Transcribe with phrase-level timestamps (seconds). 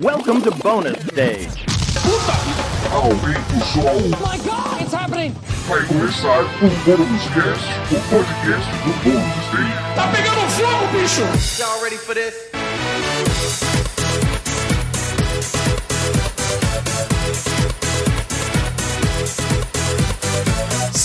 [0.00, 1.66] Welcome to bonus stage.
[2.90, 4.10] Aumenta o som.
[4.22, 5.34] my god, it's happening!
[5.68, 9.94] Vai começar o Bônus Cast, o podcast do Bônus Stage.
[9.94, 11.60] Tá pegando fogo, bicho!
[11.60, 13.99] Y'all ready for this?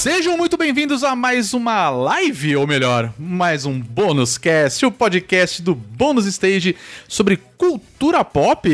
[0.05, 5.63] Sejam muito bem-vindos a mais uma live, ou melhor, mais um Bônus Cast, o podcast
[5.63, 6.75] do Bônus Stage
[7.07, 8.69] sobre cultura pop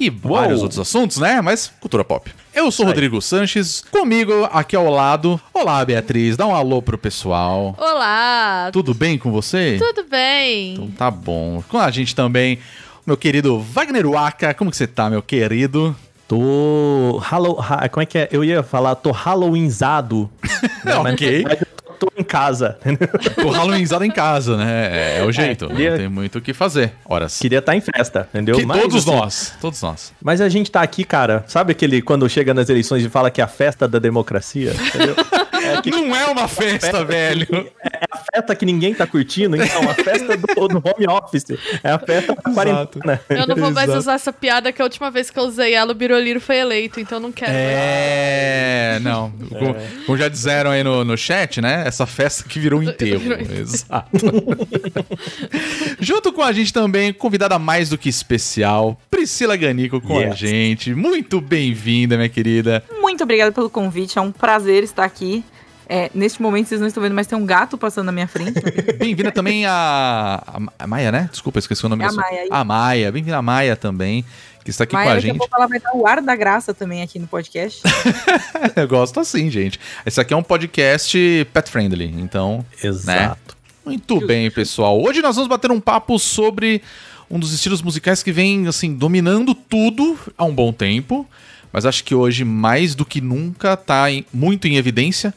[0.00, 1.42] e vários outros assuntos, né?
[1.42, 2.32] Mas cultura pop.
[2.54, 5.38] Eu sou o Rodrigo Sanches, comigo aqui ao lado.
[5.52, 7.76] Olá, Beatriz, dá um alô pro pessoal.
[7.78, 9.76] Olá, Tudo bem com você?
[9.78, 10.72] tudo bem?
[10.72, 11.62] Então tá bom.
[11.68, 14.54] Com a gente também, o meu querido Wagner Waka.
[14.54, 15.94] Como que você tá, meu querido?
[16.28, 17.18] Tô.
[17.24, 17.58] Hallow...
[17.58, 18.28] ha- Como é que é?
[18.30, 20.30] Eu ia falar, tô Halloweenizado.
[21.10, 21.44] ok.
[21.48, 21.66] Mas eu
[21.98, 22.78] tô, em casa.
[23.40, 24.88] Tô Halloweenizado em casa, né?
[24.92, 25.66] É, é o jeito.
[25.68, 26.92] queria- Não tem muito o que fazer.
[27.04, 27.38] Horas.
[27.38, 28.56] Queria estar em festa, entendeu?
[28.56, 29.54] Que Mas, todos assim, nós.
[29.60, 30.12] Todos nós.
[30.22, 31.44] Mas a gente tá aqui, cara.
[31.48, 34.72] Sabe aquele quando chega nas eleições e fala que é a festa da democracia?
[34.74, 35.16] Entendeu?
[35.68, 37.46] É, que Não é uma festa, velho.
[37.82, 41.44] é a festa que ninguém tá curtindo, então, a festa do, do home office.
[41.82, 43.20] É a festa da quarentena.
[43.28, 43.98] Eu não vou mais Exato.
[43.98, 47.00] usar essa piada que a última vez que eu usei ela, o Biroliro foi eleito,
[47.00, 47.52] então eu não quero.
[47.52, 49.30] É, não.
[49.48, 51.84] Como, como já disseram aí no, no chat, né?
[51.86, 53.18] Essa festa que virou enterro.
[53.28, 53.60] Virou enterro.
[53.60, 54.08] Exato.
[56.00, 60.38] Junto com a gente também, convidada mais do que especial, Priscila Ganico com a Yes.
[60.38, 60.94] gente.
[60.94, 62.82] Muito bem-vinda, minha querida.
[63.00, 65.44] Muito obrigada pelo convite, é um prazer estar aqui.
[65.88, 68.60] É, neste momento vocês não estão vendo, mas tem um gato passando na minha frente.
[68.98, 71.28] Bem-vinda também a, a, a Maia, né?
[71.30, 72.46] Desculpa, esqueci o nome É a da sua- Maia.
[72.50, 73.12] A Maia.
[73.12, 74.22] Bem-vinda a Maia também,
[74.62, 75.38] que está aqui mas com a daqui a gente.
[75.38, 77.80] pouco ela vai dar o ar da graça também aqui no podcast.
[78.76, 79.80] Eu gosto assim, gente.
[80.04, 82.64] Esse aqui é um podcast pet friendly, então.
[82.84, 83.56] Exato.
[83.84, 85.00] Muito bem, pessoal.
[85.02, 86.82] Hoje nós vamos bater um papo sobre
[87.30, 91.26] um dos estilos musicais que vem, assim, dominando tudo há um bom tempo.
[91.72, 95.34] Mas acho que hoje, mais do que nunca, tá em- muito em evidência,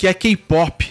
[0.00, 0.88] que é K-pop.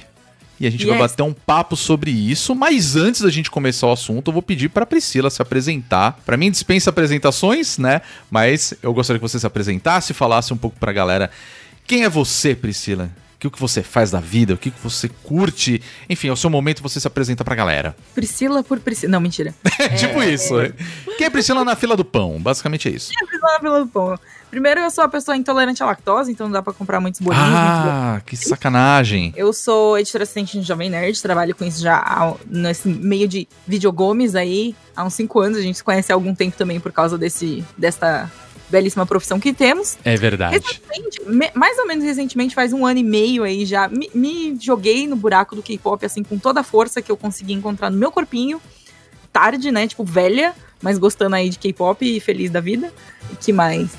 [0.59, 1.11] E a gente vai Yes.
[1.13, 2.53] bater um papo sobre isso.
[2.53, 6.19] Mas antes da gente começar o assunto, eu vou pedir pra Priscila se apresentar.
[6.23, 8.01] Pra mim, dispensa apresentações, né?
[8.29, 11.31] Mas eu gostaria que você se apresentasse, falasse um pouco pra galera
[11.87, 13.09] quem é você, Priscila?
[13.43, 14.53] O que, você faz da vida?
[14.53, 15.81] O que, você curte?
[16.07, 17.95] Enfim, é o seu momento você se apresenta pra galera.
[18.13, 19.13] Priscila por Priscila.
[19.13, 19.55] Não, mentira.
[19.79, 20.55] É tipo isso.
[20.55, 20.71] né?
[21.17, 22.37] Quem é Priscila na fila do pão?
[22.39, 23.09] Basicamente é isso.
[23.17, 24.19] Priscila na Vila do Pão.
[24.49, 27.45] Primeiro, eu sou uma pessoa intolerante à lactose, então não dá pra comprar muitos bolinhos.
[27.47, 29.31] Ah, que sacanagem.
[29.35, 33.47] Eu sou editora assistente no Jovem Nerd, trabalho com isso já há- nesse meio de
[33.67, 35.57] videogames aí há uns 5 anos.
[35.57, 38.31] A gente se conhece há algum tempo também por causa desse, desta
[38.71, 39.97] belíssima profissão que temos.
[40.03, 40.81] É verdade.
[41.27, 45.07] Me- mais ou menos recentemente, faz um ano e meio aí já, me, me joguei
[45.07, 48.11] no buraco do K-pop, assim, com toda a força que eu consegui encontrar no meu
[48.11, 48.59] corpinho.
[49.31, 49.87] Tarde, né?
[49.87, 52.91] Tipo, velha, mas gostando aí de K-pop e feliz da vida.
[53.31, 53.89] E que mais?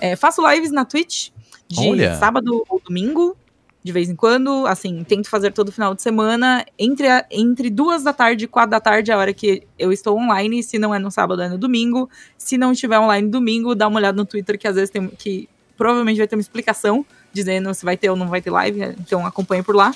[0.00, 1.30] É, faço lives na Twitch
[1.68, 2.14] de Olha.
[2.16, 3.36] sábado ou domingo,
[3.82, 4.66] de vez em quando.
[4.66, 6.64] Assim, tento fazer todo final de semana.
[6.78, 9.92] Entre, a- entre duas da tarde e quatro da tarde é a hora que eu
[9.92, 10.62] estou online.
[10.62, 12.08] Se não é no sábado, é no domingo.
[12.36, 15.06] Se não estiver online domingo, dá uma olhada no Twitter, que às vezes tem.
[15.08, 18.80] que provavelmente vai ter uma explicação dizendo se vai ter ou não vai ter live.
[19.00, 19.92] Então acompanhe por lá.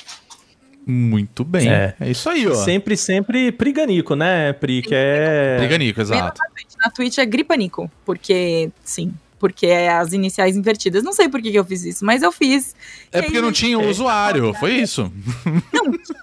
[0.86, 1.68] Muito bem.
[1.68, 2.10] É, É.
[2.10, 2.54] isso aí, ó.
[2.54, 4.80] Sempre, sempre priganico, né, Pri?
[4.82, 5.56] Que é.
[5.58, 6.38] Briganico, Menos exato.
[6.40, 6.72] na Twitch.
[6.84, 11.02] Na Twitch é Gripanico, porque, sim, porque é as iniciais invertidas.
[11.02, 12.74] Não sei por que, que eu fiz isso, mas eu fiz.
[13.12, 15.12] É porque aí, não tinha o usuário, foi isso.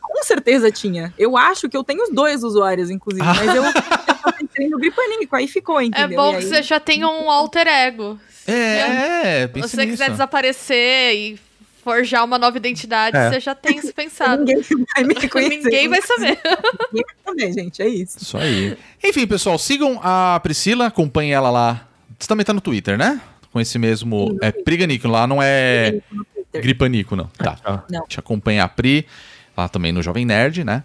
[0.02, 1.14] Com certeza tinha.
[1.18, 5.36] Eu acho que eu tenho os dois usuários, inclusive, mas eu, eu entrei no Gripanico,
[5.36, 6.18] aí ficou, É entendeu?
[6.22, 8.20] bom E que aí- você já tenha um alter ego.
[8.48, 9.90] É, Se pense você nisso.
[9.92, 11.40] quiser desaparecer e
[11.84, 13.30] forjar uma nova identidade, É.
[13.30, 14.44] você já tem isso pensado.
[14.44, 14.64] Ninguém
[14.96, 15.64] vai me reconhecer.
[15.64, 16.40] Ninguém vai saber.
[16.92, 17.82] Ninguém vai saber, gente.
[17.82, 18.18] É isso.
[18.22, 18.78] Isso aí.
[19.04, 21.88] Enfim, pessoal, sigam a Priscila, acompanhem ela lá.
[22.20, 23.22] Você também tá no Twitter, né?
[23.52, 24.38] Com esse mesmo.
[24.42, 26.00] É Priganico, lá não é
[26.54, 27.28] Gripanico, não.
[27.28, 27.58] Tá.
[27.64, 27.84] Ah.
[27.90, 28.06] Não.
[28.08, 29.06] Te acompanha a Pri,
[29.56, 30.84] lá também no Jovem Nerd, né?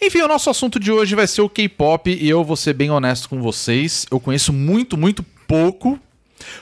[0.00, 2.90] Enfim, o nosso assunto de hoje vai ser o K-pop e eu vou ser bem
[2.90, 4.06] honesto com vocês.
[4.10, 5.98] Eu conheço muito, muito pouco,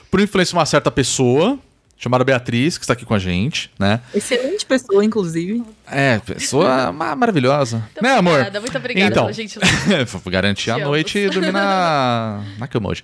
[0.09, 1.59] por influência de uma certa pessoa,
[1.97, 3.99] chamada Beatriz, que está aqui com a gente, né?
[4.13, 5.63] Excelente pessoa, inclusive.
[5.89, 7.83] É, pessoa ma- maravilhosa.
[8.01, 8.33] né, amor?
[8.33, 9.23] Obrigada, muito obrigada Então.
[9.23, 10.05] pela gentileza.
[10.23, 13.03] Vou garantir a noite e dormir na, na cama hoje.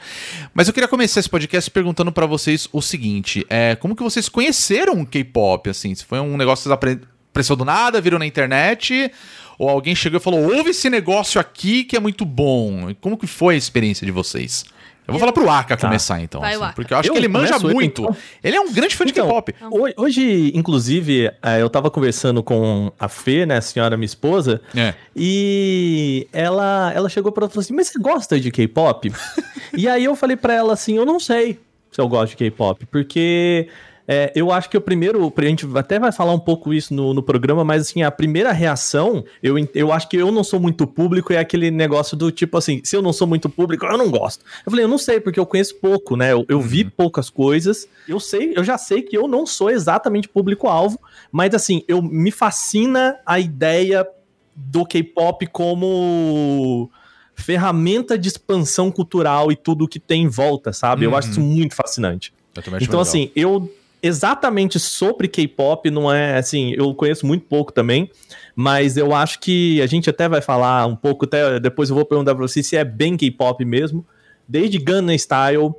[0.53, 4.29] Mas eu queria começar esse podcast perguntando pra vocês o seguinte: é, como que vocês
[4.29, 5.69] conheceram o K-pop?
[5.69, 6.99] Assim, se foi um negócio que vocês
[7.31, 9.11] apareceu do nada, viram na internet?
[9.57, 12.93] Ou alguém chegou e falou: ouve esse negócio aqui que é muito bom.
[13.01, 14.65] Como que foi a experiência de vocês?
[15.07, 17.27] Eu vou falar pro Aka começar então, Vai, assim, porque eu acho Eu que ele
[17.27, 18.03] manja muito.
[18.03, 18.15] então?
[18.43, 19.53] Ele é um grande fã de Então, K-pop.
[19.69, 24.61] ho- Hoje, inclusive, eh, eu tava conversando com a Fê, né, a senhora minha esposa,
[24.75, 24.93] É.
[25.15, 29.11] e ela, ela chegou pra ela e falou assim: Mas você gosta de K-pop?
[29.75, 31.59] e aí eu falei pra ela assim: Eu não sei
[31.91, 33.67] se eu gosto de K-pop, porque
[34.07, 35.33] é, eu acho que o primeiro.
[35.35, 38.51] A gente até vai falar um pouco isso no, no programa, mas assim, a primeira
[38.51, 42.57] reação, eu, eu acho que eu não sou muito público, é aquele negócio do tipo
[42.57, 44.43] assim: se eu não sou muito público, eu não gosto.
[44.65, 46.33] Eu falei: Eu não sei, porque eu conheço pouco, né?
[46.33, 50.27] Eu, eu vi poucas coisas, eu sei, eu já sei que eu não sou exatamente
[50.27, 50.99] público-alvo,
[51.31, 54.05] mas assim, eu me fascina a ideia
[54.53, 56.91] do K-pop como
[57.35, 61.05] ferramenta de expansão cultural e tudo que tem em volta, sabe?
[61.05, 62.33] Eu acho isso muito fascinante.
[62.51, 62.99] Então, legal.
[63.01, 63.71] assim, eu
[64.03, 68.11] exatamente sobre K-pop não é assim, eu conheço muito pouco também,
[68.53, 72.05] mas eu acho que a gente até vai falar um pouco, até depois eu vou
[72.05, 74.05] perguntar pra você se é bem K-pop mesmo.
[74.47, 75.73] Desde Gangnam Style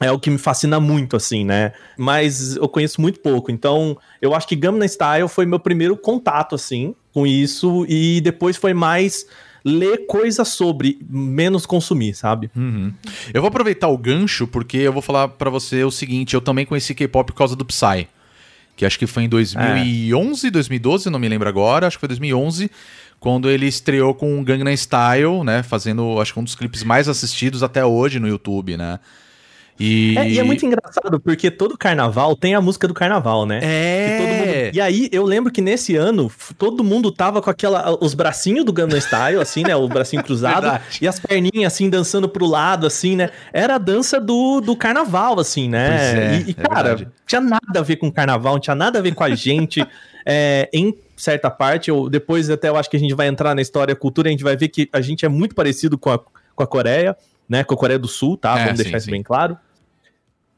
[0.00, 1.72] é o que me fascina muito, assim, né?
[1.96, 6.54] Mas eu conheço muito pouco, então eu acho que Gangnam Style foi meu primeiro contato,
[6.54, 9.26] assim, com isso, e depois foi mais
[9.64, 12.50] ler coisas sobre, menos consumir, sabe?
[12.56, 12.92] Uhum.
[13.32, 16.66] Eu vou aproveitar o gancho porque eu vou falar pra você o seguinte, eu também
[16.66, 18.08] conheci K-pop por causa do Psy.
[18.74, 22.70] Que acho que foi em 2011, 2012, não me lembro agora, acho que foi 2011,
[23.20, 27.08] quando ele estreou com o Gangnam Style, né, fazendo, acho que um dos clipes mais
[27.08, 28.98] assistidos até hoje no YouTube, né?
[29.80, 33.58] E, É, e é muito engraçado, porque todo carnaval tem a música do carnaval, né?
[33.62, 34.18] É.
[34.18, 37.96] E, mundo- e aí, eu lembro que nesse ano, todo mundo tava com aquela.
[38.00, 39.74] Os bracinhos do Gangnam Style, assim, né?
[39.74, 40.62] O bracinho cruzado.
[40.62, 40.98] Verdade.
[41.00, 43.30] e as perninhas, assim, dançando pro lado, assim, né?
[43.52, 45.88] Era a dança do, do carnaval, assim, né?
[46.14, 47.10] É, e, e, é cara, verdade.
[47.26, 49.84] tinha nada a ver com carnaval, não tinha nada a ver com a gente.
[50.24, 53.60] É, em certa parte, eu, depois até eu acho que a gente vai entrar na
[53.60, 56.20] história cultura, a gente vai ver que a gente é muito parecido com a,
[56.54, 57.16] com a Coreia,
[57.52, 57.62] né?
[57.62, 58.58] Com a Coreia do Sul, tá?
[58.58, 59.10] É, Vamos sim, deixar isso sim.
[59.10, 59.58] bem claro.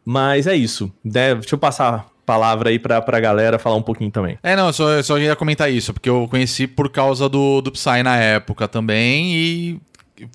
[0.05, 0.93] Mas é isso.
[1.05, 1.35] né?
[1.35, 4.39] Deixa eu passar a palavra aí pra, pra galera falar um pouquinho também.
[4.45, 7.61] É, não, eu só, eu só ia comentar isso, porque eu conheci por causa do,
[7.61, 9.81] do Psy na época também e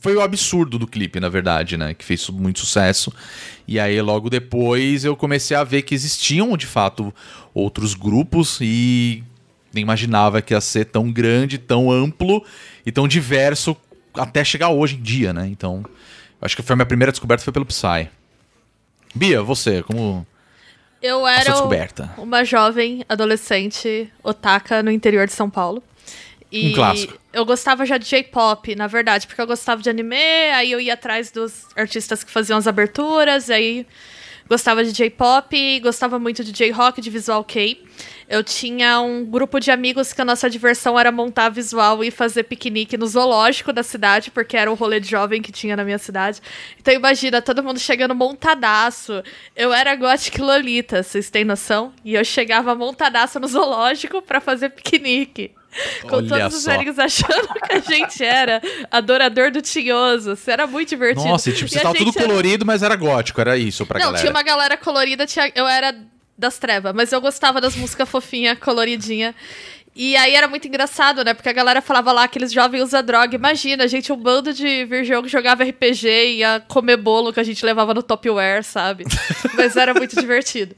[0.01, 1.93] foi o absurdo do clipe, na verdade, né?
[1.93, 3.13] Que fez muito sucesso.
[3.65, 7.13] E aí, logo depois, eu comecei a ver que existiam, de fato,
[7.53, 9.23] outros grupos e
[9.73, 12.43] nem imaginava que ia ser tão grande, tão amplo
[12.85, 13.77] e tão diverso
[14.13, 15.47] até chegar hoje em dia, né?
[15.47, 15.85] Então,
[16.41, 18.09] acho que foi a minha primeira descoberta foi pelo Psy.
[19.13, 20.25] Bia, você, como
[21.01, 21.53] Eu era
[22.17, 25.81] uma jovem adolescente otaka no interior de São Paulo.
[26.51, 27.17] E Um clássico.
[27.31, 30.95] eu gostava já de J-pop, na verdade, porque eu gostava de anime, aí eu ia
[30.95, 33.85] atrás dos artistas que faziam as aberturas, aí
[34.49, 37.79] gostava de J-pop, gostava muito de J-rock, de visual K.
[38.27, 42.43] Eu tinha um grupo de amigos que a nossa diversão era montar visual e fazer
[42.43, 45.97] piquenique no zoológico da cidade, porque era o rolê de jovem que tinha na minha
[45.97, 46.41] cidade.
[46.79, 49.23] Então imagina, todo mundo chegando montadaço.
[49.55, 51.93] Eu era gothic lolita, vocês têm noção?
[52.03, 55.51] E eu chegava montadaço no zoológico pra fazer piquenique.
[56.01, 56.71] Com Olha todos os só.
[56.71, 60.33] velhinhos achando que a gente era adorador do Tinhoso.
[60.33, 61.27] Isso era muito divertido.
[61.27, 64.05] Nossa, e tipo, você tava tudo era- colorido, mas era gótico, era isso pra Não,
[64.07, 64.19] galera.
[64.21, 65.51] tinha uma galera colorida, tinha...
[65.55, 65.95] eu era
[66.37, 69.35] das trevas, mas eu gostava das músicas fofinha, coloridinha.
[69.95, 71.33] E aí era muito engraçado, né?
[71.33, 73.35] Porque a galera falava lá, aqueles jovens usam droga.
[73.35, 77.39] Imagina, a gente, um bando de virgão que jogava RPG e ia comer bolo que
[77.39, 79.03] a gente levava no Topware, sabe?
[79.55, 80.73] Mas era muito divertido.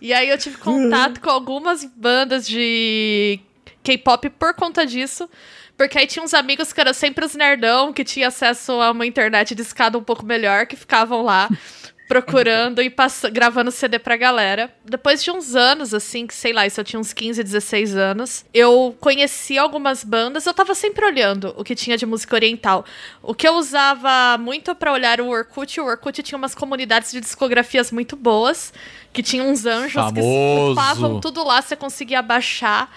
[0.00, 3.38] E aí eu tive contato com algumas bandas de
[3.86, 5.30] K-pop por conta disso.
[5.76, 9.06] Porque aí tinha uns amigos que eram sempre os nerdão, que tinha acesso a uma
[9.06, 11.48] internet de escada um pouco melhor, que ficavam lá
[12.08, 12.92] procurando e
[13.30, 14.72] gravando CD pra galera.
[14.84, 18.44] Depois de uns anos, assim, que sei lá, isso eu tinha uns 15, 16 anos,
[18.54, 22.84] eu conheci algumas bandas, eu tava sempre olhando o que tinha de música oriental.
[23.22, 27.20] O que eu usava muito pra olhar o Orkut, o Orkut tinha umas comunidades de
[27.20, 28.72] discografias muito boas,
[29.12, 30.14] que tinham uns anjos Famoso.
[30.14, 32.90] que upavam tudo lá, você conseguia baixar,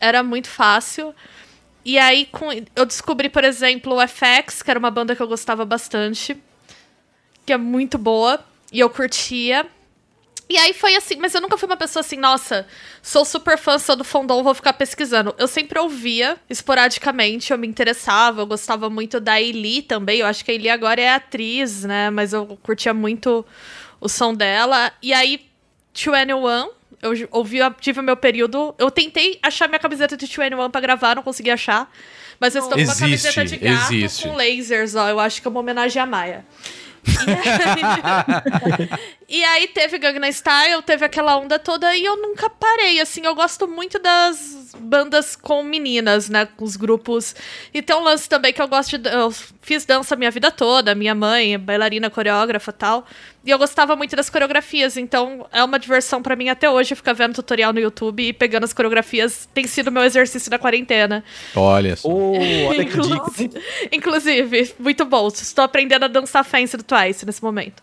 [0.00, 1.14] era muito fácil.
[1.84, 5.28] E aí com- eu descobri, por exemplo, o FX, que era uma banda que eu
[5.28, 6.36] gostava bastante
[7.46, 9.66] que é muito boa e eu curtia.
[10.48, 12.66] E aí foi assim, mas eu nunca fui uma pessoa assim, nossa,
[13.02, 15.34] sou super fã, sou do fandom, vou ficar pesquisando.
[15.38, 20.44] Eu sempre ouvia, esporadicamente, eu me interessava, eu gostava muito da Eli também, eu acho
[20.44, 23.44] que a Eli agora é atriz, né, mas eu curtia muito
[24.00, 24.92] o som dela.
[25.02, 25.46] E aí,
[25.94, 26.70] 21,
[27.04, 31.14] eu ouvi, tive o meu período, eu tentei achar minha camiseta de 21 pra gravar,
[31.14, 31.90] não consegui achar.
[32.40, 34.26] Mas eu estou com uma Existe, camiseta de gato existe.
[34.26, 36.44] com lasers, ó, eu acho que é uma homenagem à Maia.
[39.28, 43.34] E aí teve Gangnam Style, teve aquela onda toda e eu nunca parei, assim, eu
[43.34, 47.34] gosto muito das bandas com meninas, né, com os grupos.
[47.72, 50.50] E tem um lance também que eu gosto de eu fiz dança a minha vida
[50.50, 53.06] toda, minha mãe, bailarina, coreógrafa, tal.
[53.44, 57.14] E eu gostava muito das coreografias, então é uma diversão pra mim até hoje ficar
[57.14, 61.24] vendo tutorial no YouTube e pegando as coreografias, tem sido meu exercício da quarentena.
[61.56, 62.08] Olha só.
[62.08, 62.34] Oh,
[62.68, 62.96] olha que
[63.90, 65.28] inclusive, muito bom.
[65.28, 67.82] Estou aprendendo a dançar Fancy do Twice nesse momento.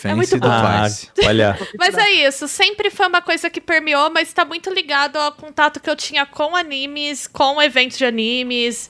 [0.00, 0.48] Fancy muito bom.
[0.48, 0.86] Ah,
[1.24, 1.58] olha.
[1.78, 5.80] Mas é isso, sempre foi uma coisa que permeou, mas tá muito ligado ao contato
[5.80, 8.88] que eu tinha com animes, com eventos de animes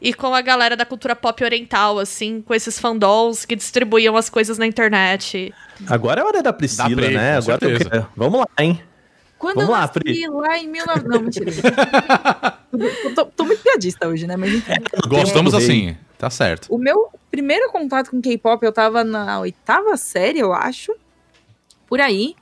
[0.00, 4.28] e com a galera da cultura pop oriental, assim, com esses fandoms que distribuíam as
[4.28, 5.52] coisas na internet.
[5.86, 7.36] Agora é hora da Priscila, Da Pri, né?
[7.36, 8.82] Agora eu Vamos lá, hein?
[9.38, 10.26] Quando Vamos eu lá, nasci Pri.
[10.28, 11.08] lá em 19...
[11.08, 11.52] Não, mentira.
[13.14, 14.36] Tô, tô muito piadista hoje, né?
[14.36, 14.72] Mas enfim.
[15.08, 16.72] Gostamos Tempo assim, tá certo.
[16.74, 20.94] O meu primeiro contato com K-pop, eu tava na oitava série, eu acho.
[21.86, 22.34] Por aí.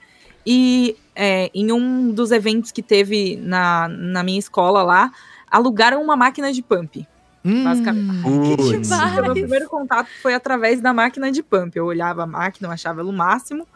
[0.46, 5.12] E é, em um dos eventos que teve na, na minha escola lá,
[5.50, 7.06] alugaram uma máquina de pump.
[7.44, 8.56] Basicamente.
[8.56, 8.88] Putz.
[8.88, 9.18] demais.
[9.18, 11.76] O meu primeiro contato foi através da máquina de pump.
[11.76, 13.66] Eu olhava a máquina, eu achava ela o máximo,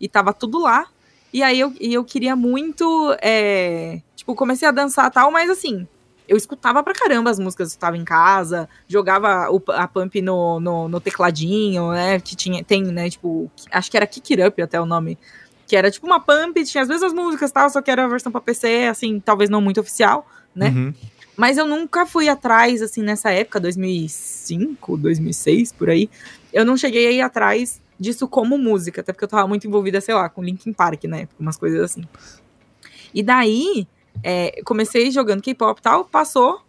[0.00, 0.86] e tava tudo lá.
[1.32, 3.16] E aí eu, e eu queria muito.
[3.20, 5.88] é, tipo, comecei a dançar tal, mas assim,
[6.28, 10.58] eu escutava pra caramba as músicas, eu escutava em casa, jogava o- a pump no,
[10.60, 12.18] no, no tecladinho, né?
[12.20, 13.10] Que tinha, tem, né?
[13.10, 15.18] Tipo, acho que era Kick It Up até o nome.
[15.66, 18.30] Que era tipo uma pump, tinha as mesmas músicas tal, só que era a versão
[18.30, 20.68] pra PC, assim, talvez não muito oficial, né?
[20.68, 20.94] Uhum.
[21.36, 26.08] Mas eu nunca fui atrás, assim, nessa época, 2005, 2006, por aí.
[26.52, 30.14] Eu não cheguei aí atrás disso como música, até porque eu tava muito envolvida, sei
[30.14, 32.02] lá, com Linkin Park na época, umas coisas assim.
[33.12, 33.86] E daí,
[34.26, 36.62] é, comecei jogando K-pop e tal, passou.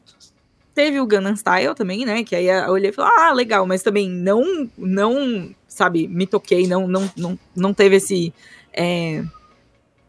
[0.73, 2.21] Teve o Gangnam Style também, né?
[2.25, 6.67] Que aí eu olhei e falei, ah, legal, mas também não, não, sabe, me toquei,
[6.67, 8.33] não, não, não, não teve esse.
[8.73, 9.23] é,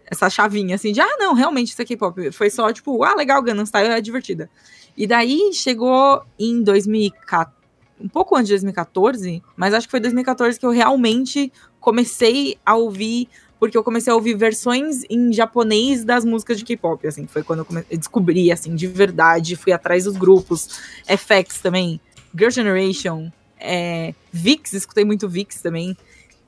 [0.09, 2.33] essa chavinha assim de, ah, não, realmente isso é K-pop.
[2.33, 4.50] Foi só tipo, ah, legal, Gangnam Style é divertida.
[4.97, 7.55] E daí chegou em 2014,
[8.00, 12.75] um pouco antes de 2014, mas acho que foi 2014 que eu realmente comecei a
[12.75, 17.43] ouvir, porque eu comecei a ouvir versões em japonês das músicas de K-pop, assim, foi
[17.43, 22.01] quando eu eu descobri, assim, de verdade, fui atrás dos grupos, FX também,
[22.37, 25.97] Girl Generation, é, VIX, escutei muito VIX também,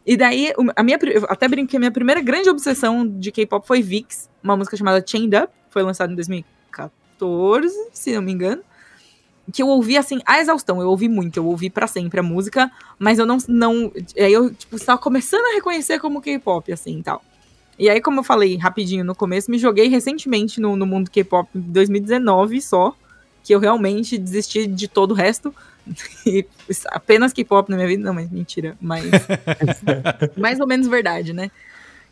[0.06, 3.82] e daí, a minha, eu até brinquei, a minha primeira grande obsessão de K-pop foi
[3.82, 8.62] VIX, uma música chamada Chained Up, foi lançada em 2014, se não me engano.
[9.52, 12.70] Que eu ouvi assim, a exaustão, eu ouvi muito, eu ouvi pra sempre a música,
[12.98, 13.38] mas eu não.
[13.48, 17.22] não aí eu, tipo, estava começando a reconhecer como K-pop, assim e tal.
[17.78, 21.48] E aí, como eu falei rapidinho no começo, me joguei recentemente no, no mundo K-pop
[21.54, 22.94] em 2019 só,
[23.44, 25.54] que eu realmente desisti de todo o resto.
[26.26, 26.44] E
[26.88, 29.06] apenas K-pop na minha vida, não, mas mentira, mas
[30.36, 31.50] mais ou menos verdade, né?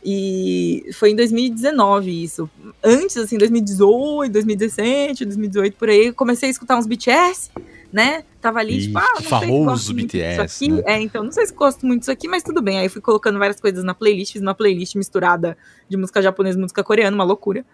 [0.09, 2.49] E foi em 2019 isso.
[2.81, 7.51] Antes, assim, 2018, 2017, 2018, por aí, comecei a escutar uns BTS,
[7.93, 8.23] né?
[8.41, 10.83] Tava ali, tipo, Ih, ah, não sei se famoso muito BTS, né?
[10.87, 12.79] É, então, não sei se gosto muito disso aqui, mas tudo bem.
[12.79, 15.59] Aí fui colocando várias coisas na playlist, fiz uma playlist misturada
[15.89, 17.67] de música japonesa e música coreana, uma loucura.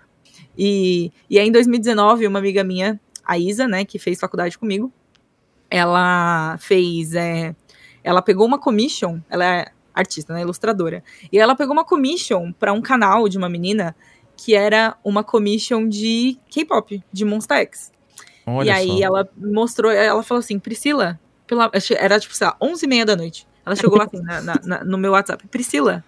[0.56, 4.90] E, e aí, em 2019, uma amiga minha, a Isa, né, que fez faculdade comigo,
[5.68, 7.14] ela fez.
[7.14, 7.54] é,
[8.02, 11.02] ela pegou uma commission, ela é artista, né, ilustradora.
[11.30, 13.94] E ela pegou uma commission para um canal de uma menina
[14.36, 17.92] que era uma commission de K-pop, de Monsta X.
[18.46, 19.02] Olha e aí só.
[19.04, 23.14] ela mostrou, ela falou assim, Priscila, pela, era tipo, sei lá, 11 e meia da
[23.14, 23.46] noite.
[23.64, 26.04] Ela chegou assim na- na- no meu WhatsApp, Priscila,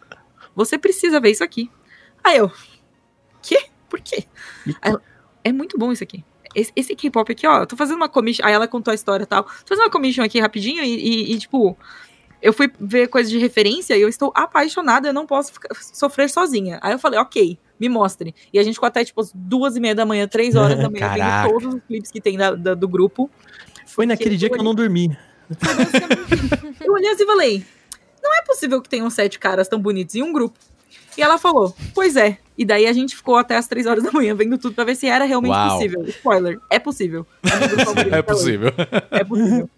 [0.56, 1.70] você precisa ver isso aqui.
[2.24, 2.50] Aí eu,
[3.42, 3.66] quê?
[3.88, 4.24] Por quê?
[4.82, 5.00] Ela,
[5.44, 6.24] é muito bom isso aqui.
[6.54, 8.44] Esse, esse K-pop aqui, ó, eu tô fazendo uma commission.
[8.44, 9.44] Aí ela contou a história e tal.
[9.44, 11.76] Tô fazendo uma commission aqui rapidinho e, e- e, tipo,
[12.44, 16.28] eu fui ver coisas de referência e eu estou apaixonada, eu não posso ficar- sofrer
[16.28, 16.78] sozinha.
[16.82, 18.34] Aí eu falei, ok, me mostre.
[18.52, 20.90] E a gente ficou até, tipo, as duas e meia da manhã, três horas da
[20.90, 23.30] manhã, vendo todos os clipes que tem da- da- do grupo.
[23.86, 25.16] Foi naquele dia que eu não dormi.
[26.84, 27.64] Eu olhei assim e falei,
[28.22, 30.58] não é possível que tenham sete caras tão bonitos em um grupo.
[31.16, 32.38] E ela falou, pois é.
[32.58, 34.94] E daí a gente ficou até as três horas da manhã vendo tudo pra ver
[34.96, 35.76] se era realmente Uau.
[35.76, 36.04] possível.
[36.08, 37.26] Spoiler, é possível.
[37.42, 37.48] É,
[38.18, 38.72] É possível.
[39.10, 39.70] É possível.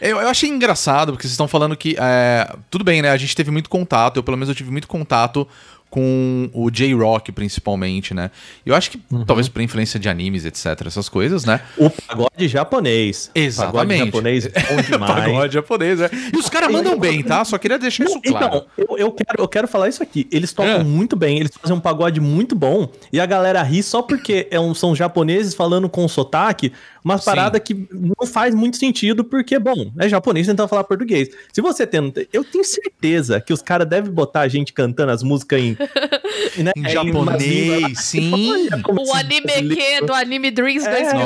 [0.00, 1.96] Eu, eu achei engraçado, porque vocês estão falando que.
[1.98, 3.10] é, tudo bem, né?
[3.10, 5.46] A gente teve muito contato, eu pelo menos eu tive muito contato
[5.88, 8.30] com o J-Rock, principalmente, né?
[8.66, 9.24] Eu acho que Uhum.
[9.24, 11.60] talvez por influência de animes, etc., essas coisas, né?
[11.78, 13.30] O pagode japonês.
[13.34, 14.10] Exatamente.
[14.10, 15.14] Pagode japonês é bom demais.
[15.24, 16.10] Pagode japonês, né?
[16.34, 17.44] E os caras mandam bem, tá?
[17.44, 18.46] Só queria deixar isso claro.
[18.46, 20.26] Então, eu, eu quero, eu quero falar isso aqui.
[20.32, 20.84] Eles tocam É.
[20.84, 22.90] muito bem, eles fazem um pagode muito bom.
[23.12, 26.72] E a galera ri só porque é um- são japoneses falando com sotaque,
[27.06, 27.24] uma Sim.
[27.24, 31.28] parada que não faz muito sentido, porque, bom, é japonês tentando falar português.
[31.52, 32.26] Se você tenta.
[32.32, 35.76] Eu tenho certeza que os caras devem botar a gente cantando as músicas em.
[36.58, 38.68] né, Em japonês, sim.
[38.88, 40.90] O anime que do Anime Dreams É.
[40.90, 41.22] 2006,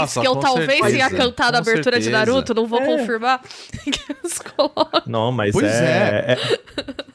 [0.00, 2.26] Nossa, que eu com talvez certeza, tenha cantado a com abertura de certeza.
[2.26, 2.84] Naruto, não vou É.
[2.86, 3.40] confirmar.
[3.90, 5.02] que eles colocam.
[5.06, 6.58] Não, mas Pois é, é-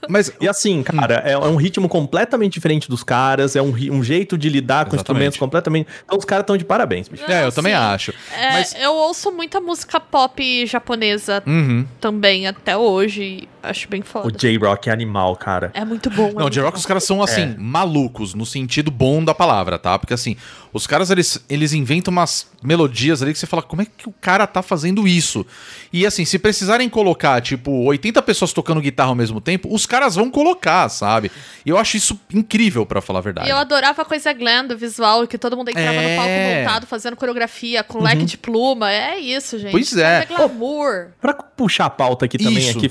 [0.10, 4.04] Mas E assim, cara, é, é um ritmo completamente diferente dos caras, é um, um
[4.04, 5.00] jeito de lidar com Exatamente.
[5.00, 5.88] instrumentos completamente.
[6.04, 7.24] Então os caras estão de parabéns, bicho.
[7.32, 7.80] É, eu também sim.
[8.10, 8.34] Acho.
[8.36, 11.86] É, Mas- Eu ouço muita música pop japonesa Uhum.
[12.00, 13.48] também até hoje.
[13.62, 14.38] Acho bem O foda.
[14.38, 15.72] J-Rock é animal, cara.
[15.74, 16.28] É muito bom.
[16.30, 20.00] é Não, muito J-Rock, os caras são, assim, malucos, no sentido bom da palavra, tá?
[20.00, 20.38] Porque, assim,
[20.74, 24.14] os caras, eles, eles inventam umas melodias ali que você fala, como é que o
[24.22, 25.46] cara tá fazendo isso?
[25.92, 30.16] E, assim, se precisarem colocar, tipo, 80 pessoas tocando guitarra ao mesmo tempo, os caras
[30.16, 31.32] vão colocar, sabe?
[31.66, 33.48] E eu acho isso incrível, pra falar a verdade.
[33.48, 36.12] E eu adorava a coisa glam do visual, que todo mundo entrava É.
[36.16, 38.92] no palco montado, fazendo coreografia, com leque de pluma.
[38.92, 39.72] É isso, gente.
[39.72, 40.26] Pois é.
[40.26, 41.08] Isso glamour.
[41.20, 42.78] Pra puxar a pauta aqui também, Isso.
[42.78, 42.90] aqui,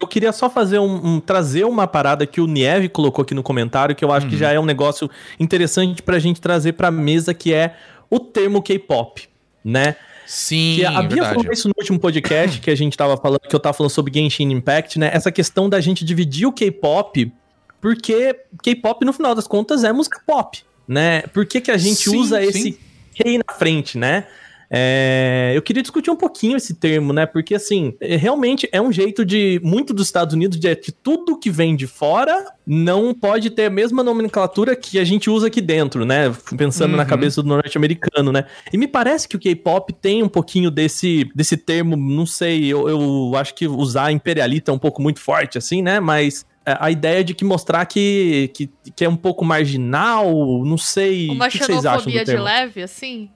[0.00, 3.42] eu queria só fazer um, um- trazer uma parada que o Nieve colocou aqui no
[3.42, 4.38] comentário, que eu acho que Uhum.
[4.38, 7.74] já é um negócio interessante pra gente trazer pra mesa, que é
[8.10, 9.28] o termo K-pop,
[9.64, 9.96] né?
[10.26, 11.34] Sim, Que a Bia verdade.
[11.36, 14.12] falou isso no último podcast que a gente tava falando, que eu tava falando sobre
[14.12, 15.10] Genshin Impact, né?
[15.12, 17.32] Essa questão da gente dividir o K-pop,
[17.80, 21.22] porque K-pop, no final das contas, é música pop, né?
[21.22, 22.46] Por que, que a gente Sim, usa sim.
[22.48, 22.80] esse
[23.14, 24.26] K na frente, né?
[24.70, 27.24] É, eu queria discutir um pouquinho esse termo, né?
[27.24, 31.38] Porque, assim, é- realmente é um jeito de muito dos Estados Unidos de, de tudo
[31.38, 35.62] que vem de fora não pode ter a mesma nomenclatura que a gente usa aqui
[35.62, 36.30] dentro, né?
[36.56, 37.08] Pensando na Uhum.
[37.08, 38.44] cabeça do norte-americano, né?
[38.70, 42.86] E me parece que o K-pop tem um pouquinho desse, desse termo, não sei, eu,
[42.88, 45.98] eu acho que usar imperialista é um pouco muito forte, assim, né?
[45.98, 50.30] Mas é, a ideia de que mostrar que, que, que é um pouco marginal,
[50.64, 51.30] não sei.
[51.30, 52.44] Uma o que que vocês acham xenofobia de termo?
[52.44, 53.30] leve, assim.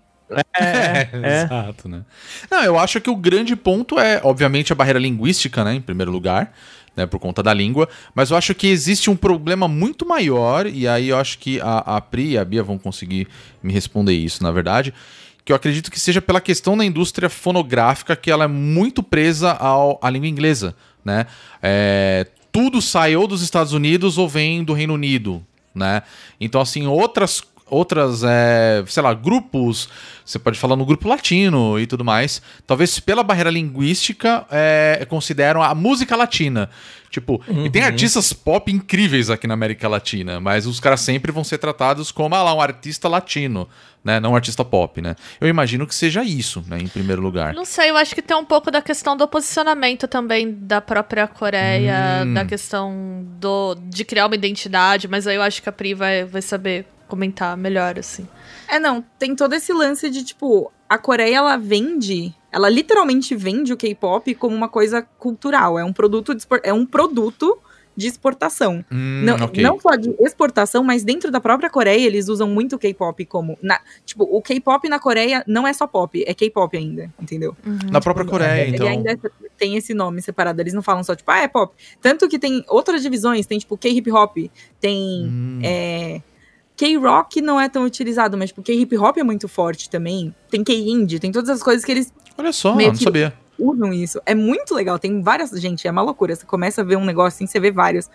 [0.54, 1.42] É, é.
[1.44, 2.02] Exato, né?
[2.50, 6.10] Não, eu acho que o grande ponto é, obviamente, a barreira linguística, né, em primeiro
[6.10, 6.52] lugar,
[6.96, 10.86] né, por conta da língua, mas eu acho que existe um problema muito maior, e
[10.86, 13.28] aí eu acho que a, a Pri e a Bia vão conseguir
[13.62, 14.92] me responder isso, na verdade,
[15.44, 19.52] que eu acredito que seja pela questão da indústria fonográfica, que ela é muito presa
[19.52, 21.26] ao, à língua inglesa, né?
[21.60, 26.02] É, tudo sai ou dos Estados Unidos ou vem do Reino Unido, né?
[26.40, 29.88] Então, assim, outras outras, é, sei lá, grupos,
[30.24, 35.62] você pode falar no grupo latino e tudo mais, talvez pela barreira linguística é, consideram
[35.62, 36.68] a música latina.
[37.10, 41.44] Tipo, e tem artistas pop incríveis aqui na América Latina, mas os caras sempre vão
[41.44, 43.68] ser tratados como, ah lá, um artista latino,
[44.02, 44.18] né?
[44.18, 45.14] Não um artista pop, né?
[45.38, 47.52] Eu imagino que seja isso, né, em primeiro lugar.
[47.52, 51.26] Não sei, eu acho que tem um pouco da questão do posicionamento também da própria
[51.28, 52.32] Coreia, Hum.
[52.32, 56.24] da questão do, de criar uma identidade, mas aí eu acho que a Pri vai,
[56.24, 58.26] vai saber comentar melhor, assim.
[58.66, 63.70] É, não, tem todo esse lance de, tipo, a Coreia, ela vende, ela literalmente vende
[63.70, 67.58] o K-pop como uma coisa cultural, é um produto de, é um produto
[67.94, 68.82] de exportação.
[68.90, 69.62] Hum, não, ok.
[69.62, 73.58] não só de exportação, mas dentro da própria Coreia, eles usam muito o K-pop como...
[73.60, 77.54] na- tipo, o K-pop na Coreia não é só pop, é K-pop ainda, entendeu?
[77.90, 78.86] Na própria Coreia, Ele então.
[78.88, 79.18] ainda
[79.58, 81.74] tem esse nome separado, eles não falam só, tipo, ah, é pop.
[82.00, 84.38] Tanto que tem outras divisões, tem, tipo, K-hip hop,
[84.80, 85.26] tem...
[85.26, 85.60] Hum.
[85.62, 86.22] É,
[86.82, 90.34] K-rock não é tão utilizado, mas tipo, K-hip hop é muito forte também.
[90.50, 93.32] Tem K-indie, tem todas as coisas que eles Olha só, não sabia.
[93.56, 94.20] usam isso.
[94.26, 94.98] É muito legal.
[94.98, 95.50] Tem várias.
[95.50, 96.34] Gente, é uma loucura.
[96.34, 98.10] Você começa a ver um negócio assim, você vê vários.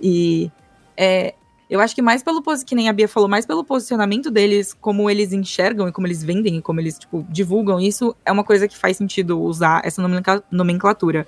[0.00, 0.52] E
[0.96, 1.34] é,
[1.68, 5.10] eu acho que mais pelo que nem a Bia falou, mais pelo posicionamento deles, como
[5.10, 8.68] eles enxergam e como eles vendem e como eles tipo divulgam isso, é uma coisa
[8.68, 11.26] que faz sentido usar essa nomencla- nomenclatura.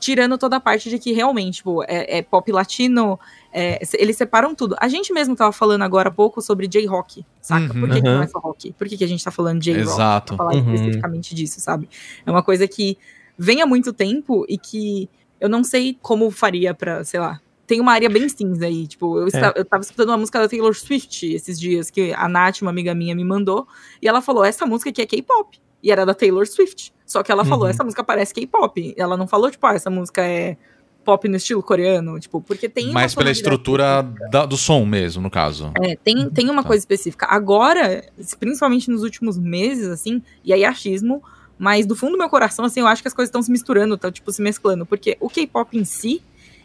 [0.00, 3.18] Tirando toda a parte de que realmente, tipo, é, é pop latino,
[3.52, 4.76] é, eles separam tudo.
[4.78, 7.72] A gente mesmo tava falando agora há pouco sobre J-rock, saca?
[7.74, 7.80] Uhum.
[7.80, 8.14] Por que, que Uhum.
[8.14, 8.72] não é só rock?
[8.74, 9.88] Por que, que a gente tá falando J-rock?
[9.88, 10.36] Exato.
[10.36, 10.74] Pra falar Uhum.
[10.74, 11.88] especificamente disso, sabe?
[12.24, 12.96] É uma coisa que
[13.36, 15.08] vem há muito tempo e que
[15.40, 17.40] eu não sei como faria pra, sei lá.
[17.66, 18.86] Tem uma área bem cinza aí.
[18.86, 22.26] Tipo, eu, esta- eu tava escutando uma música da Taylor Swift esses dias, que a
[22.28, 23.66] Nath, uma amiga minha, me mandou.
[24.00, 25.60] E ela falou: essa música aqui é K-pop.
[25.82, 26.92] E era da Taylor Swift.
[27.06, 27.70] Só que ela falou: Uhum.
[27.70, 28.94] essa música parece K-pop.
[28.96, 30.56] Ela não falou, tipo, ah, essa música é
[31.04, 32.18] pop no estilo coreano.
[32.20, 32.86] Tipo, porque tem.
[32.86, 35.72] uma Mas pela estrutura da- do som mesmo, no caso.
[35.82, 36.68] é, tem, tem uma Tá.
[36.68, 37.26] coisa específica.
[37.30, 38.04] Agora,
[38.38, 41.22] principalmente nos últimos meses, assim, e aí achismo,
[41.58, 43.94] mas do fundo do meu coração, assim, eu acho que as coisas estão se misturando,
[43.94, 44.84] estão, tipo, se mesclando.
[44.84, 46.20] Porque o K-pop em si,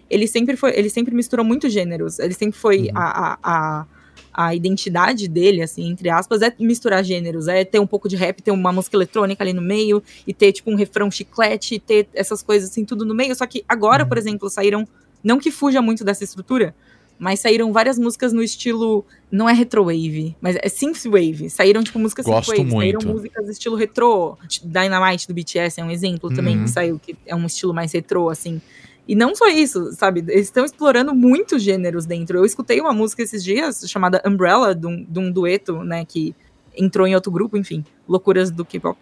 [0.09, 2.19] ele sempre foi, ele sempre misturou muitos gêneros.
[2.19, 2.91] Ele sempre foi Uhum.
[2.97, 3.85] a, a, a,
[4.33, 8.41] a identidade dele, assim, entre aspas, é misturar gêneros, é ter um pouco de rap,
[8.41, 12.07] ter uma música eletrônica ali no meio, e ter, tipo, um refrão chiclete, e ter
[12.13, 13.35] essas coisas, assim, tudo no meio.
[13.35, 14.87] Só que agora, por exemplo, saíram,
[15.23, 16.73] não que fuja muito dessa estrutura,
[17.19, 21.49] mas saíram várias músicas no estilo, não é retrowave, mas é synthwave.
[21.49, 23.13] Saíram, tipo, músicas Gosto synthwave, saíram muito.
[23.15, 24.35] músicas estilo retrô.
[24.63, 26.63] Dynamite do BTS é um exemplo também, Uhum.
[26.63, 28.59] que saiu, que é um estilo mais retrô, assim.
[29.07, 30.23] E não só isso, sabe?
[30.27, 32.37] Eles estão explorando muitos gêneros dentro.
[32.37, 36.33] Eu escutei uma música esses dias chamada Umbrella, de um, de um dueto, né, que
[36.75, 38.97] entrou em outro grupo, enfim, loucuras do K-pop.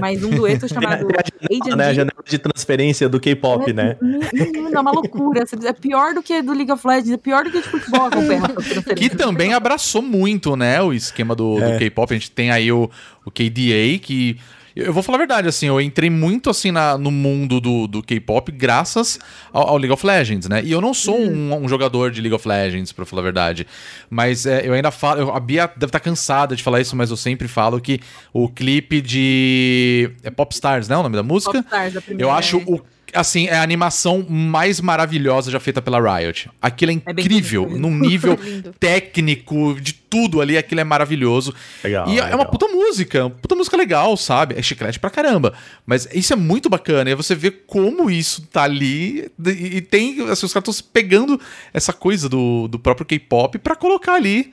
[0.00, 1.88] Mas um dueto chamado Tem a janela, né?
[1.88, 3.96] A janela de transferência do K-pop, né?
[4.00, 5.44] Menino, é uma loucura.
[5.64, 8.08] É pior do que do League of Legends, é pior do que de futebol.
[8.96, 11.78] Que também abraçou muito, né, o esquema do, do É.
[11.78, 12.12] K-pop.
[12.12, 12.90] A gente tem aí o,
[13.24, 14.38] o KDA, que.
[14.76, 18.02] Eu vou falar a verdade, assim, eu entrei muito assim na- no mundo do, do
[18.02, 19.18] K-pop graças
[19.52, 20.62] ao, ao League of Legends, né?
[20.64, 23.66] E eu não sou um, um jogador de League of Legends, pra falar a verdade.
[24.08, 25.20] Mas é, eu ainda falo.
[25.20, 28.00] eu- a Bia deve estar cansada de falar isso, mas eu sempre falo que
[28.32, 30.10] o clipe de.
[30.22, 30.96] É Popstars, né?
[30.96, 31.62] O nome da música?
[31.62, 32.80] Popstars, a primeira, Eu acho o.
[33.14, 36.50] Assim, é a animação mais maravilhosa já feita pela Riot.
[36.60, 37.80] Aquilo é É incrível, bonito.
[37.80, 38.38] num nível
[38.78, 41.54] técnico, de tudo ali, aquilo é maravilhoso.
[41.82, 44.56] Legal, e é uma puta música, uma puta música legal, sabe?
[44.58, 45.54] É chiclete pra caramba.
[45.86, 47.10] Mas isso é muito bacana.
[47.10, 49.30] E aí você vê como isso tá ali.
[49.46, 50.20] E, e tem.
[50.28, 51.40] Assim, os caras estão pegando
[51.72, 54.52] essa coisa do, do próprio K-pop pra colocar ali.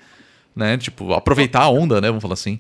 [0.56, 0.78] Né?
[0.78, 2.08] Tipo, aproveitar a onda, né?
[2.08, 2.60] Vamos falar assim.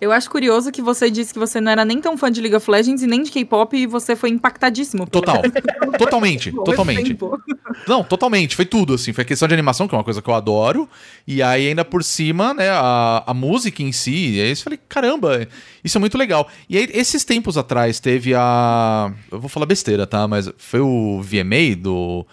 [0.00, 2.54] Eu acho curioso que você disse que você não era nem tão fã de League
[2.54, 5.06] of Legends e nem de K-pop e você foi impactadíssimo.
[5.06, 5.42] Total.
[5.98, 7.08] totalmente, totalmente.
[7.08, 7.40] tempo.
[7.86, 8.54] Não, totalmente.
[8.54, 9.12] Foi tudo, assim.
[9.12, 10.88] Foi questão de animação, que é uma coisa que eu adoro.
[11.26, 14.36] E aí, ainda por cima, né, a, a música em si.
[14.36, 15.46] E aí eu falei, caramba,
[15.82, 16.48] isso é muito legal.
[16.68, 19.12] E aí, esses tempos atrás, teve a.
[19.30, 20.28] Eu vou falar besteira, tá?
[20.28, 22.26] Mas foi o VMA do.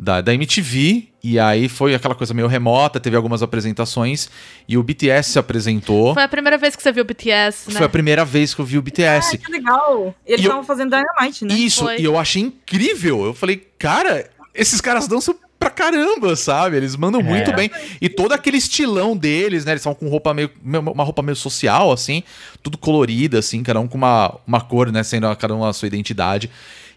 [0.00, 4.30] Da, da MTV, e aí foi aquela coisa meio remota, teve algumas apresentações,
[4.68, 6.14] e o BTS se apresentou.
[6.14, 7.78] Foi a primeira vez que você viu o BTS, né?
[7.78, 9.34] Foi a primeira vez que eu vi o BTS.
[9.34, 10.14] Ah, que legal.
[10.24, 11.54] E eles E eu- estavam fazendo Dynamite, né?
[11.54, 11.98] Isso, Foi.
[12.00, 13.24] e eu achei incrível.
[13.24, 16.76] Eu falei, cara, esses caras dançam pra caramba, sabe?
[16.76, 17.68] Eles mandam muito bem.
[18.00, 19.72] E todo aquele estilão deles, né?
[19.72, 22.22] Eles são com roupa meio, uma roupa meio social, assim,
[22.62, 25.02] tudo colorida, assim, cada um com uma, uma cor, né?
[25.02, 26.48] Sendo cada um a sua identidade.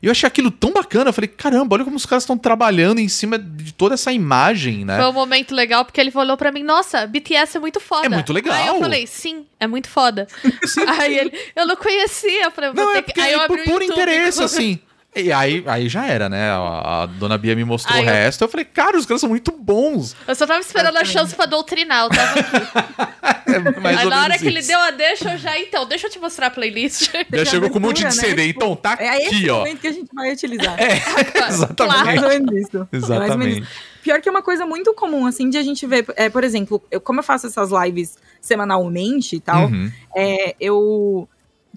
[0.02, 1.10] E eu achei aquilo tão bacana.
[1.10, 4.84] Eu falei, caramba, olha como os caras estão trabalhando em cima de toda essa imagem,
[4.84, 4.98] né?
[4.98, 8.08] Foi um momento legal, porque ele olhou pra mim, nossa, BTS é muito foda.
[8.08, 8.54] É muito legal.
[8.54, 10.28] Aí eu falei, sim, é muito foda.
[11.00, 12.46] Aí ele, eu não conhecia.
[12.46, 13.14] Eu falei, Não, é que...
[13.14, 13.92] porque Aí eu é abri por YouTube.
[13.92, 14.80] interesse, assim.
[15.14, 16.50] E aí, aí já era, né?
[16.52, 18.44] A, a dona Bia me mostrou Aí o eu- resto.
[18.46, 20.16] Eu falei, cara, os caras são muito bons.
[20.26, 23.12] Eu só tava esperando a chance pra doutrinar, eu tava aqui.
[23.52, 24.70] É mais Aí na hora menos que ele isso.
[24.70, 27.12] deu a deixa, eu já, então, deixa eu te mostrar a playlist.
[27.34, 28.36] Já chegou com um monte de abertura, né?
[28.38, 28.48] CD.
[28.48, 29.58] Então, tá É esse aqui, ó.
[29.60, 30.80] momento que a gente vai utilizar.
[30.80, 31.02] É,
[31.38, 32.24] Mais exatamente.
[32.24, 32.78] ou menos isso.
[32.78, 33.62] É mais ou menos Exatamente.
[33.64, 33.72] isso.
[34.04, 36.06] Pior que é uma coisa muito comum, assim, de a gente ver.
[36.16, 39.92] É, por exemplo, eu, como eu faço essas lives semanalmente e tal, Uhum.
[40.16, 41.28] é, eu.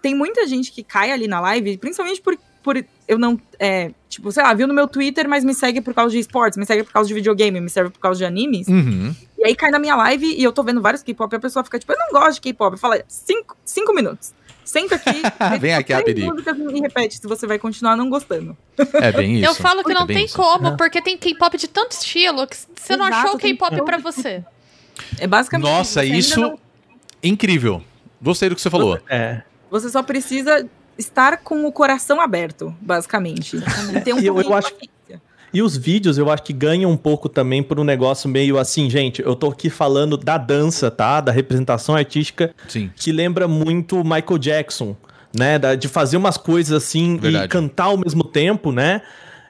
[0.01, 3.39] Tem muita gente que cai ali na live, principalmente por, por eu não.
[3.59, 6.57] É, tipo, sei lá, viu no meu Twitter, mas me segue por causa de esportes,
[6.59, 8.67] me segue por causa de videogame, me segue por causa de animes.
[8.69, 9.15] Uhum.
[9.39, 11.63] E aí cai na minha live e eu tô vendo vários K-pop e a pessoa
[11.65, 12.79] fica tipo, eu não gosto de K-pop.
[12.79, 14.33] Fala, cinco, cinco minutos.
[14.65, 15.21] Senta aqui,
[15.61, 16.35] Vem aqui rapidinho.
[16.75, 18.57] e repete se você vai continuar não gostando.
[18.95, 19.45] É bem isso.
[19.47, 20.35] Eu falo que É não tem isso.
[20.37, 23.85] como, porque tem K-pop de tanto estilo que você não Exato, achou o tem K-pop
[23.85, 24.43] pra você.
[25.19, 26.59] É basicamente Nossa, Você isso não-
[27.23, 27.83] incrível.
[28.23, 28.99] Gostei do que você falou.
[29.09, 29.43] É.
[29.71, 30.67] Você só precisa
[30.99, 33.57] estar com o coração aberto, basicamente.
[33.95, 34.73] E ter um eu- eu acho-.
[35.53, 38.91] E os vídeos eu acho que ganham um pouco também por um negócio meio assim,
[38.91, 39.23] gente.
[39.23, 41.21] Eu tô aqui falando da dança, tá?
[41.21, 42.91] Da representação artística Sim.
[42.97, 44.97] que lembra muito Michael Jackson,
[45.37, 45.57] né?
[45.59, 47.45] Da- de fazer umas coisas assim Verdade.
[47.45, 49.01] e cantar ao mesmo tempo, né?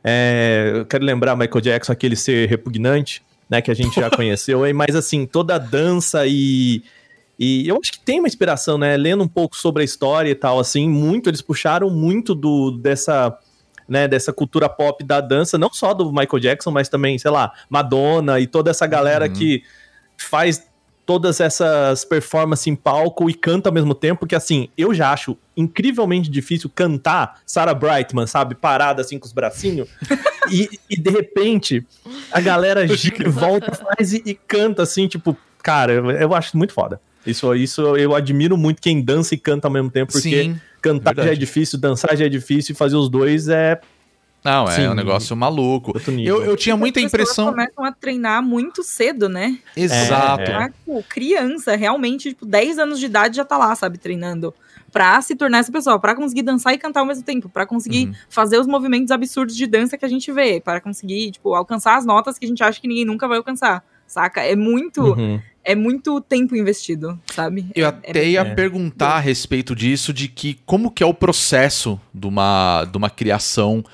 [0.03, 3.63] É, eu quero lembrar Michael Jackson, aquele ser repugnante, né?
[3.63, 6.83] Que a gente já conheceu, aí, mas assim, toda a dança e.
[7.39, 8.97] E eu acho que tem uma inspiração, né?
[8.97, 13.37] Lendo um pouco sobre a história e tal, assim, muito, eles puxaram muito do dessa,
[13.89, 17.53] né, dessa cultura pop da dança, não só do Michael Jackson, mas também, sei lá,
[17.69, 19.33] Madonna e toda essa galera Uhum.
[19.33, 19.63] que
[20.17, 20.63] faz
[21.07, 25.37] todas essas performances em palco e canta ao mesmo tempo, porque assim, eu já acho
[25.57, 29.89] incrivelmente difícil cantar Sarah Brightman, sabe, parada assim com os bracinhos,
[30.51, 31.87] e, e de repente
[32.33, 36.73] a galera gira, volta, faz e, e canta assim, tipo, cara, eu, eu acho muito
[36.73, 36.99] foda.
[37.27, 40.61] Isso, isso eu admiro muito quem dança e canta ao mesmo tempo, porque Sim.
[40.83, 41.29] cantar verdade.
[41.29, 43.81] já é difícil, dançar já é difícil, e fazer os dois é
[44.45, 44.89] Não, é Sim.
[44.89, 45.93] um negócio maluco.
[46.23, 47.51] Eu, eu tinha muita As pessoas impressão.
[47.51, 49.59] começam a treinar muito cedo, né?
[49.75, 50.43] Exato.
[50.43, 50.69] É.
[50.69, 54.53] Tipo, criança, realmente, tipo, 10 anos de idade já tá lá, sabe, treinando
[54.93, 58.13] pra se tornar essa pessoa, pra conseguir dançar e cantar ao mesmo tempo, pra conseguir
[58.29, 62.07] fazer os movimentos absurdos de dança que a gente vê, para conseguir, tipo, alcançar as
[62.07, 64.43] notas que a gente acha que ninguém nunca vai alcançar, saca?
[64.43, 65.41] É muito, Uhum.
[65.65, 67.67] É muito tempo investido, sabe?
[67.75, 68.55] Eu É- até é- ia é.
[68.55, 73.11] perguntar a respeito disso, de que como que é o processo de uma, de uma
[73.11, 73.85] criação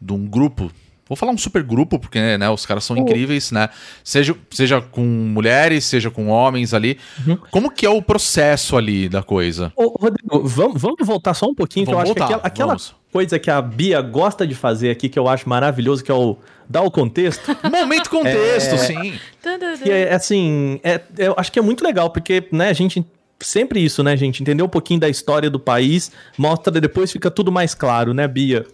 [0.00, 0.70] de um grupo.
[1.08, 3.68] Vou falar um super grupo, porque né, os caras são incríveis, né?
[4.04, 6.98] Seja, seja com mulheres, seja com homens ali.
[7.26, 7.36] Uhum.
[7.50, 9.72] Como que é o processo ali da coisa?
[9.74, 12.46] Ô, Rodrigo, vamos, vamos voltar só um pouquinho, que eu Vamos acho que voltar, aquela,
[12.46, 12.94] aquela vamos.
[13.12, 16.36] Coisa que a Bia gosta de fazer aqui, que eu acho maravilhoso, que é o
[16.68, 17.56] dar o contexto.
[17.70, 19.18] Momento contexto, sim.
[19.42, 19.86] Tududum.
[19.86, 23.04] E é assim, é, eu acho que é muito legal, porque, né, a gente.
[23.42, 24.42] Sempre isso, né, gente?
[24.42, 28.66] Entender um pouquinho da história do país, mostra, depois fica tudo mais claro, né, Bia?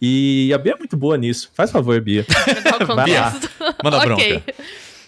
[0.00, 1.50] E a Bia é muito boa nisso.
[1.52, 2.24] Faz favor, Bia.
[2.62, 3.32] Dar o Vai lá.
[3.32, 3.50] contexto.
[3.82, 4.06] Manda Ok.
[4.06, 4.54] bronca.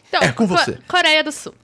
[0.09, 0.77] Então, É com Co- você.
[0.89, 1.55] Coreia do Sul.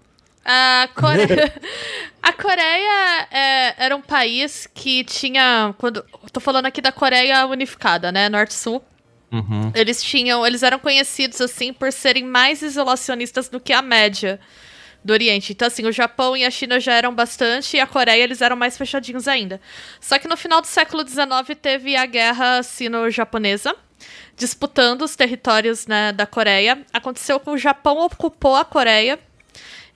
[0.45, 1.53] A Coreia,
[2.23, 5.75] a Coreia é, era um país que tinha.
[5.79, 8.29] Quando, tô falando aqui da Coreia unificada, né?
[8.29, 8.83] Norte-Sul.
[9.31, 9.73] Uhum.
[9.75, 10.47] Eles tinham.
[10.47, 14.41] Eles eram conhecidos, assim, por serem mais isolacionistas do que a média
[15.05, 15.53] do Oriente.
[15.53, 18.57] Então, assim, o Japão e a China já eram bastante, e a Coreia eles eram
[18.57, 19.61] mais fechadinhos ainda.
[20.01, 23.75] Só que no final do século XIX teve a guerra sino-japonesa,
[24.37, 26.85] disputando os territórios né, da Coreia.
[26.93, 29.19] Aconteceu que o Japão ocupou a Coreia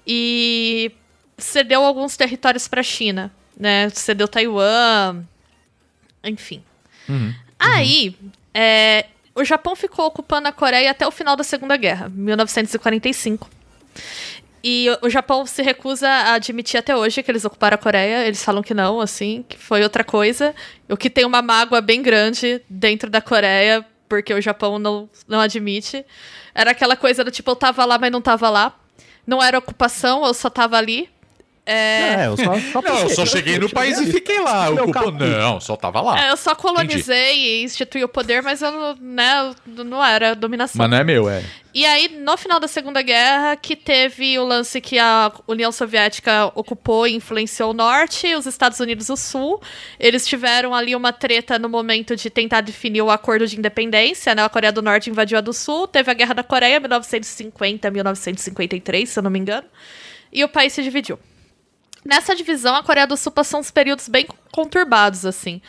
[0.06, 0.92] e
[1.38, 3.88] cedeu alguns territórios para a China, né?
[3.90, 5.22] Cedeu Taiwan,
[6.24, 6.62] enfim.
[7.58, 8.16] Aí,
[8.54, 13.48] é, o Japão ficou ocupando a Coreia até o final da Segunda Guerra, 1945.
[14.64, 18.26] E o- o Japão se recusa a admitir até hoje que eles ocuparam a Coreia.
[18.26, 20.54] Eles falam que não, assim, que foi outra coisa.
[20.88, 25.38] O que tem uma mágoa bem grande dentro da Coreia, porque o Japão não, não
[25.40, 26.04] admite.
[26.54, 28.74] Era aquela coisa do tipo, eu tava lá, mas não tava lá.
[29.26, 31.10] Não era ocupação, eu só tava ali.
[31.66, 34.70] É, É, eu só, só Não, eu só cheguei no país e fiquei lá.
[34.70, 35.14] O capuz.
[35.18, 36.26] Não, só tava lá.
[36.26, 40.79] é, eu só colonizei e instituí o poder, mas eu não, né, não era dominação.
[40.79, 41.42] Mas não é meu, é.
[41.74, 46.50] E aí, no final da Segunda Guerra, que teve o lance que a União Soviética
[46.55, 49.61] ocupou e influenciou o Norte, os Estados Unidos o Sul.
[50.00, 54.42] Eles tiveram ali uma treta no momento de tentar definir o acordo de independência, né?
[54.42, 59.09] A Coreia do Norte invadiu a do Sul, teve a Guerra da Coreia, 1950, 1953,
[59.09, 59.66] se eu não me engano.
[60.33, 61.18] E o país se dividiu.
[62.06, 65.60] Nessa divisão, a Coreia do Sul passou uns períodos bem conturbados, assim.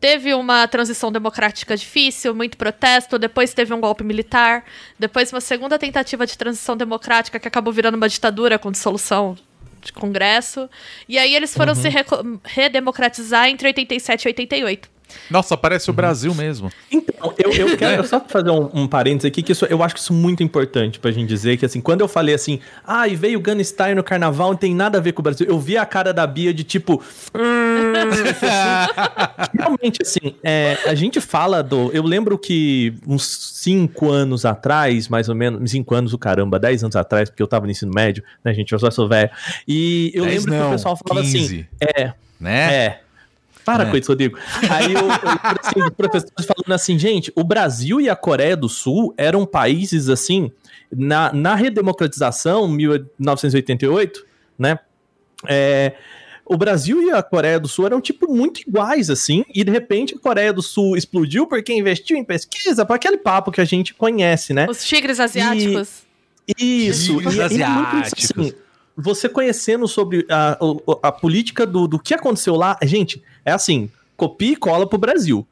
[0.00, 4.64] Teve uma transição democrática difícil, muito protesto, depois teve um golpe militar,
[4.98, 9.36] depois uma segunda tentativa de transição democrática que acabou virando uma ditadura com dissolução
[9.80, 10.68] de congresso.
[11.08, 14.91] E aí eles foram se reco- redemocratizar entre 87 e 88.
[15.30, 16.70] Nossa, parece o Brasil mesmo.
[16.90, 20.00] Então, eu, eu quero só fazer um, um parênteses aqui, que isso, eu acho que
[20.00, 23.16] isso é muito importante pra gente dizer, que assim, quando eu falei assim, ah, e
[23.16, 25.58] veio o Gun Style no carnaval, não tem nada a ver com o Brasil, eu
[25.58, 27.02] vi a cara da Bia de tipo...
[27.34, 27.92] "Hum",
[28.30, 28.46] assim.
[29.58, 31.90] Realmente, assim, é, a gente fala do...
[31.92, 36.82] Eu lembro que uns cinco anos atrás, mais ou menos, cinco anos, o caramba, dez
[36.82, 39.30] anos atrás, porque eu tava no ensino médio, né, gente, eu só sou velho,
[39.66, 41.38] e eu Dez lembro que não, o pessoal falava 15.
[41.44, 42.74] assim, é, Né?
[42.74, 43.00] é.
[43.64, 43.90] Para É.
[43.90, 44.38] com isso, Rodrigo.
[44.70, 45.08] Aí eu, eu
[45.62, 50.08] assim, os professores falando assim, gente, o Brasil e a Coreia do Sul eram países
[50.08, 50.50] assim,
[50.90, 54.24] na, na redemocratização, 1988,
[54.58, 54.78] né?
[55.48, 55.94] É,
[56.44, 60.14] o Brasil e a Coreia do Sul eram, tipo, muito iguais, assim, e de repente
[60.14, 63.94] a Coreia do Sul explodiu porque investiu em pesquisa, para aquele papo que a gente
[63.94, 64.66] conhece, né?
[64.68, 66.02] Os tigres asiáticos.
[66.58, 68.30] Isso, Tigres e, é- e isso, asiáticos.
[68.36, 68.52] assim,
[68.96, 73.90] você conhecendo sobre a, o- a política do, do que aconteceu lá, gente, é assim,
[74.16, 75.46] copia e cola pro Brasil.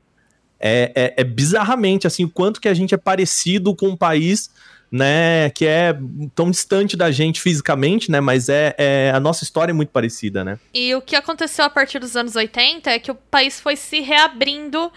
[0.59, 4.51] É, é, é bizarramente, assim, o quanto que a gente é parecido com um país,
[4.93, 5.97] né, que é
[6.35, 10.45] tão distante da gente fisicamente, né, mas é, é- a nossa história é muito parecida,
[10.45, 10.59] né.
[10.75, 14.01] E o que aconteceu a partir dos anos 80 é que o país foi se
[14.01, 14.93] reabrindo.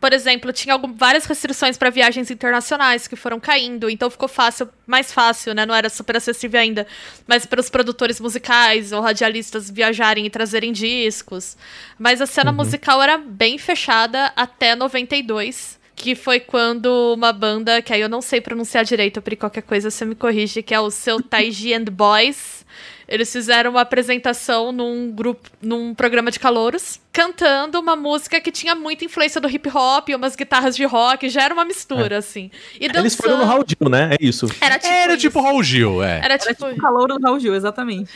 [0.00, 4.68] Por exemplo, tinha algum- várias restrições para viagens internacionais que foram caindo, então ficou fácil,
[4.86, 5.66] mais fácil, né?
[5.66, 6.86] Não era super acessível ainda,
[7.26, 11.54] mas para os produtores musicais ou radialistas viajarem e trazerem discos.
[11.98, 15.78] Mas a cena musical era bem fechada até 92.
[15.94, 19.90] Que foi quando uma banda, que aí eu não sei pronunciar direito, Pri, qualquer coisa
[19.90, 22.64] você me corrige, que é o seu Taiji and Boys.
[23.10, 28.74] Eles fizeram uma apresentação num grupo, num programa de calouros, cantando uma música que tinha
[28.76, 32.52] muita influência do hip hop, umas guitarras de rock, já era uma mistura, assim.
[32.80, 34.46] E Eles foram no dançando- Raul Gil, né, é isso.
[34.60, 35.20] Era tipo, Era isso.
[35.22, 36.18] tipo Raul Gil, é.
[36.18, 36.54] Era Era tipo.
[36.54, 38.08] tipo o calor do Raul Gil, exatamente.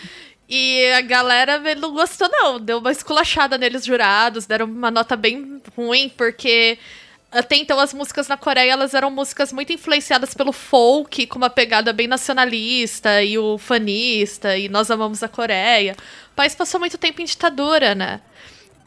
[0.48, 2.60] E a galera não gostou, não.
[2.60, 4.44] Deu uma esculachada neles, jurados.
[4.46, 6.78] Deram uma nota bem ruim, porque
[7.34, 11.50] até então as músicas na Coreia elas eram músicas muito influenciadas pelo folk, com uma
[11.50, 15.96] pegada bem nacionalista e o fanista, e nós amamos a Coreia.
[16.32, 18.20] O país passou muito tempo em ditadura, né?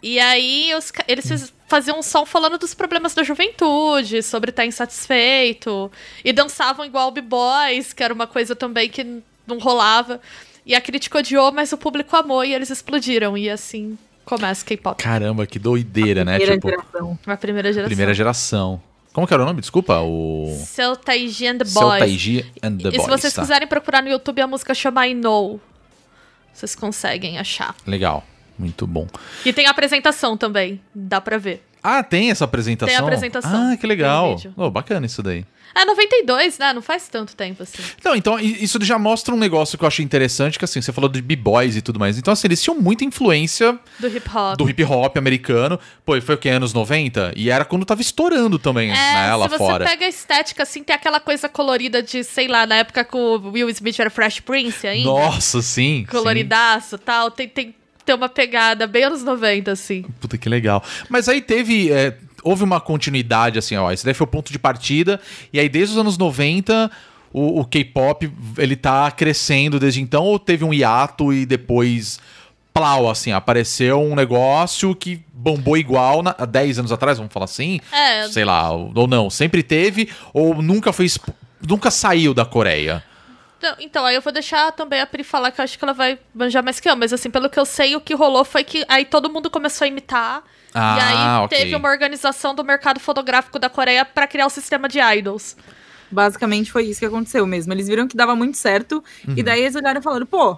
[0.01, 5.91] E aí os eles faziam um som falando dos problemas da juventude, sobre estar insatisfeito.
[6.23, 10.21] E dançavam igual B-Boys, que era uma coisa também que não rolava.
[10.65, 13.37] E a crítica odiou, mas o público amou e eles explodiram.
[13.37, 15.01] E assim começa o K-pop.
[15.01, 16.37] Caramba, que doideira, né?
[16.37, 17.19] Primeira Tipo, geração.
[17.25, 17.87] A primeira geração.
[17.87, 18.81] primeira geração.
[19.13, 19.61] Como que era o nome?
[19.61, 20.55] Desculpa, o...
[20.65, 21.99] Seu Taiji and the Seu Boys.
[21.99, 23.41] Taiji and the e se Boys, vocês tá.
[23.41, 25.59] quiserem procurar no YouTube, a música chama I Know.
[26.53, 27.75] Vocês conseguem achar.
[27.87, 28.23] Legal,
[28.57, 29.07] muito bom.
[29.45, 31.63] E tem a apresentação também, dá pra ver.
[31.83, 32.87] Ah, tem essa apresentação?
[32.87, 33.71] Tem a apresentação.
[33.71, 34.35] Ah, que legal.
[34.55, 35.45] Oh, bacana isso daí.
[35.75, 36.73] É 92, né?
[36.73, 37.83] Não faz tanto tempo assim.
[38.03, 41.07] Não, então, isso já mostra um negócio que eu achei interessante, que assim, você falou
[41.07, 42.17] de b-boys e tudo mais.
[42.17, 44.57] Então, assim, eles tinham muita influência Do hip hop.
[44.57, 45.79] do hip hop americano.
[46.03, 46.49] Pô, foi o que?
[46.49, 47.33] Anos 90?
[47.35, 49.85] E era quando tava estourando também, né, É, lá se você fora.
[49.85, 53.51] pega a estética, assim, tem aquela coisa colorida de, sei lá, na época que o
[53.51, 55.07] Will Smith era Fresh Prince ainda.
[55.09, 55.99] Nossa, sim.
[55.99, 56.05] sim.
[56.09, 57.29] Coloridaço e tal.
[57.29, 57.75] Tem, tem,
[58.07, 60.03] tem uma pegada bem anos 90, assim.
[60.21, 60.81] Puta que legal.
[61.09, 61.91] Mas aí teve.
[61.91, 63.91] é, houve uma continuidade, assim, ó.
[63.91, 65.19] Esse daí foi o ponto de partida.
[65.51, 66.89] E aí, desde os anos 90,
[67.33, 72.19] o, o K-pop ele tá crescendo desde então, ou teve um hiato e depois.
[72.73, 77.45] Plau, assim, apareceu um negócio que bombou igual na, há 10 anos atrás, vamos falar
[77.45, 77.79] assim?
[77.91, 78.27] É.
[78.27, 81.07] Sei lá, ou, não, sempre teve, ou nunca foi.
[81.67, 83.03] Nunca saiu da Coreia.
[83.57, 85.93] Então, então, aí eu vou deixar também a Pri falar que eu acho que ela
[85.93, 86.95] vai manjar mais que eu.
[86.95, 89.85] Mas, assim, pelo que eu sei, o que rolou foi que aí todo mundo começou
[89.85, 90.43] a imitar.
[90.69, 91.57] e Ah, aí ok.
[91.57, 95.55] teve uma organização do mercado fotográfico da Coreia pra criar o sistema de idols.
[96.11, 97.73] Basicamente foi isso que aconteceu mesmo.
[97.73, 99.33] Eles viram que dava muito certo, Uhum.
[99.35, 100.57] e daí eles olharam e falaram, pô,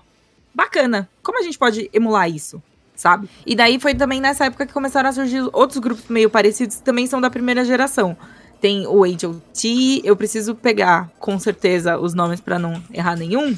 [0.54, 2.62] bacana, como a gente pode emular isso?
[2.96, 3.30] Sabe?
[3.46, 6.84] E daí foi também nessa época que começaram a surgir outros grupos meio parecidos que
[6.84, 8.18] também são da primeira geração.
[8.60, 13.58] Tem o H.O.T., eu preciso pegar com certeza os nomes pra não errar nenhum,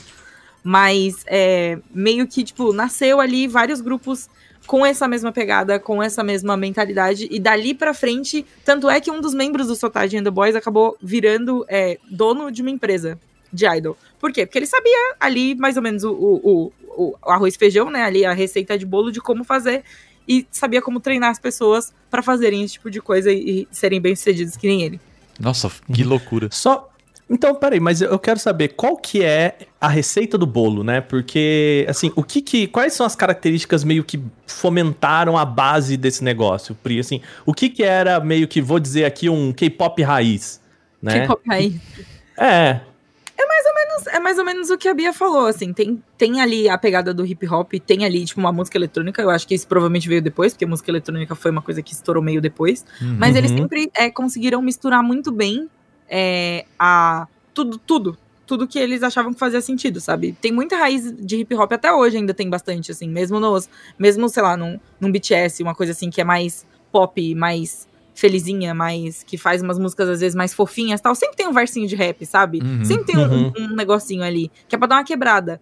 [0.64, 4.30] mas é, meio que, tipo, nasceu ali vários grupos
[4.68, 9.10] com essa mesma pegada, com essa mesma mentalidade, e dali pra frente, tanto é que
[9.10, 13.20] um dos membros do Sotage and the Boys acabou virando é, dono de uma empresa
[13.52, 13.98] de idol.
[14.20, 14.46] Por quê?
[14.46, 18.04] Porque ele sabia ali mais ou menos o, o, o, o arroz feijão, né?
[18.04, 19.84] Ali a receita de bolo de como fazer,
[20.32, 24.00] e sabia como treinar as pessoas pra fazerem esse tipo de coisa e, e serem
[24.00, 25.00] bem-sucedidos que nem ele.
[25.38, 26.48] Nossa, que loucura.
[26.52, 26.90] Só.
[27.30, 31.02] Então, peraí, mas eu quero saber qual que é a receita do bolo, né?
[31.02, 32.68] Porque, assim, o que que.
[32.68, 37.00] Quais são as características meio que fomentaram a base desse negócio, Pri?
[37.00, 40.62] Assim, o que que era meio que, vou dizer aqui, um K-pop raiz,
[41.02, 41.22] né?
[41.22, 41.80] K-pop aí.
[42.38, 42.82] É.
[44.08, 47.14] É mais ou menos o que a Bia falou, assim, tem, tem ali a pegada
[47.14, 50.22] do hip hop, tem ali, tipo, uma música eletrônica, eu acho que isso provavelmente veio
[50.22, 52.86] depois, porque música eletrônica foi uma coisa que estourou meio depois,
[53.18, 53.58] mas eles Uhum.
[53.58, 55.70] sempre é, conseguiram misturar muito bem
[56.10, 60.36] é, a tudo, tudo, tudo que eles achavam que fazia sentido, sabe?
[60.42, 64.28] Tem muita raiz de hip hop até hoje ainda tem bastante, assim, mesmo nos, mesmo,
[64.28, 69.24] sei lá, num, num BTS, uma coisa assim que é mais pop, mais felizinha, mais
[69.24, 72.26] que faz umas músicas às vezes mais fofinhas tal, sempre tem um versinho de rap,
[72.26, 72.60] sabe?
[72.62, 72.84] Uhum.
[72.86, 73.54] Sempre tem um- Uhum.
[73.58, 75.62] um, negocinho ali, que é pra dar uma quebrada.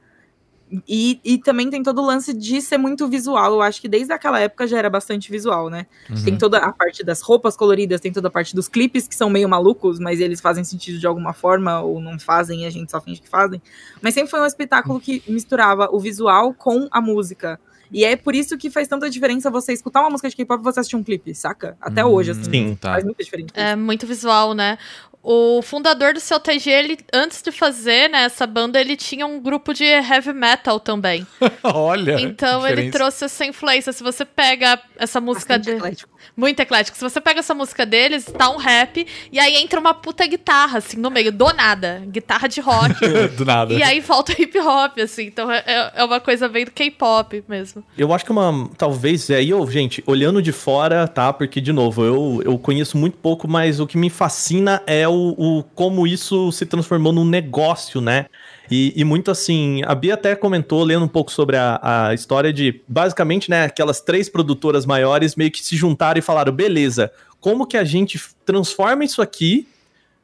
[0.88, 3.54] E, e também tem todo o lance de ser muito visual.
[3.54, 5.88] Eu acho que desde aquela época já era bastante visual, né?
[6.08, 6.24] Uhum.
[6.24, 9.32] Tem toda a parte das roupas coloridas, tem toda a parte dos clipes que são
[9.32, 12.92] meio malucos, mas eles fazem sentido de alguma forma, ou não fazem, e a gente
[12.92, 13.60] só finge que fazem.
[14.00, 17.60] Mas sempre foi um espetáculo que misturava o visual com a música.
[17.92, 20.64] E é por isso que faz tanta diferença você escutar uma música de K-pop e
[20.64, 21.76] você assistir um clipe, saca?
[21.82, 22.44] Até Hum, hoje, assim.
[22.52, 22.76] Sim.
[22.76, 22.94] Tá.
[22.94, 23.50] Faz muita diferença.
[23.56, 24.78] É muito visual, né?
[25.22, 29.40] O fundador do seu TG, ele, antes de fazer né, essa banda, ele tinha um
[29.40, 31.28] grupo de heavy metal também.
[31.62, 32.22] Olha.
[32.22, 33.92] Então ele trouxe essa influência.
[33.92, 35.78] Se você pega essa música Bastante de...
[35.78, 36.20] eclético.
[36.36, 36.98] Muito eclético.
[36.98, 40.78] Se você pega essa música deles, tá um rap, e aí entra uma puta guitarra,
[40.78, 42.02] assim, no meio, do nada.
[42.08, 42.96] Guitarra de rock.
[43.36, 43.74] Do nada.
[43.74, 45.26] e aí volta hip hop, assim.
[45.26, 47.84] Então é, é uma coisa bem do K-pop mesmo.
[47.98, 48.70] Eu acho que uma.
[48.78, 49.30] Talvez.
[49.30, 51.32] É, e eu, gente, olhando de fora, tá?
[51.34, 55.36] Porque, de novo, eu, eu conheço muito pouco, mas o que me fascina é o,
[55.38, 58.28] o como isso se transformou num negócio, né?
[58.72, 62.54] E, e muito assim, a Bia até comentou, lendo um pouco sobre a, a história
[62.54, 67.66] de, basicamente, né, aquelas três produtoras maiores meio que se juntaram e falaram, beleza, como
[67.66, 69.68] que a gente transforma isso aqui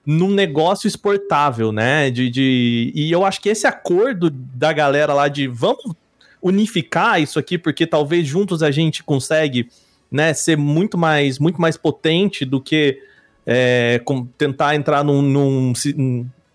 [0.05, 2.11] num negócio exportável, né?
[2.11, 5.95] De, de, e eu acho que esse acordo da galera lá de vamos
[6.41, 9.67] unificar isso aqui, porque talvez juntos a gente consegue,
[10.11, 13.01] né, ser muito mais, muito mais potente do que
[13.45, 15.73] é, com- tentar entrar num, num-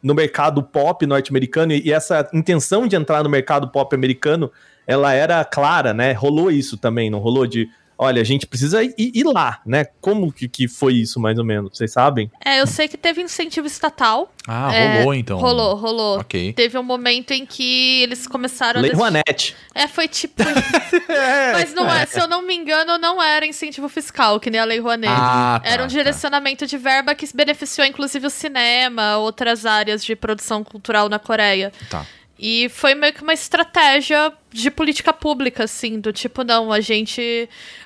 [0.02, 4.50] no mercado pop norte-americano e, e essa intenção de entrar no mercado pop americano,
[4.86, 6.12] ela era clara, né?
[6.12, 7.68] Rolou isso também, não rolou de
[8.00, 9.84] olha, a gente precisa ir, ir lá, né?
[10.00, 11.76] Como que, que foi isso, mais ou menos?
[11.76, 12.30] Vocês sabem?
[12.42, 14.32] É, eu sei que teve incentivo estatal.
[14.48, 15.38] Ah, É, rolou então.
[15.38, 16.20] Rolou, rolou.
[16.20, 16.54] Ok.
[16.54, 18.96] Teve um momento em que eles começaram Lei a.
[18.96, 19.54] Rouanet.
[19.74, 20.42] É, foi tipo.
[21.52, 24.64] Mas não é, se eu não me engano, não era incentivo fiscal, que nem a
[24.64, 25.12] Lei Rouanet.
[25.14, 25.92] Ah, tá, era um tá.
[25.92, 31.70] direcionamento de verba que beneficiou inclusive o cinema, outras áreas de produção cultural na Coreia.
[31.90, 32.06] Tá.
[32.42, 37.20] E foi meio que uma estratégia de política pública, assim, do tipo, não, a gente.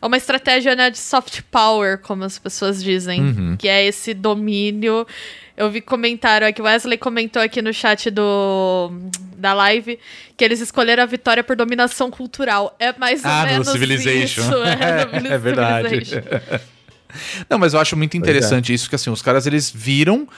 [0.01, 3.57] É uma estratégia né, de soft power, como as pessoas dizem, Uhum.
[3.57, 5.05] que é esse domínio.
[5.57, 8.91] Eu vi comentário aqui, o Wesley comentou aqui no chat do,
[9.37, 9.99] da live
[10.37, 12.75] que eles escolheram a vitória por dominação cultural.
[12.79, 14.41] É mais ou Ah, no menos Civilization.
[14.43, 14.55] isso.
[14.65, 16.03] É, no É verdade.
[17.49, 18.19] Não, mas eu acho muito é.
[18.19, 20.29] interessante isso, que assim, os caras eles viram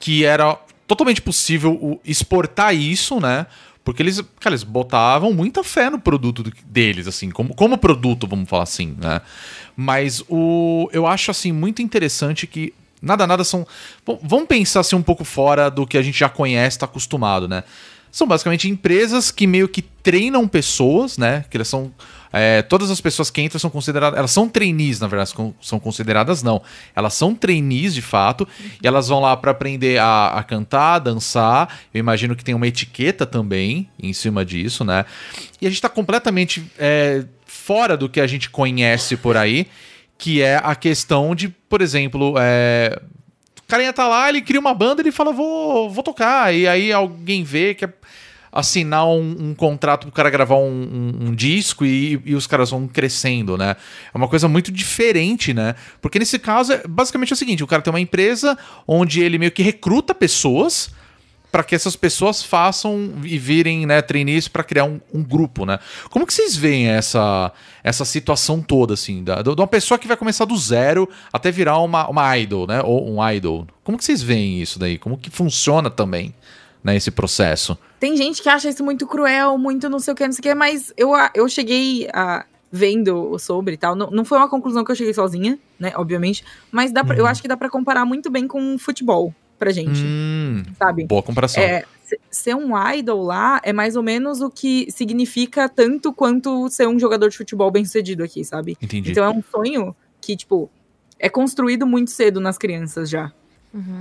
[0.00, 3.46] que era totalmente possível exportar isso, né?
[3.84, 8.48] Porque eles, cara, eles botavam muita fé no produto deles, assim, como, como produto, vamos
[8.48, 9.20] falar assim, né?
[9.76, 12.72] Mas o, eu acho, assim, muito interessante que
[13.02, 13.66] nada, nada são...
[14.06, 17.46] Bom, vamos pensar, assim, um pouco fora do que a gente já conhece, tá acostumado,
[17.46, 17.62] né?
[18.10, 21.44] São basicamente empresas que meio que treinam pessoas, né?
[21.50, 21.92] Que elas são.
[22.34, 24.18] É, todas as pessoas que entram são consideradas.
[24.18, 25.30] Elas são trainees, na verdade,
[25.60, 26.60] são- consideradas não.
[26.96, 28.46] Elas são trainees de fato.
[28.82, 31.78] E elas vão lá para aprender a, a cantar, dançar.
[31.94, 35.04] Eu imagino que tem uma etiqueta também em cima disso, né?
[35.60, 39.66] E a gente tá completamente é, fora do que a gente conhece por aí,
[40.18, 43.00] que é a questão de, por exemplo, é,
[43.60, 46.54] o carinha tá lá, ele cria uma banda, ele fala, vou, vou tocar.
[46.54, 47.92] E aí alguém vê que é
[48.54, 52.70] assinar um, um contrato pro cara gravar um, um- um disco e, e os caras
[52.70, 53.74] vão crescendo, né?
[54.12, 55.74] É uma coisa muito diferente, né?
[56.00, 59.38] Porque nesse caso, é basicamente é o seguinte, o cara tem uma empresa onde ele
[59.38, 60.90] meio que recruta pessoas
[61.50, 65.78] para que essas pessoas façam e virem né, trainees para criar um, um grupo, né?
[66.10, 67.52] Como que vocês veem essa,
[67.84, 71.78] essa situação toda, assim, da, de uma pessoa que vai começar do zero até virar
[71.78, 72.82] uma, uma idol, né?
[72.82, 73.68] Ou um idol.
[73.84, 74.98] Como que vocês veem isso daí?
[74.98, 76.34] Como que funciona também,
[76.84, 77.76] né, esse processo?
[77.98, 80.42] Tem gente que acha isso muito cruel, muito não sei o que, não sei o
[80.42, 83.94] que, mas eu, eu cheguei a vendo sobre e tal.
[83.96, 85.92] Não, não foi uma conclusão que eu cheguei sozinha, né?
[85.96, 86.44] Obviamente.
[86.70, 90.02] Mas dá pra- eu acho que dá pra comparar muito bem com futebol pra gente,
[90.04, 91.04] Hum, sabe?
[91.06, 91.62] boa comparação.
[91.62, 96.68] É, se- ser um idol lá é mais ou menos o que significa tanto quanto
[96.68, 98.76] ser um jogador de futebol bem sucedido aqui, sabe?
[98.82, 99.12] Entendi.
[99.12, 100.68] Então é um sonho que, tipo,
[101.18, 103.32] é construído muito cedo nas crianças já.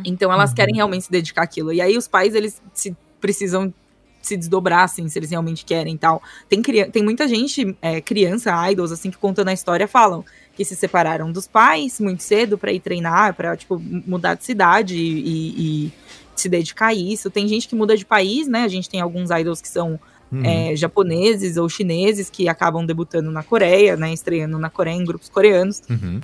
[0.05, 1.74] Então elas querem realmente se dedicar àquilo.
[1.74, 3.74] E aí os pais, eles se precisam
[4.21, 6.21] se desdobrar, assim, se eles realmente querem e tal.
[6.47, 10.24] Tem, tem muita gente, é, criança, idols, assim, que contando a história falam
[10.55, 14.95] que se separaram dos pais muito cedo pra ir treinar, pra, tipo, mudar de cidade
[14.95, 15.93] e, e- e
[16.38, 17.30] se dedicar a isso.
[17.30, 18.63] Tem gente que muda de país, né?
[18.63, 19.99] A gente tem alguns idols que são
[20.32, 20.41] Uhum.
[20.45, 24.11] é, japoneses ou chineses que acabam debutando na Coreia, né?
[24.13, 25.82] Estreando na Coreia em grupos coreanos.
[25.89, 26.19] Uhum.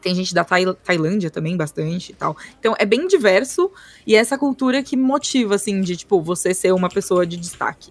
[0.00, 2.36] Tem gente da Tai- Tailândia também, bastante e tal.
[2.60, 3.70] Então é bem diverso
[4.06, 7.90] e é essa cultura que motiva, assim, de, tipo, você ser uma pessoa de destaque.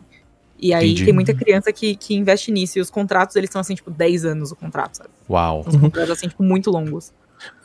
[0.59, 1.05] E aí Entendi.
[1.05, 2.79] tem muita criança que, que investe nisso.
[2.79, 5.09] E os contratos, eles são, assim, tipo, 10 anos o contrato, sabe?
[5.29, 5.63] Uau.
[5.67, 7.11] Uns contratos, assim, tipo, muito longos.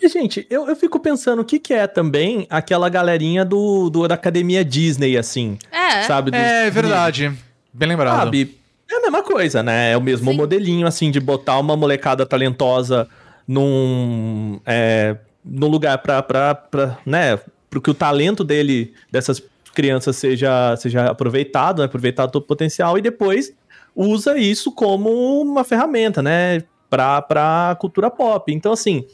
[0.00, 4.06] E, gente, eu, eu fico pensando o que, que é também aquela galerinha do, do
[4.06, 6.02] da academia Disney, assim, É.
[6.02, 6.30] sabe?
[6.30, 7.32] Dos- É verdade.
[7.72, 8.24] Bem lembrado.
[8.24, 8.58] Sabe?
[8.90, 9.92] É a mesma coisa, né?
[9.92, 10.36] É o mesmo Sim.
[10.36, 13.08] modelinho, assim, de botar uma molecada talentosa
[13.46, 17.38] num, é, num lugar pra, né?
[17.82, 19.42] Que o talento dele, dessas
[19.74, 21.86] crianças, seja, seja aproveitado, né?
[21.86, 23.52] aproveitado todo o potencial, e depois
[23.94, 26.62] usa isso como uma ferramenta, né?
[26.88, 28.52] Pra, pra cultura pop.
[28.52, 29.06] Então, assim,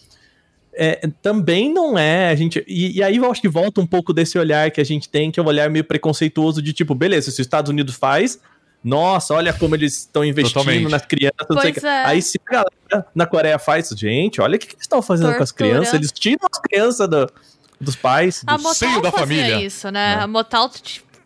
[0.74, 2.64] é, também não é a gente.
[2.66, 5.30] E, e aí eu acho que volta um pouco desse olhar que a gente tem,
[5.30, 8.40] que é um olhar meio preconceituoso de tipo, beleza, se os Estados Unidos faz,
[8.82, 10.90] nossa, olha como eles estão investindo Totalmente.
[10.90, 11.86] nas crianças, não sei o Pois que.
[11.88, 12.04] é.
[12.04, 15.34] Aí se a galera na Coreia faz, gente, olha o que, que eles estão fazendo
[15.36, 15.70] com as Tortura.
[15.70, 17.30] crianças, eles tiram as crianças do-
[17.80, 18.42] dos pais.
[18.46, 19.64] A do seio Motal da fazia família.
[19.66, 20.14] isso, né?
[20.14, 20.22] É.
[20.22, 20.68] A Motal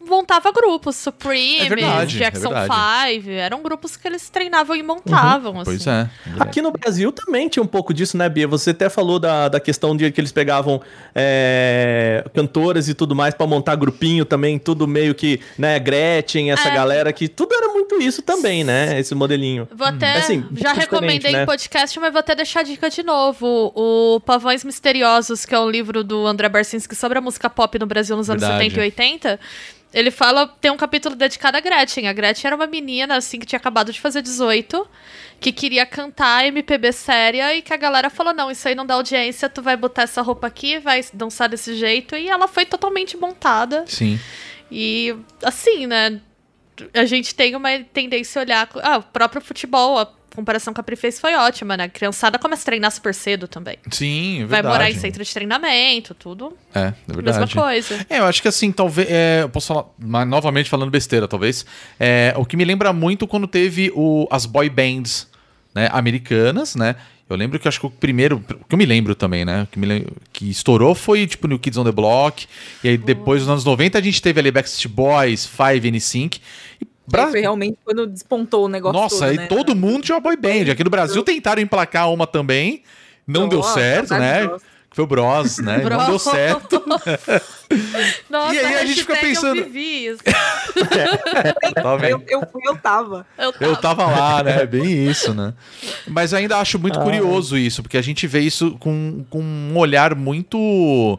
[0.07, 3.14] montava grupos, Supreme, É verdade, Jackson é verdade.
[3.22, 5.64] 5, eram grupos que eles treinavam e montavam, assim.
[5.64, 6.09] Pois é.
[6.38, 8.46] Aqui no Brasil também tinha um pouco disso, né, Bia?
[8.48, 10.80] Você até falou da, da questão de que eles pegavam
[11.14, 16.68] é, cantoras e tudo mais pra montar grupinho também, tudo meio que, né, Gretchen, essa
[16.68, 16.74] É.
[16.74, 19.68] galera que tudo era muito isso também, né, esse modelinho.
[19.74, 20.16] Vou até.
[20.16, 21.42] Assim, já recomendei né?
[21.42, 23.72] em podcast, mas vou até deixar a dica de novo.
[23.74, 27.86] O Pavões Misteriosos, que é um livro do André Barcinski sobre a música pop no
[27.86, 28.64] Brasil nos anos Verdade.
[28.64, 29.40] 70 e 80.
[29.93, 32.09] Ele fala, tem um capítulo dedicado a Gretchen.
[32.09, 34.88] A Gretchen era uma menina, assim, que tinha acabado de fazer 18,
[35.38, 38.95] que queria cantar MPB séria e que a galera falou: não, isso aí não dá
[38.95, 42.16] audiência, tu vai botar essa roupa aqui, vai dançar desse jeito.
[42.16, 43.84] E ela foi totalmente montada.
[43.86, 44.18] Sim.
[44.70, 46.20] E assim, né?
[46.95, 48.68] A gente tem uma tendência a olhar.
[48.82, 49.99] Ah, o próprio futebol.
[49.99, 51.85] a- comparação que a Pri fez foi ótima, né?
[51.85, 53.76] A criançada começa a treinar super cedo também.
[53.91, 54.66] Sim, é Vai verdade.
[54.68, 56.57] morar em centro de treinamento, tudo.
[56.74, 57.39] É, é verdade.
[57.39, 58.07] Mesma coisa.
[58.09, 59.09] É, eu acho que assim, talvez.
[59.11, 61.64] é, eu posso falar, mas novamente falando besteira, talvez.
[61.99, 65.28] É, o que me lembra muito quando teve o, as boy bands
[65.74, 66.97] né, americanas, né?
[67.30, 69.66] Eu lembro que acho que o primeiro, o que eu me lembro também, né?
[69.70, 72.47] Que, me lem- que estourou foi tipo New Kids on the Block.
[72.85, 76.41] E aí depois, nos anos 90, a gente teve ali Backstreet Boys, Five NSYNC.
[76.78, 79.46] E Bra- Foi realmente quando despontou o negócio Nossa, todo, aí né?
[79.46, 80.70] todo mundo tinha uma boy band.
[80.70, 82.82] Aqui no Brasil tentaram emplacar uma também.
[83.26, 84.46] Não deu Nossa, certo, né?
[84.46, 84.62] Bros.
[84.94, 85.78] Foi o Bros, né?
[85.78, 86.07] Não Bros.
[86.07, 86.82] deu certo.
[88.28, 90.20] Nossa, E aí a gente fica pensando- Eu vivi isso.
[92.00, 92.07] Vendo?
[92.09, 93.26] Eu, eu, eu tava.
[93.38, 94.05] Eu Eu tava.
[94.05, 94.64] tava lá, né?
[94.66, 95.55] Bem isso, né?
[96.07, 99.76] Mas eu ainda acho muito curioso isso, porque a gente vê isso com, com um
[99.76, 101.18] olhar muito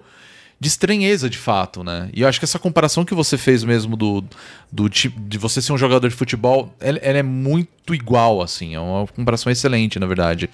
[0.63, 2.09] de estranheza, de fato, né?
[2.13, 4.23] E eu acho que essa comparação que você fez mesmo do,
[4.71, 8.73] do tipo de você ser um jogador de futebol, ela, ela é muito igual, assim.
[8.73, 10.49] É uma comparação excelente, na verdade.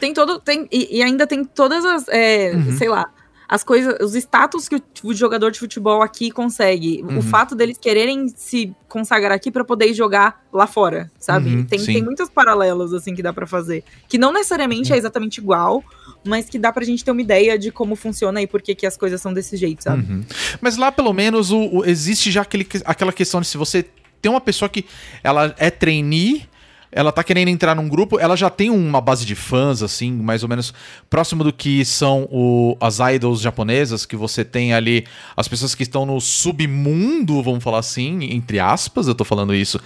[0.00, 0.40] Tem todo.
[0.40, 2.08] Tem, e, e ainda tem todas as.
[2.08, 2.76] é, Uhum.
[2.76, 3.06] Sei lá.
[3.48, 7.02] As coisas, os status que o, o jogador de futebol aqui consegue.
[7.02, 7.18] Uhum.
[7.18, 11.54] O fato deles quererem se consagrar aqui pra poder jogar lá fora, sabe?
[11.54, 11.94] Uhum, tem, sim.
[11.94, 13.82] tem muitos paralelos, assim, que dá pra fazer.
[14.06, 15.82] Que não necessariamente é exatamente igual,
[16.22, 18.86] mas que dá pra gente ter uma ideia de como funciona e por que, que
[18.86, 20.04] as coisas são desse jeito, sabe?
[20.12, 20.22] Uhum.
[20.60, 23.82] Mas lá, pelo menos, o, o- existe já aquele, aquela questão de se você
[24.20, 24.84] tem uma pessoa que
[25.24, 26.46] ela é trainee,
[26.90, 30.42] ela tá querendo entrar num grupo, ela já tem uma base de fãs, assim, mais
[30.42, 30.72] ou menos
[31.10, 35.82] próximo do que são o- as idols japonesas, que você tem ali as pessoas que
[35.82, 39.80] estão no submundo, vamos falar assim, entre aspas, eu tô falando isso.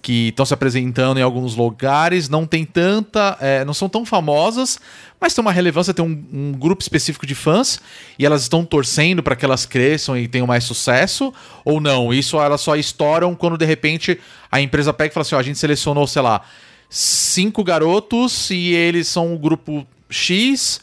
[0.00, 3.36] Que estão se apresentando em alguns lugares, não tem tanta.
[3.40, 4.78] é, não são tão famosas,
[5.20, 7.80] mas tem uma relevância, tem um, um grupo específico de fãs
[8.18, 11.32] e elas estão torcendo para que elas cresçam e tenham mais sucesso,
[11.64, 12.14] ou não?
[12.14, 14.18] Isso elas só estouram quando de repente
[14.50, 16.42] a empresa pega e fala assim: ó, a gente selecionou, sei lá,
[16.88, 20.80] cinco garotos e eles são o grupo X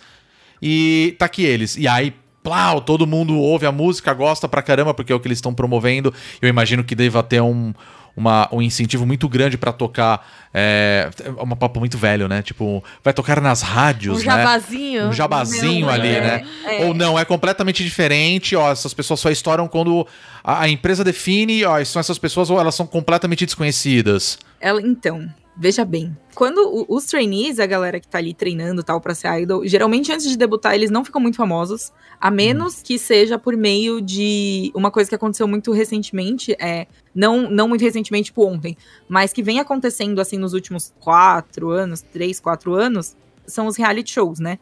[0.61, 1.78] e tá aqui eles.
[1.78, 2.13] E aí.
[2.45, 5.51] Plau, todo mundo ouve a música, gosta pra caramba, porque é o que eles estão
[5.51, 6.13] promovendo.
[6.39, 7.74] Eu imagino que deva ter um,
[8.16, 10.26] uma- um incentivo muito grande pra tocar.
[10.53, 12.41] É, é um papo muito velho, né?
[12.41, 14.26] Tipo, vai tocar nas rádios, Um né?
[14.26, 15.07] jabazinho.
[15.07, 16.45] um jabazinho ali, é, né?
[16.66, 16.86] é.
[16.86, 20.07] Ou não, é completamente diferente, ó, essas pessoas só estouram quando
[20.46, 24.38] a, a empresa define, ó, são essas pessoas ou elas são completamente desconhecidas.
[24.62, 25.28] Ela, então,
[25.58, 26.16] veja bem.
[26.36, 30.30] Quando os trainees, a galera que tá ali treinando tal pra ser idol, geralmente antes
[30.30, 31.91] de debutar eles não ficam muito famosos,
[32.22, 37.50] a menos que seja por meio de uma coisa que aconteceu muito recentemente, é não
[37.50, 38.78] não muito recentemente, tipo ontem,
[39.10, 43.16] mas que vem acontecendo assim nos últimos quatro anos, três, quatro anos,
[43.48, 44.60] são os reality shows, né?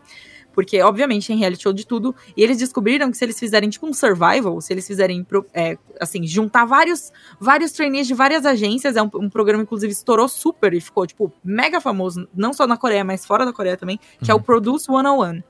[0.54, 2.16] Porque, obviamente, tem reality show de tudo.
[2.38, 6.26] E eles descobriram que se eles fizerem, tipo, um survival, se eles fizerem, é, assim,
[6.26, 10.80] juntar vários, vários trainees de várias agências, é um, um programa, inclusive, estourou super e
[10.80, 14.34] ficou, tipo, mega famoso, não só na Coreia, mas fora da Coreia também, que é
[14.34, 15.41] o Produce 101.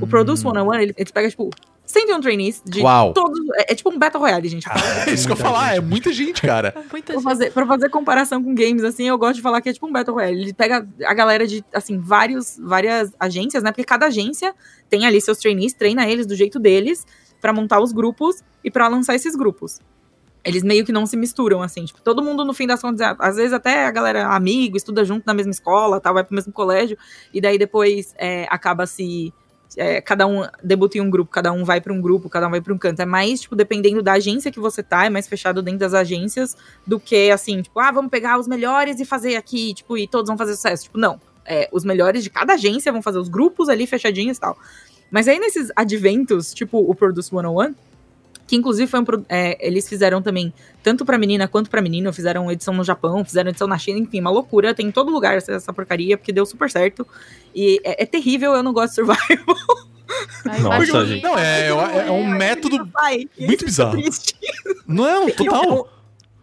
[0.00, 1.50] O Produce 101, ele, ele pega, tipo,
[1.92, 3.12] 101 trainees de Uau.
[3.12, 3.38] todos.
[3.56, 4.66] É, é tipo um Battle Royale, gente.
[5.06, 6.74] É isso que eu ia falar, é muita gente, cara.
[6.90, 7.24] Muita Pra gente.
[7.24, 9.92] fazer, pra fazer comparação com games, assim, eu gosto de falar que é tipo um
[9.92, 10.40] Battle Royale.
[10.42, 13.70] Ele pega a galera de, assim, vários, várias agências, né?
[13.70, 14.54] Porque cada agência
[14.88, 17.06] tem ali seus trainees, treina eles do jeito deles
[17.40, 19.80] pra montar os grupos e pra lançar esses grupos.
[20.44, 21.84] Eles meio que não se misturam, assim.
[21.84, 25.04] Tipo, todo mundo, no fim das contas, é- às vezes até a galera amigo, estuda
[25.04, 26.96] junto na mesma escola, tal, vai pro mesmo colégio.
[27.32, 29.32] E daí depois é, acaba se...
[29.76, 32.50] é, cada um debuta em um grupo, cada um vai pra um grupo, cada um
[32.50, 33.00] vai pra um canto.
[33.00, 36.56] É mais, tipo, dependendo da agência que você tá, é mais fechado dentro das agências
[36.86, 40.28] do que, assim, tipo, ah, vamos pegar os melhores e fazer aqui, tipo, e todos
[40.28, 40.84] vão fazer sucesso.
[40.84, 41.20] Tipo, não.
[41.44, 44.56] É, os melhores de cada agência vão fazer os grupos ali fechadinhos e tal.
[45.10, 47.74] Mas aí nesses adventos, tipo o Produce 101,
[48.46, 52.50] que inclusive foi um, é, eles fizeram também, tanto pra menina quanto pra menino, fizeram
[52.50, 55.52] edição no Japão, fizeram edição na China, enfim, uma loucura, tem em todo lugar essa,
[55.52, 57.06] essa porcaria, porque deu super certo.
[57.54, 59.56] E é, é terrível, eu não gosto de survival.
[60.46, 61.22] Ai, Nossa, gente.
[61.22, 62.76] Não, é, é um método
[63.38, 63.98] muito é bizarro.
[64.86, 65.64] Não, total.
[65.64, 65.88] Eu,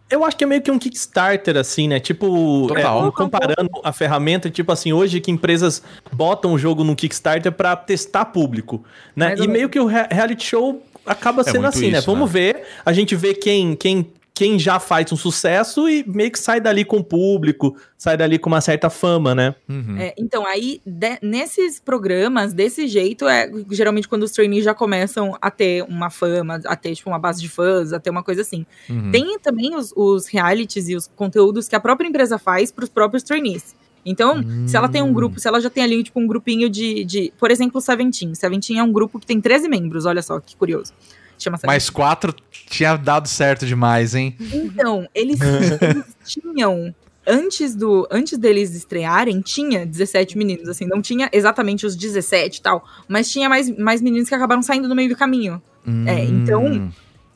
[0.09, 1.99] eu acho que é meio que um Kickstarter, assim, né?
[1.99, 3.07] Tipo, Total.
[3.07, 7.75] é, comparando a ferramenta, tipo assim, hoje que empresas botam o jogo no Kickstarter pra
[7.75, 8.83] testar público,
[9.15, 9.27] né?
[9.27, 11.97] Mais E meio que o rea- reality show acaba sendo muito assim, né?
[11.99, 12.39] isso, Vamos né?
[12.39, 16.61] ver, a gente vê quem, quem, quem já faz um sucesso e meio que sai
[16.61, 19.53] dali com o público, sai dali com uma certa fama, né?
[19.67, 19.97] Uhum.
[19.97, 25.37] É, então, aí, de- nesses programas, desse jeito, é geralmente quando os trainees já começam
[25.41, 28.41] a ter uma fama, a ter, tipo, uma base de fãs, a ter uma coisa
[28.41, 28.65] assim.
[28.89, 29.11] Uhum.
[29.11, 32.89] Tem também os, os realities e os conteúdos que a própria empresa faz para os
[32.89, 33.75] próprios trainees.
[34.05, 37.03] Então, se ela tem um grupo, se ela já tem ali, tipo, um grupinho de,
[37.03, 38.33] de por exemplo, o Seventeen.
[38.35, 40.93] Seventeen é um grupo que tem 13 membros, olha só, que curioso.
[41.37, 41.67] Chama Seventeen.
[41.67, 44.35] Mais quatro tinha dado certo demais, hein?
[44.53, 46.93] Então, eles, eles tinham
[47.27, 52.61] antes do antes deles estrearem, tinha 17 meninos, assim, não tinha exatamente os 17 e
[52.61, 55.61] tal, mas tinha mais, mais meninos que acabaram saindo no meio do caminho.
[56.07, 56.89] É, então, Hum.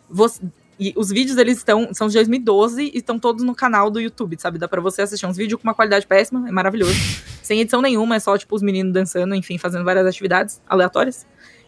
[0.09, 0.41] você-
[0.79, 4.35] e os vídeos eles estão são de 2012 e estão todos no canal do YouTube,
[4.39, 4.57] sabe?
[4.57, 6.93] Dá pra você assistir uns vídeos com uma qualidade péssima, é maravilhoso.
[7.43, 11.25] sem edição nenhuma, é só tipo os meninos dançando, enfim, fazendo várias atividades aleatórias.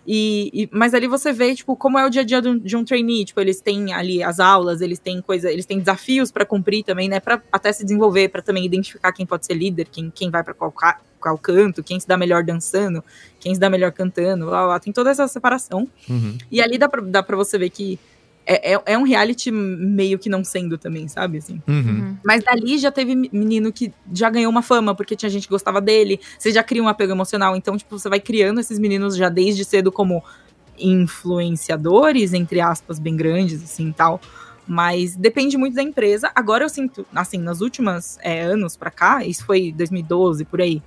[0.08, 2.58] E, e- mas ali você vê, tipo, como é o dia a dia de um,
[2.60, 6.32] de um trainee, tipo, eles têm ali as aulas, eles têm coisa, eles têm desafios
[6.32, 9.88] pra cumprir também, né, Pra até se desenvolver, pra também identificar quem pode ser líder,
[9.92, 10.72] quem, quem vai pra qual,
[11.20, 13.04] qual canto, quem se dá melhor dançando,
[13.40, 15.88] quem se dá melhor cantando, lá, lá, tem toda essa separação.
[16.08, 16.38] Uhum.
[16.52, 18.00] E ali dá pra, dá pra você ver que
[18.46, 21.40] é, é, é um reality meio que não sendo também, sabe?
[21.40, 21.62] Assim.
[21.68, 22.16] Uhum.
[22.24, 25.82] Mas dali já teve menino que já ganhou uma fama, porque tinha gente que gostava
[25.82, 26.20] dele.
[26.38, 27.56] Você já cria um apego emocional.
[27.56, 30.24] Então, tipo, você vai criando esses meninos já desde cedo como
[30.78, 34.22] influenciadores, entre aspas, bem grandes, assim, tal.
[34.68, 36.32] Mas depende muito da empresa.
[36.36, 40.82] Agora eu sinto, assim, nos últimos é, anos pra cá, isso foi 2012, por aí.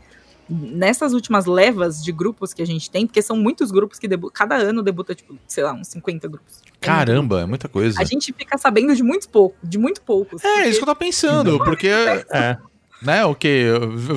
[0.49, 4.34] Nessas últimas levas de grupos que a gente tem, porque são muitos grupos que debutam,
[4.34, 6.62] cada ano debuta, tipo, sei lá, uns 50 grupos.
[6.66, 8.01] É Caramba, é muita coisa.
[8.01, 10.42] a gente fica sabendo de muito pouco, de muito poucos.
[10.44, 12.57] É, isso que eu tava pensando, porque, É.
[13.03, 13.66] né, o que?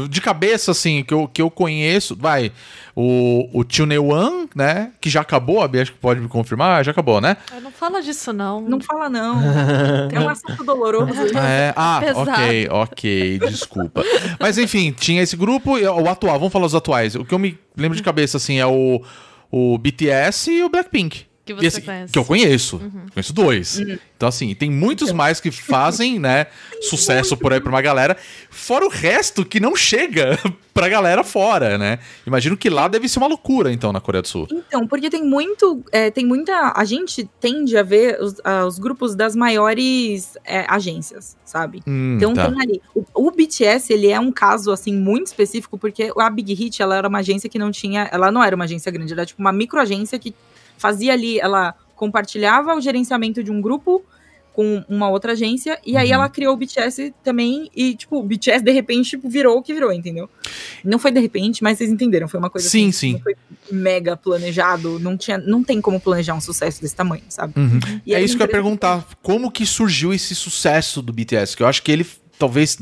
[0.09, 2.51] De cabeça, assim, que eu, que eu conheço, vai,
[2.95, 6.83] o, o Tio Neuan, né, que já acabou, a Bia acho que pode me confirmar,
[6.83, 7.37] já acabou, né?
[7.51, 8.61] Ah, Não fala disso, não.
[8.61, 9.39] Não fala não.
[10.11, 11.13] É um assunto doloroso.
[11.35, 11.73] Ah, é?
[11.75, 12.31] Ah, Pesado.
[12.31, 14.03] ok, ok, desculpa.
[14.39, 17.15] Mas enfim, tinha esse grupo, e o atual, vamos falar os atuais.
[17.15, 19.01] O que eu me lembro de cabeça, assim, é o,
[19.51, 21.25] o BTS e o Blackpink.
[21.43, 22.13] Que você Esse- conhece.
[22.13, 22.79] Que eu conheço.
[23.13, 23.79] Conheço dois.
[24.15, 26.45] Então, assim, tem muitos mais que fazem, né,
[26.81, 28.15] sucesso por aí pra uma galera.
[28.51, 30.37] Fora o resto que não chega
[30.71, 31.97] pra galera fora, né?
[32.27, 34.47] Imagino que lá deve ser uma loucura, então, na Coreia do Sul.
[34.51, 35.83] Então, porque tem muito.
[35.91, 36.73] é, tem muita.
[36.75, 41.81] A gente tende a ver os, ah, os grupos das maiores é, agências, sabe?
[41.87, 42.51] Hum, Então tá.
[42.51, 42.81] tem ali.
[42.93, 46.95] O, o BTS, ele é um caso, assim, muito específico, porque a Big Hit, ela
[46.95, 48.07] era uma agência que não tinha.
[48.11, 50.35] Ela não era uma agência grande, ela era tipo uma microagência que
[50.81, 51.39] fazia ali.
[51.39, 54.03] Ela compartilhava o gerenciamento de um grupo
[54.53, 56.15] com uma outra agência, e aí Uhum.
[56.15, 59.73] ela criou o BTS também, e, tipo, o BTS, de repente, tipo, virou o que
[59.73, 60.29] virou, entendeu?
[60.83, 63.13] Não foi de repente, mas vocês entenderam, foi uma coisa Sim, assim, sim.
[63.13, 63.35] não foi
[63.71, 67.53] mega planejado, não tinha, não tem como planejar um sucesso desse tamanho, sabe?
[67.55, 67.79] Uhum.
[68.05, 69.07] E é isso que eu ia perguntar.
[69.21, 71.55] Como que surgiu esse sucesso do BTS?
[71.55, 72.05] Que eu acho que ele
[72.37, 72.77] talvez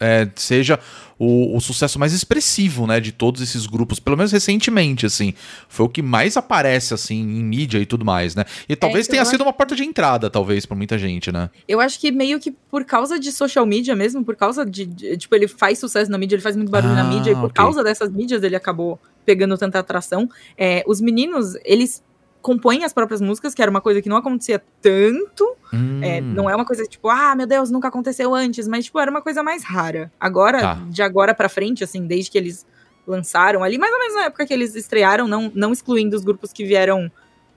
[0.00, 0.78] é, seja
[1.18, 2.98] o, o sucesso mais expressivo, né?
[3.00, 5.32] De todos esses grupos, pelo menos recentemente, assim.
[5.68, 8.44] Foi o que mais aparece, assim, em mídia e tudo mais, né?
[8.68, 11.48] E talvez então, tenha eu sido uma porta de entrada, talvez, pra muita gente, né?
[11.68, 15.16] Eu acho que meio que por causa de social media mesmo, por causa de, de-
[15.16, 17.52] tipo, ele faz sucesso na mídia, ele faz muito barulho Ah, na mídia, e por
[17.52, 20.28] causa dessas mídias ele acabou pegando tanta atração.
[20.58, 22.02] É, os meninos, eles
[22.44, 25.56] compõem as próprias músicas, que era uma coisa que não acontecia tanto,
[26.02, 26.32] É, Hum.
[26.34, 29.22] não é uma coisa tipo, ah, meu Deus, nunca aconteceu antes, mas tipo, era uma
[29.22, 30.12] coisa mais rara.
[30.20, 30.74] Agora, Tá.
[30.88, 32.64] de agora pra frente, assim, desde que eles
[33.08, 36.52] lançaram ali, mais ou menos na época que eles estrearam, não, não excluindo os grupos
[36.52, 37.10] que vieram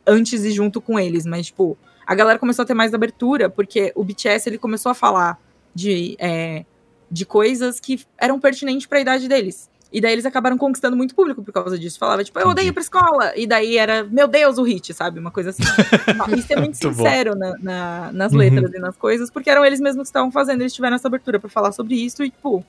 [0.08, 1.78] antes e junto com eles, mas tipo,
[2.08, 5.38] a galera começou a ter mais abertura, porque o BTS ele começou a falar
[5.76, 6.66] de, é,
[7.12, 9.70] de coisas que eram pertinentes pra idade deles.
[9.92, 11.98] E daí eles acabaram conquistando muito público por causa disso.
[11.98, 13.32] Falava, tipo, eu odeio ir pra escola.
[13.38, 15.18] E daí era, meu Deus, o hit, sabe?
[15.20, 15.64] Uma coisa assim.
[16.38, 18.38] Isso é muito sincero na, na- nas Uhum.
[18.40, 21.40] letras e nas coisas, porque eram eles mesmos que estavam fazendo, eles tiveram essa abertura
[21.40, 22.66] pra falar sobre isso e, tipo,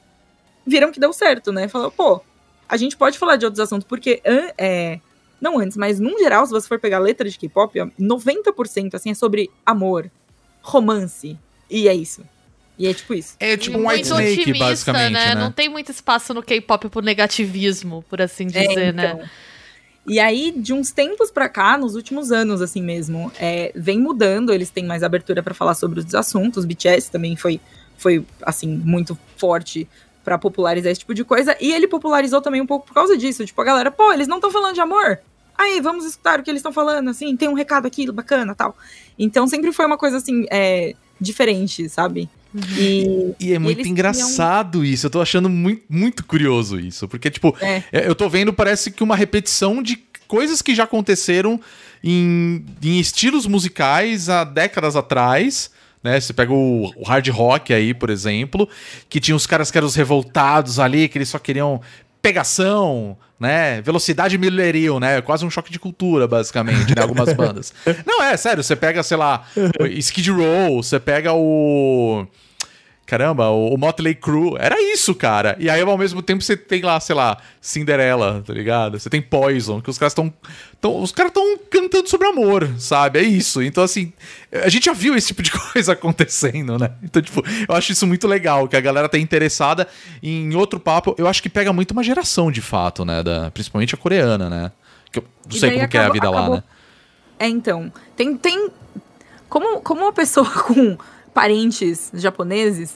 [0.64, 1.66] viram que deu certo, né?
[1.66, 2.20] Falou, pô,
[2.68, 5.00] a gente pode falar de outros assuntos, porque é,
[5.40, 9.10] não antes, mas num geral, se você for pegar letra de K-pop, ó, 90% assim
[9.10, 10.08] é sobre amor,
[10.62, 11.36] romance,
[11.70, 12.22] e é isso.
[12.78, 13.34] E é tipo isso.
[13.40, 15.34] É tipo um White muito Snake, otimista, basicamente, né?
[15.34, 19.14] Não tem muito espaço no K-pop pro negativismo, por assim É, dizer, né?
[19.14, 19.28] então.
[20.06, 24.54] E aí, de uns tempos pra cá, nos últimos anos, assim mesmo, é, vem mudando,
[24.54, 26.64] eles têm mais abertura pra falar sobre os assuntos.
[26.64, 27.60] BTS também foi,
[27.98, 29.86] foi assim, muito forte
[30.24, 31.56] pra popularizar esse tipo de coisa.
[31.60, 33.44] E ele popularizou também um pouco por causa disso.
[33.44, 35.18] Tipo, a galera, pô, eles não estão falando de amor.
[35.58, 38.74] Aí, vamos escutar o que eles estão falando, assim, tem um recado aqui bacana tal.
[39.18, 42.30] Então, sempre foi uma coisa, assim, é, diferente, sabe?
[42.54, 45.06] E, E é muito engraçado isso.
[45.06, 47.06] Eu tô achando muito, muito curioso isso.
[47.08, 47.82] Porque, tipo, É.
[47.92, 51.60] eu tô vendo, parece que uma repetição de coisas que já aconteceram
[52.02, 55.70] em, em estilos musicais há décadas atrás.
[56.02, 56.20] Né?
[56.20, 58.68] Você pega o, o hard rock aí, por exemplo,
[59.08, 61.80] que tinha os caras que eram os revoltados ali, que eles só queriam
[62.20, 63.80] pegação, né?
[63.82, 65.20] Velocidade milleril, né?
[65.20, 67.02] Quase um choque de cultura, basicamente, né?
[67.02, 67.72] Algumas bandas.
[68.06, 69.44] Não, é, sério, você pega, sei lá,
[69.98, 72.26] Skid Row, você pega o.
[73.08, 75.56] caramba, o, o Motley Crue era isso, cara.
[75.58, 79.00] E aí, ao mesmo tempo, você tem lá, sei lá, Cinderela, tá ligado?
[79.00, 80.32] Você tem Poison, que os caras estão.
[80.82, 83.18] Os caras estão cantando sobre amor, sabe?
[83.18, 83.62] É isso.
[83.62, 84.12] Então, assim,
[84.52, 86.90] a gente já viu esse tipo de coisa acontecendo, né?
[87.02, 89.88] Então, tipo, eu acho isso muito legal, que a galera tá interessada
[90.22, 91.14] em outro papo.
[91.16, 93.22] Eu acho que pega muito uma geração, de fato, né?
[93.22, 94.70] Da, principalmente a coreana, né?
[95.10, 96.62] Que eu não E sei como que é a acabou- vida lá, acabou- né?
[97.38, 97.90] É, então.
[98.14, 98.36] Tem.
[98.36, 98.70] tem
[99.48, 100.98] como, como uma pessoa com
[101.34, 102.94] parentes japoneses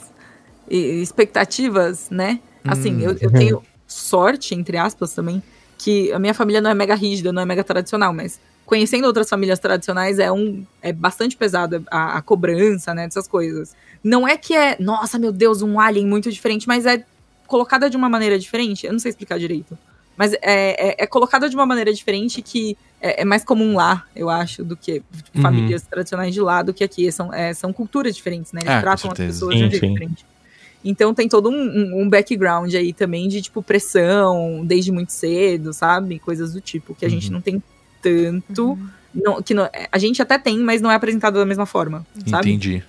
[0.68, 2.40] e expectativas, né?
[2.64, 3.00] Assim, Hum.
[3.00, 5.42] eu, eu tenho sorte, entre aspas, também,
[5.78, 9.28] que a minha família não é mega rígida, não é mega tradicional, mas conhecendo outras
[9.28, 13.74] famílias tradicionais é um é bastante pesado a, a cobrança, né, dessas coisas.
[14.02, 17.04] Não é que é, nossa, meu Deus, um alien muito diferente, mas é
[17.46, 18.86] colocada de uma maneira diferente.
[18.86, 19.76] Eu não sei explicar direito.
[20.16, 24.04] Mas é, é, é colocada de uma maneira diferente que é, é mais comum lá,
[24.14, 25.42] eu acho, do que tipo, Uhum.
[25.42, 27.10] famílias tradicionais de lá, do que aqui.
[27.10, 28.60] São, é, são culturas diferentes, né?
[28.62, 30.24] Eles Ah, com tratam as pessoas Sim, de um jeito diferente.
[30.84, 35.72] Então tem todo um, um- um background aí também de, tipo, pressão desde muito cedo,
[35.72, 36.18] sabe?
[36.18, 37.34] Coisas do tipo, que a gente Uhum.
[37.34, 37.62] não tem
[38.00, 38.78] tanto.
[39.14, 42.48] Não, que não- a gente até tem, mas não é apresentado da mesma forma, sabe?
[42.50, 42.82] Entendi.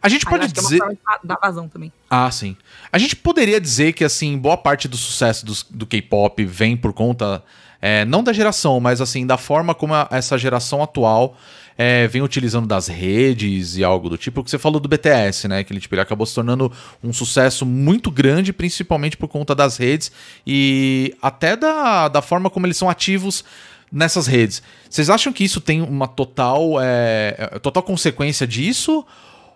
[0.00, 0.78] A gente pode é dizer.
[0.78, 1.90] dar- dar vazão também.
[2.08, 2.56] Ah, sim.
[2.92, 6.92] A gente poderia dizer que, assim, boa parte do sucesso dos- do, K-pop vem por
[6.92, 7.42] conta,
[7.80, 11.36] é, não da geração, mas, assim, da forma como a- essa geração atual
[11.78, 14.42] é, vem utilizando das redes e algo do tipo.
[14.42, 15.62] Que você falou do BTS, né?
[15.62, 16.72] Que ele, tipo, ele acabou se tornando
[17.04, 20.10] um sucesso muito grande, principalmente por conta das redes
[20.46, 23.44] e até da, da forma como eles são ativos
[23.92, 24.62] nessas redes.
[24.88, 29.04] Vocês acham que isso tem uma total, é, é, total consequência disso?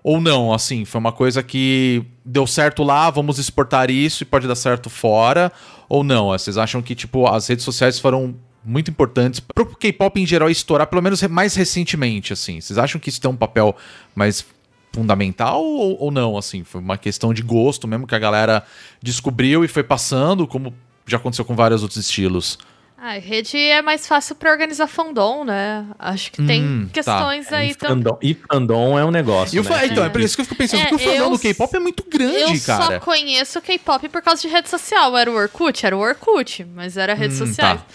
[0.02, 4.46] Ou não, assim, foi uma coisa que deu certo lá, vamos exportar isso e pode
[4.46, 5.50] dar certo fora?
[5.90, 6.28] Ou não?
[6.28, 10.86] Vocês acham que, tipo, as redes sociais foram muito importantes pro K-pop em geral estourar,
[10.86, 12.60] pelo menos mais recentemente, assim?
[12.60, 13.74] Vocês acham que isso tem um papel
[14.14, 14.46] mais
[14.92, 16.62] fundamental ou, ou não, assim?
[16.62, 18.62] Foi uma questão de gosto mesmo que a galera
[19.02, 20.72] descobriu e foi passando, como
[21.06, 22.56] já aconteceu com vários outros estilos?
[23.02, 25.86] Ah, rede é mais fácil pra organizar fandom, né?
[25.98, 26.92] Acho que tem Hum, tá.
[26.92, 27.96] questões aí E também.
[28.04, 29.62] fandom, e fandom é um negócio.
[29.62, 29.86] Né?
[29.86, 31.74] Então, é por isso que eu fico pensando, É, porque o fandom eu do K-pop
[31.76, 32.84] é muito grande, Eu cara.
[32.84, 35.16] só conheço o K-pop por causa de rede social.
[35.16, 35.86] Era o Orkut?
[35.86, 37.80] Era o Orkut, mas era redes Hum, sociais.
[37.80, 37.86] tá.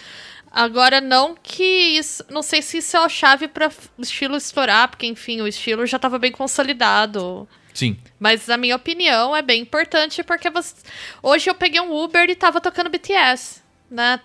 [0.51, 2.23] Agora, não que isso.
[2.29, 5.85] Não sei se isso é a chave pra o estilo estourar, porque, enfim, o estilo
[5.85, 7.47] já tava bem consolidado.
[7.75, 7.95] Sim.
[8.19, 10.73] Mas, na minha opinião, é bem importante porque você...
[11.21, 14.19] hoje eu peguei um Uber e tava tocando BTS, né?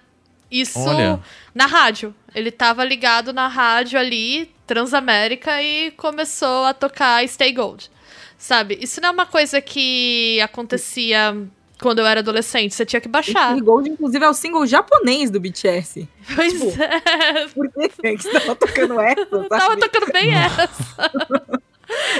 [0.51, 1.20] Isso Olha.
[1.55, 2.14] na rádio.
[2.34, 7.90] Ele tava ligado na rádio ali, Transamérica, e começou a tocar Stay Gold.
[8.38, 8.78] Sabe?
[8.80, 11.36] Isso não é uma coisa que acontecia
[11.80, 12.74] quando eu era adolescente.
[12.74, 13.53] Você tinha que baixar.
[13.53, 16.09] Esse Gold, inclusive, é o single japonês do BTS.
[16.34, 17.46] Pois tipo, é.
[17.48, 19.80] Por que você tava tocando essa, Eu tava sabe?
[19.80, 21.11] tocando bem essa.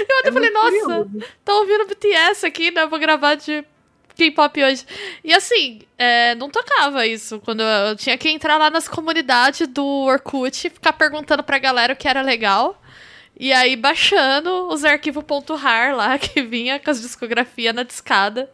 [0.08, 1.10] Eu até É falei, nossa, curioso.
[1.44, 2.86] tô ouvindo BTS aqui, né?
[2.86, 3.64] Vou gravar de
[4.20, 4.84] K-pop hoje.
[5.24, 7.40] E assim, é, não tocava isso.
[7.40, 11.96] Quando eu tinha que entrar lá nas comunidades do Orkut, ficar perguntando pra galera o
[11.96, 12.80] que era legal.
[13.38, 15.24] E aí baixando os arquivos
[15.58, 18.50] .rar lá, que vinha com as discografias na discada.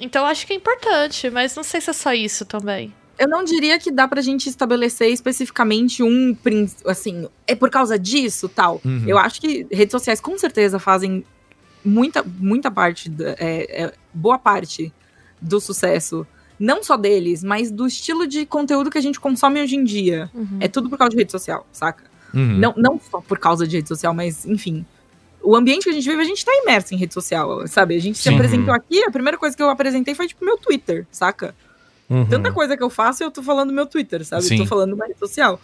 [0.00, 2.92] Então eu acho que é importante, mas não sei se é só isso também.
[3.18, 6.36] Eu não diria que dá pra gente estabelecer especificamente um,
[6.86, 8.80] assim, é por causa disso, tal.
[8.84, 9.04] Uhum.
[9.06, 11.24] Eu acho que redes sociais com certeza fazem
[11.82, 14.92] muita, muita parte, da- é, é, boa parte
[15.40, 16.26] do sucesso.
[16.58, 20.30] Não só deles, mas do estilo de conteúdo que a gente consome hoje em dia.
[20.58, 22.04] É tudo por causa de rede social, saca?
[22.32, 22.58] Uhum.
[22.58, 24.84] Não, não só por causa de rede social, mas, enfim.
[25.42, 27.94] O ambiente que a gente vive, a gente tá imerso em rede social, sabe?
[27.94, 28.34] A gente se Sim.
[28.34, 31.54] apresentou aqui, a primeira coisa que eu apresentei foi, tipo, meu Twitter, saca?
[32.08, 32.26] Uhum.
[32.26, 34.42] Tanta coisa que eu faço, eu tô falando no meu Twitter, sabe?
[34.42, 34.54] Sim.
[34.54, 35.60] Eu tô falando numa rede social.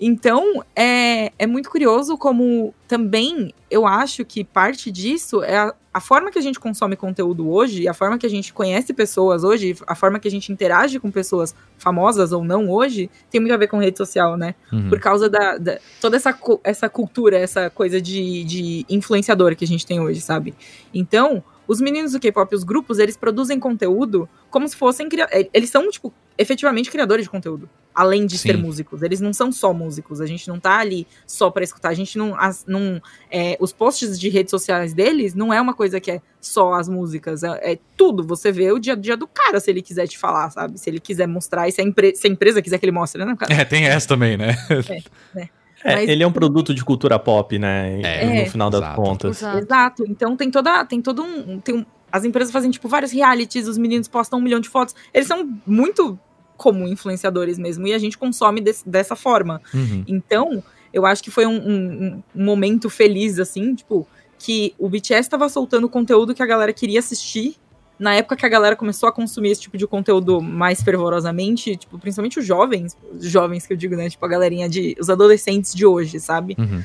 [0.00, 6.00] Então, é, é muito curioso como também eu acho que parte disso é a, a
[6.00, 9.76] forma que a gente consome conteúdo hoje, a forma que a gente conhece pessoas hoje,
[9.86, 13.56] a forma que a gente interage com pessoas famosas ou não hoje, tem muito a
[13.56, 14.54] ver com rede social, né?
[14.72, 14.88] Uhum.
[14.88, 19.68] Por causa da, da- toda essa, essa cultura, essa coisa de, de influenciador que a
[19.68, 20.54] gente tem hoje, sabe?
[20.94, 25.06] Então, os meninos do K-pop, os grupos, eles produzem conteúdo como se fossem.
[25.30, 27.68] eh, Eles são, tipo, efetivamente criadores de conteúdo.
[27.94, 28.62] Além de ser Sim.
[28.62, 29.02] músicos.
[29.02, 30.20] Eles não são só músicos.
[30.20, 31.88] A gente não tá ali só pra escutar.
[31.90, 32.34] A gente não.
[32.38, 36.22] as- não é, os posts de redes sociais deles não é uma coisa que é
[36.40, 37.42] só as músicas.
[37.42, 38.24] É, é tudo.
[38.24, 40.78] Você vê o dia a dia do cara, se ele quiser te falar, sabe?
[40.78, 41.68] Se ele quiser mostrar.
[41.68, 43.34] E se a, empre- se a empresa quiser que ele mostre, né?
[43.36, 43.52] cara?
[43.52, 44.56] É, tem essa também, né?
[45.34, 45.48] É,
[45.84, 48.00] Mas- ele é um produto de cultura pop, né?
[48.02, 48.96] É, no final das exato.
[49.00, 49.36] contas.
[49.38, 49.58] Exato.
[49.58, 50.04] Exato.
[50.08, 50.84] Então tem toda.
[50.84, 51.60] Tem todo um.
[51.60, 54.94] Tem um- as empresas fazem, tipo, vários realities, os meninos postam um milhão de fotos.
[55.12, 56.18] Eles são muito
[56.56, 57.86] como influenciadores mesmo.
[57.86, 59.60] E a gente consome desse- dessa forma.
[59.72, 60.04] Uhum.
[60.08, 60.62] Então,
[60.92, 64.06] eu acho que foi um, um- um momento feliz, assim, tipo,
[64.38, 67.56] que o BTS tava soltando conteúdo que a galera queria assistir.
[67.98, 71.98] Na época que a galera começou a consumir esse tipo de conteúdo mais fervorosamente, tipo,
[71.98, 74.08] principalmente os jovens, os jovens que eu digo, né?
[74.08, 74.96] Tipo, a galerinha de.
[75.00, 76.54] os adolescentes de hoje, sabe?
[76.58, 76.82] Uhum.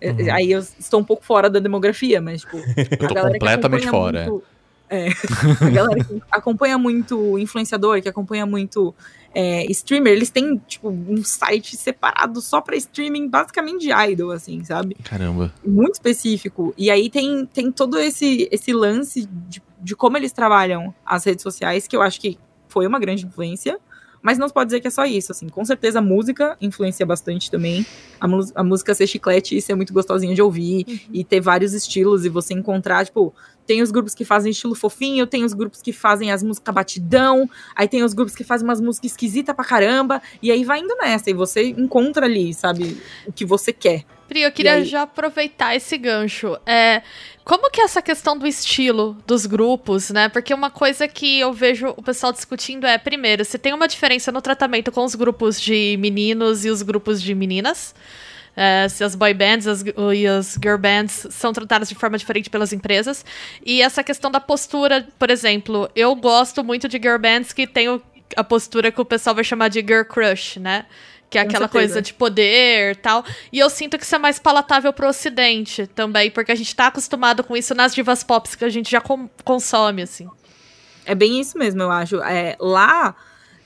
[0.00, 2.56] É, Aí eu estou um pouco fora da demografia, mas, tipo.
[3.08, 4.22] A galera completamente fora.
[4.28, 4.42] muito-
[4.90, 5.08] é.
[5.64, 8.94] a galera que acompanha muito influenciador, que acompanha muito
[9.34, 14.62] é, streamer, eles têm, tipo, um site separado só pra streaming, basicamente de idol, assim,
[14.64, 14.96] sabe?
[15.02, 15.52] Caramba.
[15.64, 16.74] Muito específico.
[16.76, 21.42] E aí tem, tem todo esse, esse lance de, de como eles trabalham as redes
[21.42, 23.78] sociais, que eu acho que foi uma grande influência.
[24.24, 25.48] Mas não se pode dizer que é só isso, assim.
[25.48, 27.84] Com certeza a música influencia bastante também.
[28.20, 31.08] A, a música ser chiclete e ser muito gostosinha de ouvir.
[31.12, 33.34] E ter vários estilos e você encontrar, tipo...
[33.72, 37.48] Tem os grupos que fazem estilo fofinho, tem os grupos que fazem as músicas batidão,
[37.74, 40.94] aí tem os grupos que fazem umas músicas esquisitas pra caramba, e aí vai indo
[40.96, 44.04] nessa, e você encontra ali, sabe, o que você quer.
[44.28, 46.54] Pri, eu queria já aproveitar esse gancho.
[46.66, 47.00] É,
[47.46, 50.28] como que é essa questão do estilo dos grupos, né?
[50.28, 54.30] Porque uma coisa que eu vejo o pessoal discutindo é, primeiro, se tem uma diferença
[54.30, 57.94] no tratamento com os grupos de meninos e os grupos de meninas.
[58.54, 59.82] É, se as boy bands as-
[60.14, 63.24] e as girl bands são tratadas de forma diferente pelas empresas.
[63.64, 67.88] E essa questão da postura, por exemplo, eu gosto muito de girl bands que tem
[67.88, 68.02] o-
[68.36, 70.84] a postura que o pessoal vai chamar de girl crush, né?
[71.30, 73.24] Que é aquela coisa de poder tal.
[73.50, 76.88] E eu sinto que isso é mais palatável pro ocidente também, porque a gente tá
[76.88, 79.02] acostumado com isso nas divas pop que a gente já
[79.42, 80.28] consome, assim.
[81.06, 82.22] É bem isso mesmo, eu acho.
[82.22, 83.14] É, lá,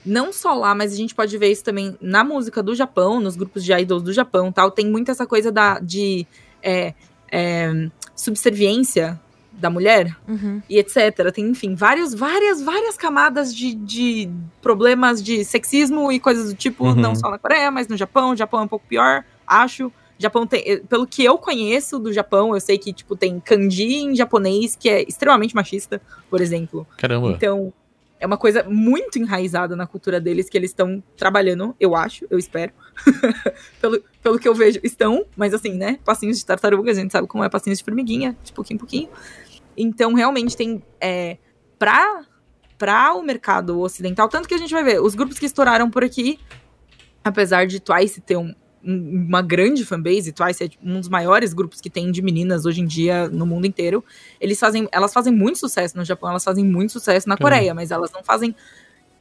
[0.06, 3.36] não só lá, mas a gente pode ver isso também na música do Japão, nos
[3.36, 4.70] grupos de idols do Japão tal.
[4.70, 6.26] Tem muito essa coisa da, de
[6.62, 6.94] é,
[7.30, 9.20] é, subserviência
[9.52, 10.14] da mulher
[10.68, 11.32] e etc.
[11.32, 14.28] Tem, enfim, vários, várias, várias camadas de, de
[14.60, 16.94] problemas de sexismo e coisas do tipo, Uhum.
[16.94, 18.32] não só na Coreia, mas no Japão.
[18.32, 19.90] O Japão é um pouco pior, acho.
[20.18, 23.96] Japão tem, eh, pelo que eu conheço do Japão, eu sei que tipo tem kanji
[23.96, 26.00] em japonês que é extremamente machista,
[26.30, 26.86] por exemplo.
[26.96, 27.30] Caramba.
[27.32, 27.72] Então,
[28.18, 32.38] é uma coisa muito enraizada na cultura deles que eles estão trabalhando, eu acho, eu
[32.38, 32.72] espero.
[33.80, 35.98] pelo, pelo que eu vejo, estão, mas assim, né?
[36.04, 39.08] Passinhos de tartaruga, a gente sabe como é passinhos de formiguinha, de pouquinho em pouquinho.
[39.76, 40.82] Então, realmente tem.
[41.00, 41.36] É,
[41.78, 42.24] pra,
[42.78, 46.02] pra o mercado ocidental, tanto que a gente vai ver, os grupos que estouraram por
[46.02, 46.38] aqui,
[47.22, 48.54] apesar de Twice ter um-
[48.86, 52.86] uma grande fanbase, Twice é um dos maiores grupos que tem de meninas hoje em
[52.86, 54.04] dia no mundo inteiro.
[54.40, 57.90] Eles fazem, elas fazem muito sucesso no Japão, elas fazem muito sucesso na Coreia, mas
[57.90, 58.54] elas não fazem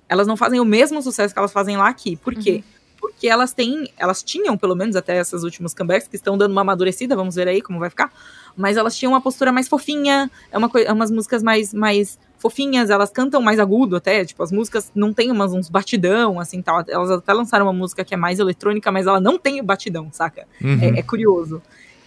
[0.08, 2.16] elas não fazem o mesmo sucesso que elas fazem lá aqui.
[2.16, 2.64] Por quê?
[3.00, 6.62] Porque elas têm, elas tinham pelo menos até essas últimas comebacks que estão dando uma
[6.62, 8.12] amadurecida, vamos ver aí como vai ficar.
[8.56, 12.92] Mas elas tinham uma postura mais fofinha, é uma é umas músicas mais mais fofinhas,
[12.92, 16.84] elas cantam mais agudo até, tipo, as músicas não tem umas, uns batidão, assim, tal.
[16.88, 20.10] Elas até lançaram uma música que é mais eletrônica, mas ela não tem o batidão,
[20.12, 20.46] saca?
[20.64, 20.78] Uhum.
[20.80, 21.60] É, é curioso.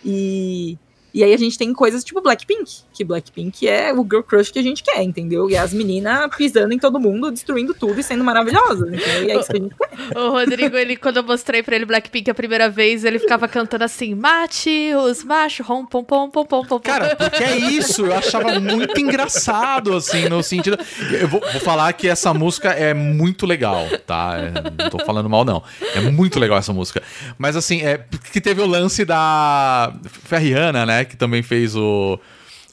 [0.04, 0.78] E,
[1.12, 4.58] e aí a gente tem coisas tipo Blackpink, que Blackpink é o girl crush que
[4.58, 5.48] a gente quer, entendeu?
[5.48, 9.24] E as meninas pisando em todo mundo, destruindo tudo e sendo maravilhosas, entendeu?
[9.24, 9.88] E é isso que a gente quer.
[10.18, 13.84] O Rodrigo, ele, quando eu mostrei pra ele Blackpink a primeira vez, ele ficava cantando
[13.84, 16.78] assim, mate os machos, rom, pom, pom, pom, pom, pom.
[16.78, 20.78] Cara, porque é isso, eu achava muito engraçado, assim, no sentido.
[21.20, 24.36] Eu vou, vou falar que essa música é muito legal, tá?
[24.38, 25.62] É, não tô falando mal, não.
[25.94, 27.02] É muito legal essa música.
[27.36, 29.92] Mas assim, é que teve o lance da
[30.24, 30.97] Ferriana, né?
[31.04, 32.18] Que também fez o.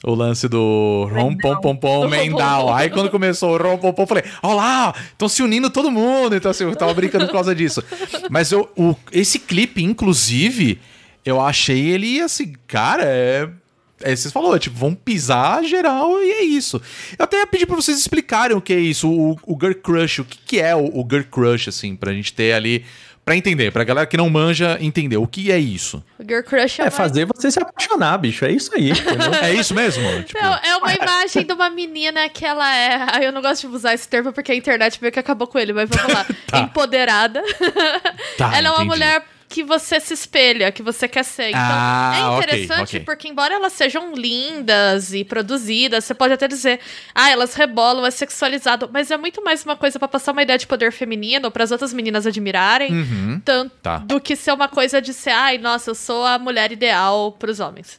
[0.04, 2.72] O lance do rom pom pom pom Mendal.
[2.72, 6.36] Aí quando começou o rom pom pom, falei: Ó lá, estão se unindo todo mundo.
[6.36, 7.82] Então assim, eu tava brincando por causa disso.
[8.30, 10.78] Mas eu, o, esse clipe, inclusive,
[11.24, 13.48] eu achei ele assim, cara, é.
[14.02, 16.80] É, vocês falou, tipo, vão pisar geral e é isso.
[17.18, 20.20] Eu até ia pedir pra vocês explicarem o que é isso, o, o Girl Crush,
[20.20, 22.84] o que, que é o, o Girl Crush, assim, pra gente ter ali,
[23.26, 26.00] pra entender, pra galera que não manja entender, o que é isso?
[26.16, 28.44] O Girl Crush é, É fazer você se apaixonar, bicho.
[28.44, 28.92] É isso aí.
[29.42, 30.22] É isso mesmo?
[30.22, 33.04] Tipo, Não, é uma imagem de uma menina que ela é.
[33.12, 35.58] Ai, eu não gosto de usar esse termo porque a internet meio que acabou com
[35.58, 36.24] ele, mas vamos lá.
[36.46, 36.60] Tá.
[36.60, 37.42] Empoderada.
[38.38, 38.88] tá, ela é uma entendi.
[38.88, 41.50] mulher que você se espelha, que você quer ser.
[41.50, 43.00] Então, Ah, é interessante ok.
[43.00, 46.80] porque, embora elas sejam lindas e produzidas, você pode até dizer,
[47.14, 50.58] ah, elas rebolam, é sexualizado, mas é muito mais uma coisa pra passar uma ideia
[50.58, 53.40] de poder feminino, para as outras meninas admirarem, Uhum.
[53.44, 53.98] tanto Tá.
[53.98, 57.60] do que ser uma coisa de ser, ai, nossa, eu sou a mulher ideal pros
[57.60, 57.98] homens.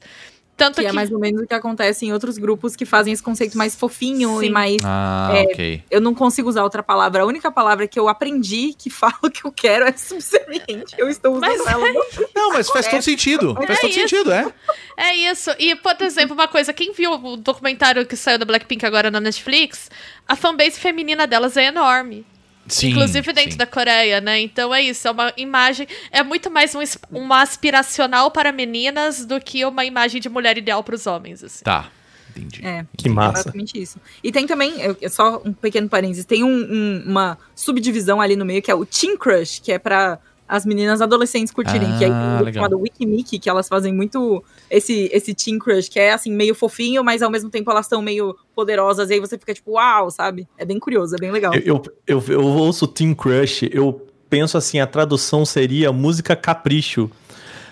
[0.58, 0.88] Tanto Que que.
[0.88, 3.76] é mais ou menos o que acontece em outros grupos que fazem esse conceito mais
[3.76, 4.48] fofinho Sim.
[4.48, 4.78] e mais.
[4.84, 5.84] Ah, É, ok.
[5.92, 7.22] Eu não consigo usar outra palavra.
[7.22, 10.96] A única palavra que eu aprendi que fala que eu quero é subserviente.
[10.98, 11.86] Eu estou usando Mas ela.
[12.36, 13.54] Não, mas faz todo sentido.
[13.56, 14.00] Faz todo isso.
[14.00, 14.52] sentido, é.
[14.96, 15.52] É isso.
[15.60, 19.20] E, por exemplo, uma coisa, quem viu o documentário que saiu da Blackpink agora na
[19.20, 19.90] Netflix,
[20.28, 22.26] a fanbase feminina delas é enorme.
[22.68, 23.58] Sim, Inclusive dentro sim.
[23.58, 24.40] da Coreia, né?
[24.42, 25.88] Então é isso, é uma imagem.
[26.12, 26.80] É muito mais um,
[27.12, 31.44] uma aspiracional para meninas do que uma imagem de mulher ideal para os homens.
[31.44, 31.64] Assim.
[31.64, 31.90] Tá,
[32.30, 32.66] entendi.
[32.66, 32.86] É.
[32.98, 33.34] Que massa.
[33.44, 34.00] Basicamente isso.
[34.24, 38.44] E tem também, eu- só um pequeno parênteses, tem um- um- uma subdivisão ali no
[38.46, 42.08] meio que é o Teen Crush, que é pra as meninas adolescentes curtirem, que é
[42.08, 46.14] Ah, um grupo chamado Wikimiki, que elas fazem muito esse, esse Teen Crush, que é
[46.14, 49.54] assim, meio fofinho, mas ao mesmo tempo elas estão meio poderosas, e aí você fica
[49.54, 50.48] tipo, uau, sabe?
[50.58, 51.54] É bem curioso, é bem legal.
[51.54, 51.62] Eu,
[52.08, 57.10] eu, eu, eu ouço Team Crush, eu penso assim, a tradução seria música capricho.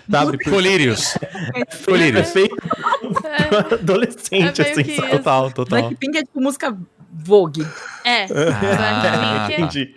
[0.08, 0.38] Sabe?
[0.44, 1.16] Colírios.
[1.52, 2.30] É Colírios.
[2.30, 4.82] feito pro adolescente, É assim.
[4.84, 5.02] que.
[5.10, 5.80] Total, total.
[5.80, 6.78] Blackpink é tipo música
[7.12, 7.66] Vogue.
[8.04, 8.24] É.
[8.24, 9.62] Ah, Blackpink.
[9.62, 9.94] Entendi.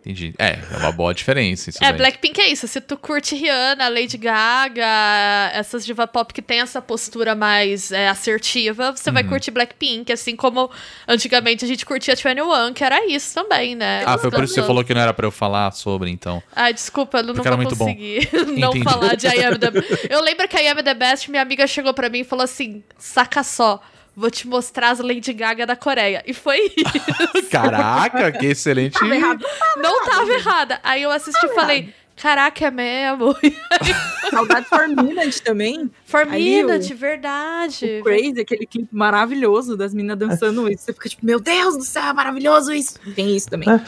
[0.00, 0.34] Entendi.
[0.38, 1.96] É, é uma boa diferença isso É, daí.
[1.98, 2.66] Blackpink é isso.
[2.66, 8.08] Se tu curte Rihanna, Lady Gaga, essas diva pop que tem essa postura mais é,
[8.08, 9.14] assertiva, você Uhum.
[9.14, 10.70] vai curtir Blackpink, assim como
[11.06, 14.02] antigamente a gente curtia 21, que era isso também, né?
[14.06, 16.42] Ah, foi por isso que você falou que não era pra eu falar sobre, então.
[16.54, 19.70] Ai, desculpa, eu não Porque era vou conseguir não falar de I Am The
[20.10, 22.44] Eu lembro que a I Am The Best, minha amiga chegou pra mim e falou
[22.44, 23.80] assim, saca só,
[24.16, 26.22] vou te mostrar as Lady Gaga da Coreia.
[26.26, 27.50] E foi isso.
[27.50, 28.98] Caraca, que excelente.
[28.98, 29.44] Tava errado.
[29.76, 30.80] Não tava errada.
[30.82, 33.34] Aí eu assisti e falei, caraca, é mesmo?
[34.30, 35.90] Saudade for Minute também.
[36.06, 37.98] For Ali, Minute, o- verdade.
[38.00, 40.84] O Crazy, aquele clipe maravilhoso das meninas dançando isso.
[40.84, 42.98] Você fica tipo, meu Deus do céu, é maravilhoso isso.
[43.14, 43.68] Tem isso também.
[43.68, 43.80] Ah.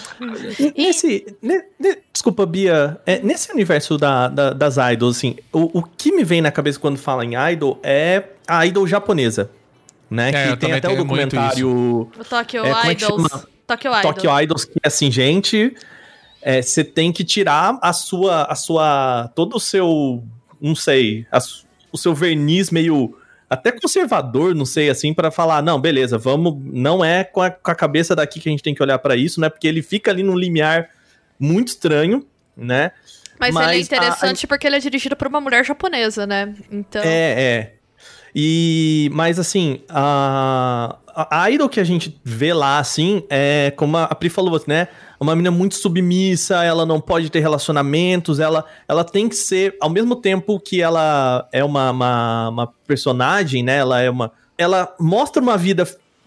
[0.77, 3.01] Nesse, ne- ne- desculpa, Bia.
[3.07, 6.79] é, nesse universo da, da- das idols, assim, o, o que me vem na cabeça
[6.79, 9.51] quando fala em idol é a idol japonesa.
[10.11, 10.31] Né?
[10.31, 13.29] É, que tem até o documentário O Tokyo É, como é que Idols.
[13.31, 13.49] chama?
[13.67, 14.13] Tokyo Idol.
[14.15, 15.75] Tokyo Idols, que assim, gente,
[16.43, 20.23] é, você tem que tirar a sua, a sua, todo o seu,
[20.61, 21.39] não sei, a
[21.91, 23.17] o seu verniz meio
[23.49, 27.71] até conservador, não sei, assim, pra falar, não, beleza, vamos, não é com a, com
[27.71, 29.49] a cabeça daqui que a gente tem que olhar pra isso, né?
[29.49, 30.89] Porque ele fica ali num limiar
[31.39, 32.27] muito estranho,
[32.57, 32.91] né?
[33.39, 36.53] Mas, ele é Mas a- interessante porque ele é dirigido por uma mulher japonesa, né?
[36.71, 37.01] Então.
[37.05, 37.09] É,
[37.43, 37.75] é.
[38.35, 44.15] E, mas assim, a, a idol que a gente vê lá, assim, é como a
[44.15, 44.89] Pri falou, né?
[45.21, 49.89] Uma menina muito submissa, ela não pode ter relacionamentos, ela, ela tem que ser, ao
[49.89, 53.77] mesmo tempo que ela é uma, uma, uma personagem, né?
[53.77, 54.33] Ela é uma.
[54.59, 55.87] Ela mostra uma vida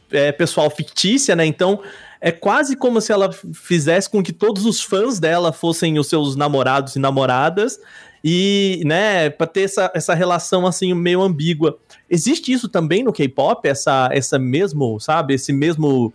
[0.09, 1.45] é, pessoal fictícia, né?
[1.45, 1.79] Então.
[2.19, 6.35] É quase como se ela fizesse com que todos os fãs dela fossem os seus
[6.35, 7.79] namorados e namoradas,
[8.23, 11.77] e, né, pra ter essa, essa relação assim meio ambígua.
[12.09, 16.13] Existe isso também no K-pop, essa, essa mesmo, sabe, esse mesmo,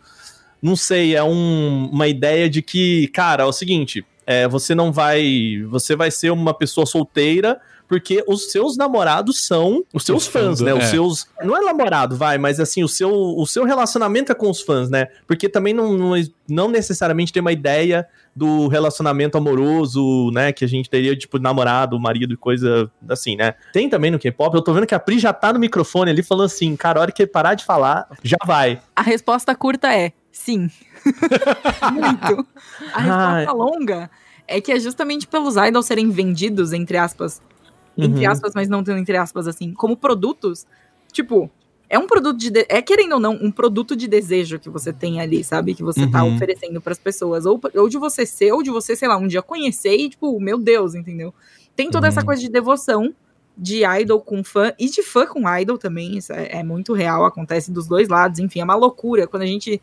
[0.61, 4.91] não sei, é um- uma ideia de que, cara, é o seguinte, é, você não
[4.93, 7.61] vai, você vai ser uma pessoa solteira
[7.93, 10.71] porque os seus namorados são os seus Os fãs, fãs, né?
[10.71, 10.75] é.
[10.75, 11.27] Os seus.
[11.45, 14.89] Não é namorado, vai, mas assim, o seu, o seu relacionamento é com os fãs,
[14.89, 15.09] né?
[15.27, 16.15] Porque também não, não,
[16.49, 20.55] não necessariamente tem uma ideia do relacionamento amoroso, né?
[20.55, 23.57] Que a gente teria, tipo, namorado, marido e coisa assim, né?
[23.75, 24.57] Tem também no K-pop.
[24.57, 27.03] Eu tô vendo que a Pri já tá no microfone ali falando assim, cara, a
[27.03, 28.81] hora que ele parar de falar, já vai.
[28.97, 30.71] A resposta curta é sim.
[31.93, 32.47] Muito.
[32.95, 33.55] A resposta Ai.
[33.55, 34.11] longa
[34.49, 37.43] é que é justamente pelos idols serem vendidos, entre aspas,
[37.97, 38.31] entre Uhum.
[38.33, 40.67] aspas, mas não tão entre aspas assim, como produtos.
[41.13, 41.51] Tipo,
[41.89, 44.93] é um produto de, de- é querendo ou não um produto de desejo que você
[44.93, 46.35] tem ali, sabe, que você tá Uhum.
[46.35, 49.43] oferecendo pras pessoas, ou, ou de você ser, ou de você, sei lá, um dia
[49.43, 51.35] conhecer e tipo, meu Deus, entendeu?
[51.77, 52.27] Tem toda essa Uhum.
[52.27, 53.15] coisa de devoção
[53.57, 57.27] de idol com fã e de fã com idol também, isso é, é muito real,
[57.27, 59.81] acontece dos dois lados, enfim, é uma loucura quando a gente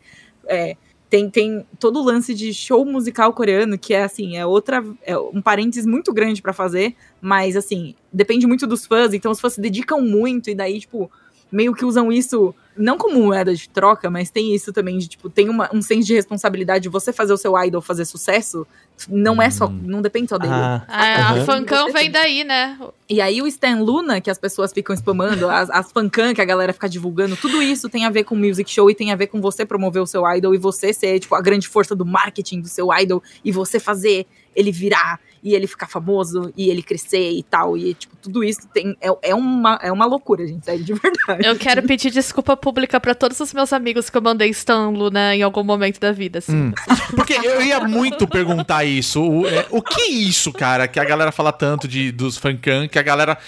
[0.48, 0.76] é,
[1.10, 5.18] tem, tem todo o lance de show musical coreano, que é assim, é outra, é
[5.18, 9.54] um parênteses muito grande pra fazer, mas assim, depende muito dos fãs, então os fãs
[9.54, 11.10] se dedicam muito, e daí, tipo,
[11.50, 15.28] meio que usam isso, não como moeda de troca, mas tem isso também de, tipo,
[15.30, 18.66] tem uma, um senso de responsabilidade de você fazer o seu idol fazer sucesso,
[19.08, 20.52] não é só, não depende só dele.
[20.52, 21.44] Ah, A, a Uhum.
[21.46, 22.78] fancão vem daí, né?
[23.08, 26.44] E aí o Stan Luna, que as pessoas ficam spamando, as, as fancam que a
[26.44, 29.28] galera fica divulgando, tudo isso tem a ver com music show e tem a ver
[29.28, 32.60] com você promover o seu idol e você ser, tipo, a grande força do marketing
[32.60, 37.30] do seu idol e você fazer ele virar e ele ficar famoso e ele crescer
[37.32, 37.76] e tal.
[37.76, 41.46] E, tipo, tudo isso tem, é, é, uma, é uma loucura, gente, sério, de verdade.
[41.46, 45.34] Eu quero pedir desculpa pública pra todos os meus amigos que eu mandei Stan Luna
[45.34, 46.54] em algum momento da vida, assim.
[46.54, 46.72] Hum.
[47.14, 49.22] Porque eu ia muito perguntar isso.
[49.22, 52.88] O, é, o que é isso, cara, que a galera fala tanto de, dos fancam,
[52.88, 53.38] que a galera.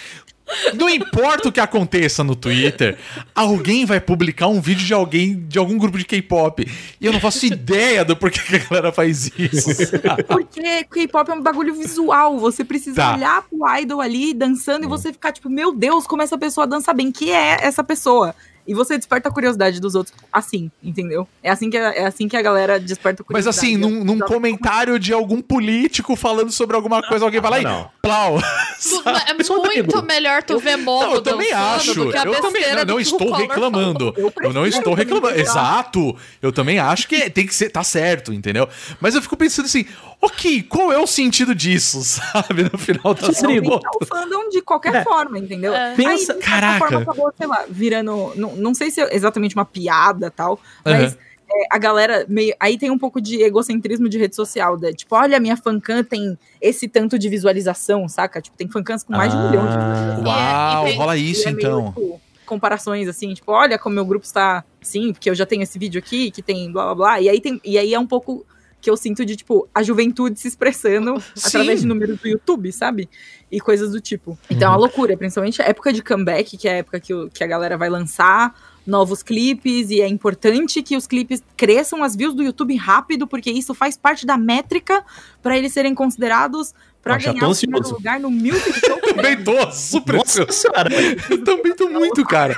[0.74, 2.98] Não importa o que aconteça no Twitter,
[3.34, 6.66] alguém vai publicar um vídeo de alguém, de algum grupo de K-pop.
[7.00, 9.68] E eu não faço ideia do porquê que a galera faz isso.
[10.28, 12.38] Porque K-pop é um bagulho visual.
[12.38, 13.14] Você precisa Tá.
[13.14, 16.92] olhar pro idol ali dançando e você ficar tipo, meu Deus, como essa pessoa dança
[16.92, 17.10] bem.
[17.10, 18.34] Que é essa pessoa?
[18.66, 21.26] E você desperta a curiosidade dos outros assim, entendeu?
[21.42, 23.66] É assim que a, é assim que a galera desperta a Mas curiosidade.
[23.66, 27.64] assim, num, num comentário de algum político falando sobre alguma coisa, alguém vai lá e
[27.64, 27.90] Não.
[28.00, 28.38] plau.
[28.82, 31.94] É Só muito melhor tu ver modo Não, eu também acho.
[31.94, 34.12] do que a Eu também não, não estou reclamando.
[34.16, 35.38] Eu, não estou reclamando.
[35.38, 36.16] Exato.
[36.40, 38.68] Eu também acho que tem que ser, tá certo, entendeu?
[39.00, 39.86] Mas eu fico pensando assim,
[40.22, 42.62] ok, qual é o sentido disso, sabe?
[42.70, 45.04] No final das Rodrigo, aumentar o fandom de qualquer É.
[45.04, 45.74] forma, entendeu?
[45.74, 45.94] É.
[45.94, 46.78] Pensa- Aí, Caraca.
[46.78, 48.32] forma, acabou, sei lá, virando.
[48.36, 51.18] Não, não sei se é exatamente uma piada tal, mas Uhum.
[51.50, 52.54] é, a galera meio.
[52.60, 54.92] Aí tem um pouco de egocentrismo de rede social, né?
[54.92, 58.40] Tipo, olha, minha fancam tem esse tanto de visualização, saca?
[58.40, 59.50] Tipo, tem fancams com mais de um Ah.
[59.50, 60.26] milhão de visualizações.
[60.26, 61.86] Uau, E tem- rola isso é meio, então.
[61.92, 65.78] tipo, comparações assim, tipo, olha como meu grupo está sim, porque eu já tenho esse
[65.78, 67.20] vídeo aqui que tem blá blá blá.
[67.20, 68.44] E aí tem e aí é um pouco
[68.82, 71.46] que eu sinto de tipo a juventude se expressando Sim.
[71.46, 73.08] através de números do YouTube, sabe?
[73.50, 74.36] E coisas do tipo.
[74.50, 74.74] Então Uhum.
[74.74, 77.42] é uma loucura, principalmente a época de comeback, que é a época que, o- que
[77.44, 78.54] a galera vai lançar
[78.84, 83.48] novos clipes e é importante que os clipes cresçam as views do YouTube rápido, porque
[83.50, 85.04] isso faz parte da métrica
[85.40, 88.98] para eles serem considerados para Ah, ganhar o primeiro lugar no Music Show.
[89.00, 90.88] Também tô super Nossa senhora.
[91.30, 92.56] Eu também tô muito, cara.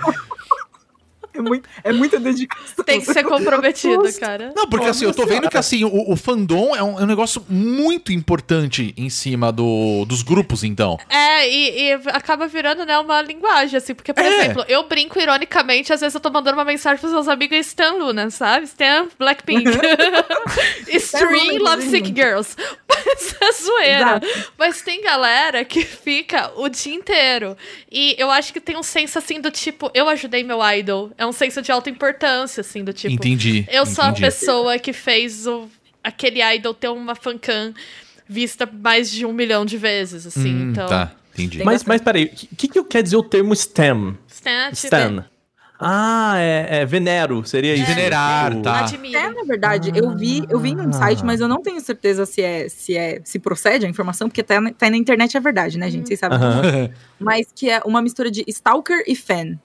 [1.34, 2.84] É, muito, é muita dedicação.
[2.84, 4.52] Tem que ser comprometido, cara.
[4.54, 7.06] Não, porque assim, eu tô vendo que assim, o, o fandom é um, é um
[7.06, 10.98] negócio muito importante em cima do, dos grupos, então.
[11.08, 13.94] É, e, e acaba virando, né, uma linguagem, assim.
[13.94, 14.28] Porque, por É.
[14.28, 17.92] exemplo, eu brinco ironicamente, às vezes eu tô mandando uma mensagem pros meus amigos Stan
[17.94, 18.64] Luna, sabe?
[18.66, 19.64] Stan Blackpink.
[20.88, 22.16] Stream Lovesick gente.
[22.16, 22.56] Girls.
[22.88, 24.20] Mas é zoeira.
[24.22, 24.52] Exato.
[24.58, 27.56] Mas tem galera que fica o dia inteiro.
[27.90, 31.10] E eu acho que tem um senso, assim, do tipo, eu ajudei meu idol.
[31.24, 33.12] É um senso de alta importância, assim, do tipo...
[33.14, 33.66] entendi.
[33.70, 34.20] Eu sou a entendi.
[34.22, 35.68] pessoa que fez o,
[36.02, 37.72] aquele idol ter uma fancam
[38.28, 40.54] vista mais de um milhão de vezes, assim.
[40.54, 41.64] Hum, então, Tá, entendi.
[41.64, 44.16] Mas, mas peraí, o que, que quer dizer o termo STEM?
[44.28, 45.24] Stan, tipo, Stan.
[45.78, 47.84] Ah, é, é venero, seria isso.
[47.86, 48.80] Venerar, O- tá.
[48.80, 49.18] admiro.
[49.18, 52.40] É, na verdade, eu vi, eu vi num site, mas eu não tenho certeza se
[52.40, 55.76] é, se é, se procede a informação, porque tá, na- tá na internet é verdade,
[55.76, 56.06] né, gente?
[56.06, 56.38] Vocês sabem.
[56.38, 56.90] Aham.
[57.18, 59.58] Mas que é uma mistura de stalker e fan.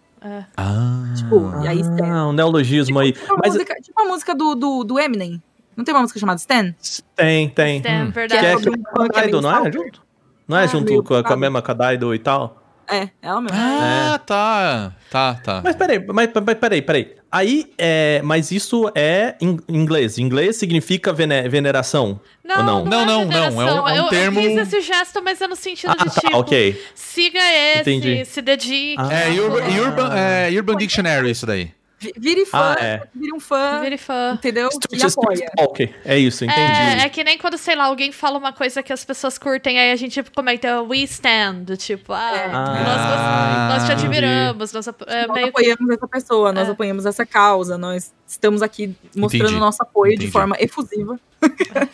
[0.58, 1.14] Ah.
[1.16, 2.06] Tipo, e aí Stan.
[2.08, 3.14] Ah, um neologismo aí.
[3.14, 5.42] Tipo a Mas música, tipo a música do, do, do Eminem.
[5.76, 6.74] Não tem uma música chamada Stan?
[7.16, 7.78] tem, tem.
[7.78, 8.08] Stan, Hum.
[8.08, 8.42] Que verdade.
[8.42, 9.72] Que é um fã que é meio Kaido, não é?
[9.72, 10.02] Junto?
[10.48, 12.62] Não é Ah, junto com a, com a mesma Kadaido e tal?
[12.90, 13.58] É, é ela mesmo.
[13.58, 14.92] Ah, tá.
[15.10, 15.62] Tá, tá.
[15.64, 17.16] Mas peraí, mas, mas peraí, peraí.
[17.32, 20.18] Aí, é, mas isso é em inglês.
[20.18, 22.20] Inglês significa vene- veneração?
[22.44, 22.86] Não, ou não?
[22.86, 25.48] Não, não, não, é um- é um eu, termo- Eu fiz esse gesto, mas é
[25.48, 26.84] no sentido Ah, de tá, tipo, ok.
[26.96, 28.26] siga esse, Entendi.
[28.26, 28.96] se dedique.
[28.98, 29.14] Ah.
[29.14, 31.72] É Urban, Urban, é Urban Dictionary isso daí.
[32.00, 33.02] Vi- Vire fã, Ah, é.
[33.14, 34.32] vire um fã, Vire fã.
[34.34, 34.70] entendeu?
[34.91, 35.52] E Street apoia.
[35.58, 35.93] Talk.
[36.06, 36.60] É isso, entendi.
[36.62, 39.78] É, é que nem quando, sei lá, alguém fala uma coisa que as pessoas curtem,
[39.78, 42.47] aí a gente comenta we stand, tipo, ah, É.
[42.47, 44.06] nós, Ah, nós te entendi.
[44.06, 46.72] admiramos, nós, é, nós meio apoiamos essa pessoa, nós É.
[46.72, 49.60] apoiamos essa causa, nós estamos aqui mostrando Entendi.
[49.60, 50.28] nosso apoio Entendi.
[50.28, 51.20] de forma efusiva.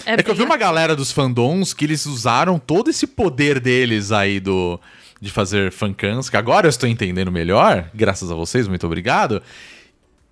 [0.06, 4.12] É que eu vi uma galera dos fandoms que eles usaram todo esse poder deles
[4.12, 4.80] aí do
[5.22, 9.42] de fazer fancams, que agora eu estou entendendo melhor, graças a vocês, muito obrigado,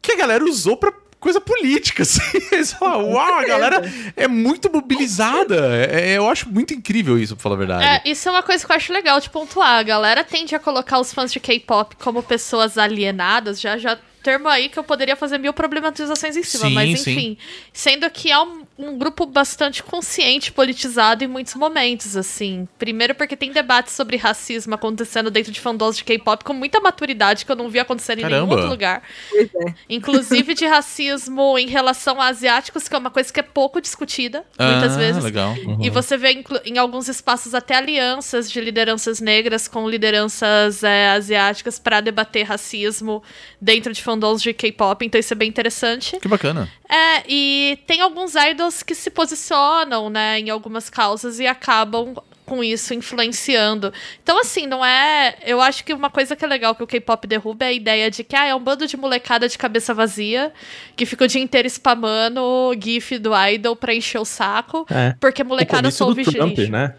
[0.03, 2.21] que a galera usou pra coisa política, assim.
[2.51, 3.81] Eles uau, a galera
[4.15, 5.55] é muito mobilizada.
[5.89, 7.85] É- eu acho muito incrível isso, pra falar a verdade.
[7.85, 9.79] É, isso é uma coisa que eu acho legal de pontuar.
[9.79, 14.47] A galera tende a colocar os fãs de K-pop como pessoas alienadas, já já termo
[14.47, 17.11] aí que eu poderia fazer mil problematizações em cima, Sim, mas sim.
[17.11, 17.37] enfim,
[17.73, 22.67] sendo que é um, um grupo bastante consciente, politizado em muitos momentos, assim.
[22.79, 27.45] Primeiro porque tem debates sobre racismo acontecendo dentro de fandoms de K-pop com muita maturidade
[27.45, 29.03] que eu não vi acontecendo em nenhum outro lugar.
[29.29, 29.73] Pois é.
[29.87, 34.43] Inclusive de racismo em relação a asiáticos, que é uma coisa que é pouco discutida,
[34.59, 35.23] muitas Ah, vezes.
[35.23, 35.53] legal.
[35.79, 41.77] E você vê em alguns espaços até alianças de lideranças negras com lideranças é, asiáticas
[41.77, 43.21] para debater racismo
[43.61, 46.19] dentro de fandoms de K-pop, então isso é bem interessante.
[46.19, 46.69] Que bacana.
[46.89, 52.63] É, e tem alguns idols que se posicionam, né, em algumas causas e acabam com
[52.63, 53.91] isso influenciando.
[54.21, 55.35] Então, assim, não é.
[55.45, 58.11] Eu acho que uma coisa que é legal que o K-pop derruba é a ideia
[58.11, 60.51] de que ah, é um bando de molecada de cabeça vazia
[60.95, 64.85] que fica o dia inteiro spamando o GIF do idol pra encher o saco.
[64.89, 65.15] É.
[65.19, 66.71] Porque molecada só do ouve Trump, lixo.
[66.71, 66.95] né?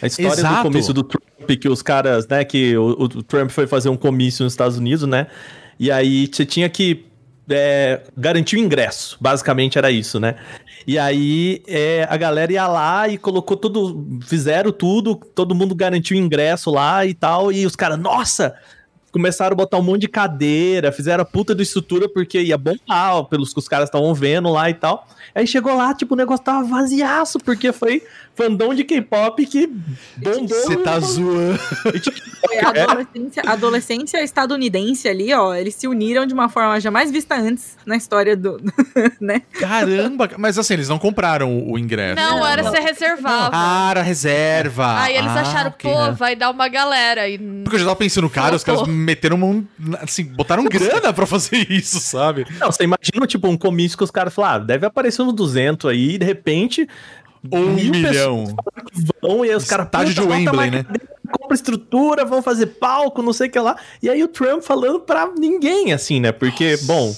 [0.00, 0.56] A história Exato.
[0.56, 3.96] do comício do Trump, que os caras, né, que o, o Trump foi fazer um
[3.96, 5.26] comício nos Estados Unidos, né?
[5.78, 7.06] E aí você tinha que
[7.48, 10.36] é, garantir o ingresso, basicamente era isso, né?
[10.86, 16.16] E aí é, a galera ia lá e colocou tudo, fizeram tudo, todo mundo garantiu
[16.16, 18.54] ingresso lá e tal, e os caras, nossa,
[19.12, 23.24] começaram a botar um monte de cadeira, fizeram a puta de estrutura porque ia bombar
[23.24, 25.06] pelos que os caras estavam vendo lá e tal.
[25.34, 28.02] Aí chegou lá, tipo, o negócio tava vaziaço, porque foi
[28.40, 29.66] fandom de K-pop que
[30.16, 30.48] bombou.
[30.48, 31.58] Você tá zoando.
[31.58, 35.54] Foi a adolescência, a adolescência estadunidense ali, ó.
[35.54, 38.58] Eles se uniram de uma forma jamais vista antes na história do.
[39.20, 39.42] né?
[39.58, 42.16] Caramba, mas assim, eles não compraram o, ingresso.
[42.16, 43.50] Não, era você reservava.
[43.52, 45.02] Ah, era reserva.
[45.02, 46.12] Aí eles Ah, acharam, ok, pô, né?
[46.12, 47.28] vai dar uma galera.
[47.28, 47.38] E...
[47.38, 49.66] Porque eu já tava pensando, cara, os caras meteram mão,
[50.00, 52.46] assim, botaram grana pra fazer isso, sabe?
[52.58, 55.90] Não, você imagina, tipo, um comício que os caras falaram, ah, deve aparecer uns 200
[55.90, 56.88] aí, e de repente...
[57.50, 58.56] Um mil milhão.
[59.22, 59.86] vão, e aí os caras...
[59.86, 60.82] Estádio de Wembley, né?
[60.82, 63.76] cadeira, Compra estrutura, vão fazer palco, não sei o que lá.
[64.02, 66.32] E aí o Trump falando pra ninguém, assim, né?
[66.32, 67.14] Porque, bom,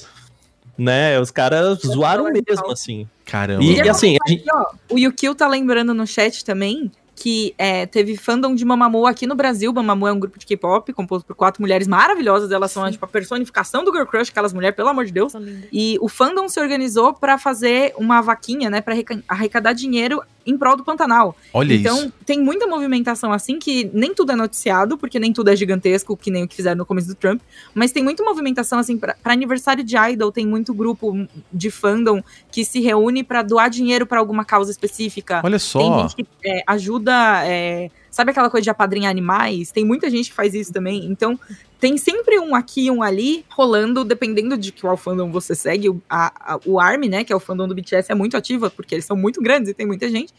[0.76, 3.08] né, os caras zoaram mesmo, assim.
[3.24, 3.64] Caramba.
[3.64, 4.42] E, e assim, a gente...
[4.42, 6.90] Aqui, ó, o Yukio tá lembrando no chat também
[7.22, 9.72] que é, teve fandom de Mamamoo aqui no Brasil.
[9.72, 12.50] Mamamoo é um grupo de K-pop composto por quatro mulheres maravilhosas.
[12.50, 15.32] Elas são tipo, a personificação do Girl Crush, aquelas mulheres, pelo amor de Deus.
[15.72, 18.96] E o fandom se organizou pra fazer uma vaquinha, né, para
[19.28, 21.36] arrecadar dinheiro em prol do Pantanal.
[21.52, 22.12] Olha então, isso.
[22.26, 26.30] tem muita movimentação assim que nem tudo é noticiado, porque nem tudo é gigantesco, que
[26.30, 27.40] nem o que fizeram no começo do Trump,
[27.74, 32.64] mas tem muita movimentação assim para aniversário de Idol, tem muito grupo de fandom que
[32.64, 35.40] se reúne pra doar dinheiro pra alguma causa específica.
[35.44, 36.08] Olha Tem só.
[36.08, 37.11] gente que é, ajuda,
[37.46, 39.70] é, sabe aquela coisa de apadrinhar animais?
[39.70, 41.04] Tem muita gente que faz isso também.
[41.06, 41.38] Então,
[41.80, 45.88] tem sempre um aqui e um ali rolando, dependendo de qual fandom você segue.
[45.90, 48.70] O, a- a- o ARMY, né, que é o fandom do BTS, é muito ativa,
[48.70, 50.32] porque eles são muito grandes e tem muita gente.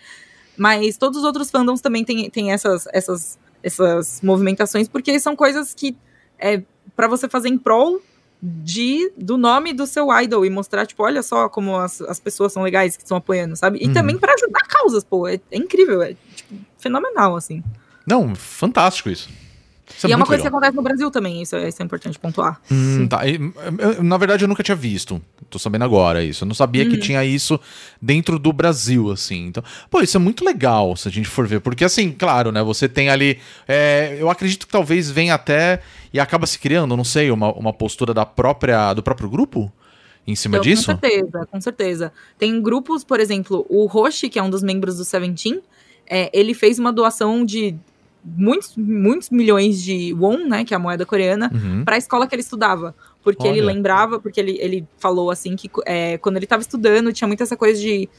[0.58, 5.74] Mas todos os outros fandoms também têm tem essas, essas, essas movimentações, porque são coisas
[5.74, 5.96] que
[6.40, 6.62] é
[6.96, 8.00] para você fazer em prol
[8.42, 12.52] de, do nome do seu idol e mostrar, tipo, olha só como as, as pessoas
[12.52, 13.80] são legais que estão apoiando, sabe?
[13.82, 13.94] E Uhum.
[13.94, 15.28] também pra ajudar causas, pô.
[15.28, 16.16] É, é incrível, é
[16.84, 17.64] fenomenal, assim.
[18.06, 19.30] Não, fantástico isso.
[19.98, 20.58] Isso e é uma muito coisa que legal.
[20.60, 22.60] acontece no Brasil também, isso, é- isso é importante pontuar.
[22.72, 23.28] Hum, tá.
[23.28, 25.22] Eu- Na verdade, eu nunca tinha visto.
[25.50, 26.44] Tô sabendo agora isso.
[26.44, 26.90] Eu não sabia Uhum.
[26.92, 27.60] que tinha isso
[28.02, 29.48] dentro do Brasil, assim.
[29.48, 29.62] Então,
[29.92, 31.60] pô, isso é muito legal se a gente for ver.
[31.60, 32.64] Porque, assim, claro, né?
[32.64, 33.40] Você tem ali.
[33.68, 35.82] é, eu acredito que talvez venha até
[36.14, 39.72] e acaba se criando, não sei, uma, uma postura da própria, do próprio grupo
[40.26, 40.86] em cima Então, disso.
[40.94, 42.14] Com certeza, com certeza.
[42.40, 45.62] Tem grupos, por exemplo, o Roshi, que é um dos membros do Seventeen,
[46.08, 47.76] é, ele fez uma doação de
[48.24, 51.84] muitos, muitos milhões de won, né, que é a moeda coreana, Uhum.
[51.84, 52.96] para a escola que ele estudava.
[53.24, 53.74] Porque ele Olha.
[53.74, 57.56] lembrava, porque ele, ele falou assim que é, quando ele estava estudando, tinha muito essa
[57.58, 58.10] coisa de.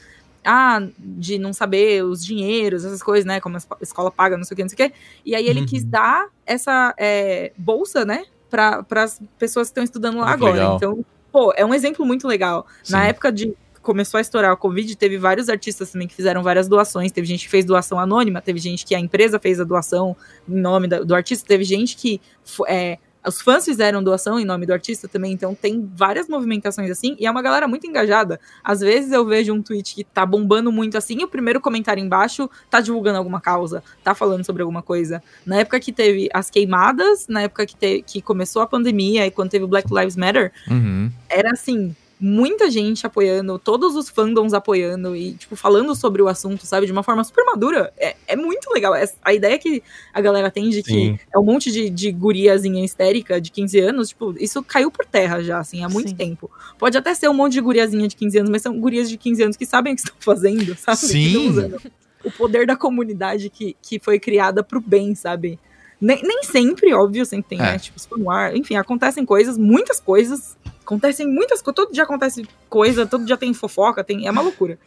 [0.47, 3.39] Ah, de não saber os dinheiros, essas coisas, né?
[3.39, 4.95] Como a esco- escola paga, não sei o que, não sei o que.
[5.25, 5.65] E aí ele Uhum.
[5.65, 8.25] quis dar essa é, bolsa, né?
[8.47, 10.53] Para as pessoas que estão estudando lá agora.
[10.53, 10.75] legal.
[10.75, 12.67] Então, pô, é um exemplo muito legal.
[12.87, 13.07] Na Sim.
[13.07, 13.53] época de
[13.85, 17.11] começou a estourar o Covid, teve vários artistas também que fizeram várias doações.
[17.11, 20.17] Teve gente que fez doação anônima, teve gente que a empresa fez a doação
[20.49, 22.19] em nome do artista, teve gente que
[22.67, 22.97] é,
[23.27, 27.25] os fãs fizeram doação em nome do artista também, então tem várias movimentações assim, e
[27.25, 28.39] é uma galera muito engajada.
[28.63, 32.03] Às vezes eu vejo um tweet que tá bombando muito assim, e o primeiro comentário
[32.03, 35.23] embaixo tá divulgando alguma causa, tá falando sobre alguma coisa.
[35.45, 39.31] Na época que teve as queimadas, na época que, te- que começou a pandemia e
[39.31, 41.11] quando teve o Black Lives Matter, Uhum.
[41.27, 46.65] era assim, muita gente apoiando, todos os fandoms apoiando e, tipo, falando sobre o assunto,
[46.65, 47.91] sabe, de uma forma super madura.
[47.97, 48.95] É, é muito legal.
[48.95, 49.83] É- a ideia que
[50.13, 51.19] a galera tem de que Sim.
[51.33, 55.43] é um monte de, de guriazinha histérica de 15 anos, tipo, isso caiu por terra
[55.43, 56.15] já, assim, há muito Sim.
[56.15, 56.49] tempo.
[56.77, 59.43] Pode até ser um monte de guriazinha de 15 anos, mas são gurias de 15
[59.43, 60.99] anos que sabem o que estão fazendo, sabe?
[60.99, 61.27] Que Sim.
[61.27, 61.81] estão usando
[62.23, 65.59] o poder da comunidade que, que foi criada pro bem, sabe?
[66.05, 67.71] Nem, nem sempre, óbvio, sempre tem, É.
[67.73, 67.79] né?
[67.79, 68.21] Tipo, spam
[68.55, 70.55] enfim, acontecem coisas, muitas coisas.
[70.83, 71.75] Acontecem muitas coisas.
[71.75, 74.77] Todo dia acontece coisa, todo dia tem fofoca, tem, é uma loucura.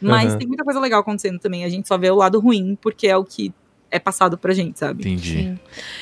[0.00, 0.38] Mas Uhum.
[0.38, 1.64] tem muita coisa legal acontecendo também.
[1.64, 3.52] A gente só vê o lado ruim, porque é o que
[3.90, 5.00] é passado pra gente, sabe?
[5.02, 5.32] Entendi.
[5.38, 5.58] Sim.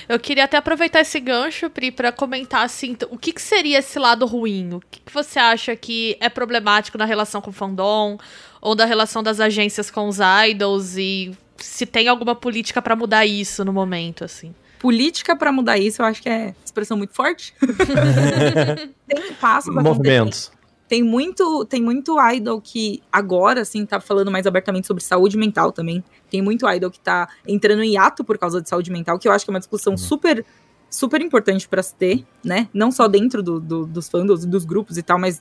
[0.08, 3.98] Eu queria até aproveitar esse gancho, Pri, pra comentar assim, o que, que seria esse
[3.98, 4.74] lado ruim?
[4.74, 8.18] O que, que você acha que é problemático na relação com o fandom
[8.60, 10.18] ou da relação das agências com os
[10.48, 14.52] idols e se tem alguma política pra mudar isso no momento, assim?
[14.84, 17.54] Política pra mudar isso, eu acho que é expressão muito forte.
[19.08, 20.52] tem passos Movimentos.
[20.86, 25.72] Tem muito, tem muito idol que agora, assim, tá falando mais abertamente sobre saúde mental
[25.72, 26.04] também.
[26.30, 29.32] Tem muito idol que tá entrando em hiato por causa de saúde mental, que eu
[29.32, 30.44] acho que é uma discussão super,
[30.90, 32.68] super importante pra se ter, né?
[32.74, 35.40] Não só dentro do, do- dos fandoms e dos grupos e tal, mas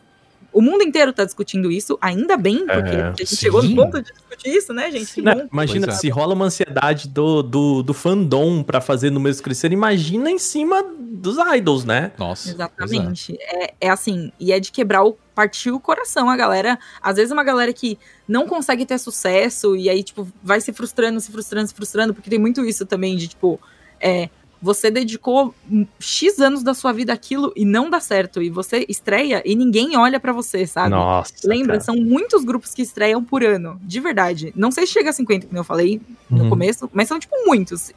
[0.54, 3.36] o mundo inteiro tá discutindo isso, ainda bem, porque É, a gente sim.
[3.36, 5.22] chegou no ponto de discutir isso, né, gente?
[5.22, 5.48] Né.
[5.52, 6.02] Imagina, Pois é.
[6.02, 10.84] se rola uma ansiedade do, do, do fandom pra fazer números crescerem, imagina em cima
[11.00, 12.12] dos idols, né?
[12.18, 12.50] Nossa.
[12.50, 13.38] Exatamente.
[13.42, 16.30] É, é assim, e é de quebrar o partir o coração.
[16.30, 17.98] A galera, às vezes uma galera que
[18.28, 22.30] não consegue ter sucesso e aí, tipo, vai se frustrando, se frustrando, se frustrando, porque
[22.30, 23.60] tem muito isso também de, tipo,
[24.00, 24.30] é,
[24.64, 25.54] você dedicou
[26.00, 28.42] X anos da sua vida àquilo e não dá certo.
[28.42, 30.92] E você estreia e ninguém olha pra você, sabe?
[30.92, 31.34] Nossa.
[31.44, 31.74] Lembra?
[31.74, 31.82] cara.
[31.82, 34.54] São muitos grupos que estreiam por ano, de verdade.
[34.56, 36.00] Não sei se chega a 50, como eu falei
[36.30, 36.50] no Uhum.
[36.50, 37.92] começo, mas são, tipo, muitos.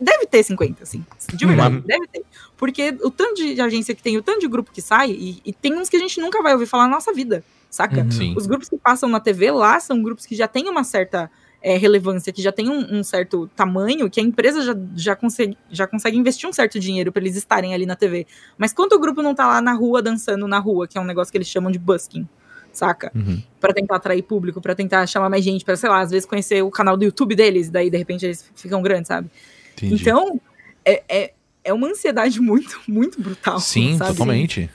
[0.00, 1.04] Deve ter 50, assim.
[1.34, 2.22] De verdade, deve ter.
[2.56, 5.52] Porque o tanto de agência que tem, o tanto de grupo que sai, e, e
[5.52, 8.00] tem uns que a gente nunca vai ouvir falar na nossa vida, saca?
[8.02, 8.10] Uhum.
[8.10, 8.34] Sim.
[8.36, 11.30] Os grupos que passam na TV lá são grupos que já têm uma certa
[11.64, 15.56] é, relevância, que já tem um, um certo tamanho, que a empresa já, já, consegue,
[15.70, 18.26] já consegue investir um certo dinheiro pra eles estarem ali na TV.
[18.58, 21.06] Mas quanto o grupo não tá lá na rua dançando na rua, que é um
[21.06, 22.28] negócio que eles chamam de busking,
[22.70, 23.10] saca?
[23.14, 23.42] Uhum.
[23.58, 26.62] Pra tentar atrair público, pra tentar chamar mais gente, pra sei lá, às vezes conhecer
[26.62, 29.30] o canal do YouTube deles, daí de repente eles ficam grandes, sabe?
[29.72, 29.94] Entendi.
[29.94, 30.38] Então,
[30.84, 31.32] é, é,
[31.64, 33.58] é uma ansiedade muito, muito brutal.
[33.58, 34.10] Sim, sabe?
[34.10, 34.70] totalmente.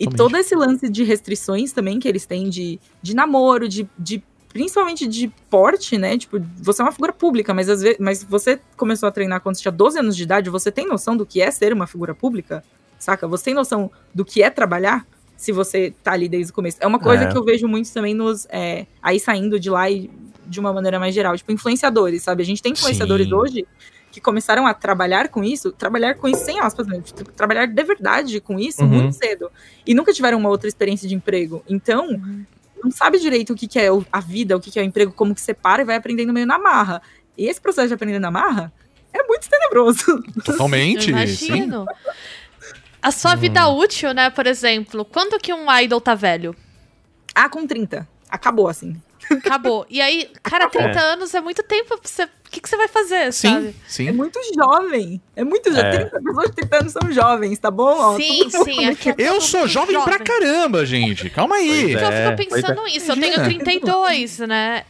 [0.00, 0.16] E Totalmente.
[0.16, 4.22] todo esse lance de restrições também que eles têm de, de namoro, de, de
[4.56, 6.16] principalmente de porte, né?
[6.16, 9.54] Tipo, você é uma figura pública, mas às vezes, mas você começou a treinar quando
[9.56, 12.14] você tinha 12 anos de idade, você tem noção do que é ser uma figura
[12.14, 12.64] pública?
[12.98, 13.28] Saca?
[13.28, 15.06] Você tem noção do que é trabalhar?
[15.36, 16.78] Se você tá ali desde o começo.
[16.80, 17.26] É uma coisa É.
[17.30, 18.46] que eu vejo muito também nos.
[18.48, 20.10] é, aí saindo de lá e
[20.46, 21.36] de uma maneira mais geral.
[21.36, 22.42] Tipo, influenciadores, sabe?
[22.42, 23.34] A gente tem influenciadores Sim.
[23.34, 23.66] hoje
[24.10, 27.02] que começaram a trabalhar com isso, trabalhar com isso sem aspas, né?
[27.04, 28.88] Tipo, trabalhar de verdade com isso Uhum.
[28.88, 29.50] muito cedo.
[29.86, 31.62] E nunca tiveram uma outra experiência de emprego.
[31.68, 32.18] Então,
[32.86, 35.12] não sabe direito o que, que é a vida, o que, que é o emprego,
[35.12, 37.02] como que separa e vai aprendendo meio na marra.
[37.36, 38.72] E esse processo de aprender na marra
[39.12, 40.22] é muito tenebroso.
[40.44, 41.10] Totalmente.
[41.10, 41.54] Eu sim.
[41.56, 41.86] imagino.
[43.02, 46.56] A sua vida útil, né, por exemplo, quando que um idol tá velho?
[47.36, 48.08] ah, com 30.
[48.30, 49.00] Acabou, assim.
[49.30, 49.86] Acabou.
[49.88, 52.24] E aí, cara, 30 anos é muito tempo você.
[52.24, 53.68] O que, que você vai fazer, Sim, sabe?
[53.68, 54.12] É sim.
[54.12, 55.20] muito jovem.
[55.34, 55.84] É muito jovem.
[55.84, 56.04] É.
[56.04, 57.98] 30, pessoas de 30 anos são jovens, tá bom?
[57.98, 58.86] Ó, sim, todo sim.
[58.86, 61.28] Aqui é Eu sou mundo jovem pra caramba, gente.
[61.28, 61.68] Calma aí.
[61.68, 63.10] Pois Então É, eu fico pois pensando nisso.
[63.12, 63.64] Eu tenho Imagina.
[63.64, 64.84] 32, né?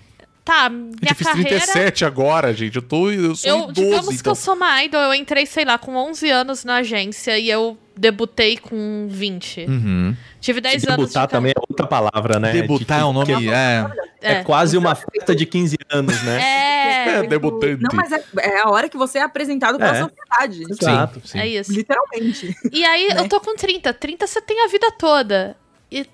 [0.47, 1.49] Tá, minha Gente, eu fiz carreira.
[1.51, 2.77] 37 agora, gente.
[2.77, 3.11] Eu tô.
[3.11, 4.31] Eu sou Eu, idoso, digamos que então.
[4.31, 7.77] eu sou uma idol, eu entrei, sei lá, com 11 anos na agência e eu
[7.97, 9.63] debutei com 20.
[9.69, 10.17] Uhum.
[10.41, 12.53] Tive 10 anos de Debutar também é outra palavra, né?
[12.53, 13.37] Debutar é Tipo, um nome.
[13.37, 13.87] que É.
[14.23, 14.45] É, É.
[14.45, 16.41] quase uma festa de 15 anos, né?
[16.41, 16.77] É,
[17.19, 17.83] É, debutante.
[17.83, 20.03] Não, mas é, é a hora que você é apresentado pra É.
[20.05, 20.63] sociedade.
[20.71, 21.21] Exato.
[21.25, 21.39] Sim, sim.
[21.41, 21.73] é isso.
[21.73, 22.57] Literalmente.
[22.73, 23.21] E aí, Né?
[23.21, 23.93] eu tô com 30.
[23.93, 25.57] 30 você tem a vida toda.
[25.91, 26.07] E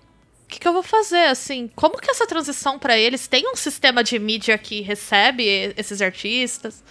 [0.52, 1.70] que, que eu vou fazer, assim?
[1.74, 3.26] Como que essa transição pra eles?
[3.26, 5.44] Tem um sistema de mídia que recebe
[5.76, 6.84] esses artistas?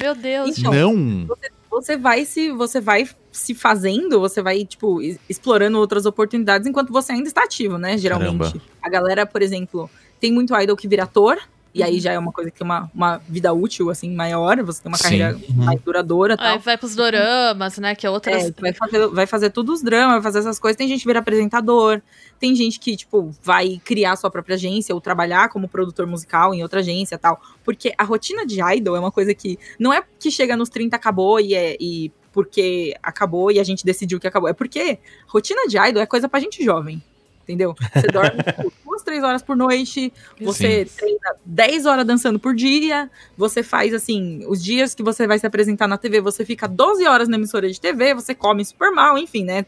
[0.00, 0.58] Meu Deus.
[0.58, 1.28] Então, Não.
[1.70, 7.12] você vai se você vai se fazendo, você vai tipo explorando outras oportunidades enquanto você
[7.12, 7.96] ainda está ativo, né?
[7.96, 8.38] Geralmente.
[8.38, 8.62] Caramba.
[8.82, 9.88] A galera, por exemplo,
[10.20, 11.38] tem muito idol que vira ator.
[11.74, 11.86] E Uhum.
[11.86, 14.62] aí já é uma coisa que tem uma, uma vida útil, assim, maior.
[14.62, 15.02] Você tem uma Sim.
[15.02, 16.58] carreira mais duradoura e Aí tal.
[16.60, 17.96] vai pros doramas, né?
[17.96, 18.44] Que é outras.
[18.44, 20.76] É, vai fazer, vai fazer todos os dramas, vai fazer essas coisas.
[20.76, 22.00] Tem gente que vira apresentador,
[22.38, 26.62] tem gente que, tipo, vai criar sua própria agência ou trabalhar como produtor musical em
[26.62, 27.40] outra agência e tal.
[27.64, 30.94] Porque a rotina de idol é uma coisa que não é que chega nos 30
[30.94, 31.76] acabou e é.
[31.80, 34.48] E porque acabou e a gente decidiu que acabou.
[34.48, 37.02] É porque rotina de idol é coisa pra gente jovem.
[37.44, 37.74] Entendeu?
[37.94, 43.10] Você dorme tipo, duas, três horas por noite, você treina 10 horas dançando por dia,
[43.36, 47.06] você faz assim, os dias que você vai se apresentar na TV, você fica 12
[47.06, 49.64] horas na emissora de TV, você come super mal, enfim, né?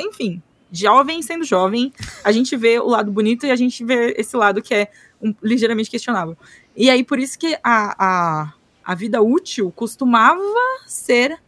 [0.00, 1.92] Enfim, jovem sendo jovem,
[2.24, 4.90] a gente vê o lado bonito e a gente vê esse lado que é
[5.22, 6.36] um- ligeiramente questionável.
[6.76, 7.94] E aí, por isso que a,
[8.42, 8.52] a,
[8.84, 10.40] a vida útil costumava
[10.86, 11.38] ser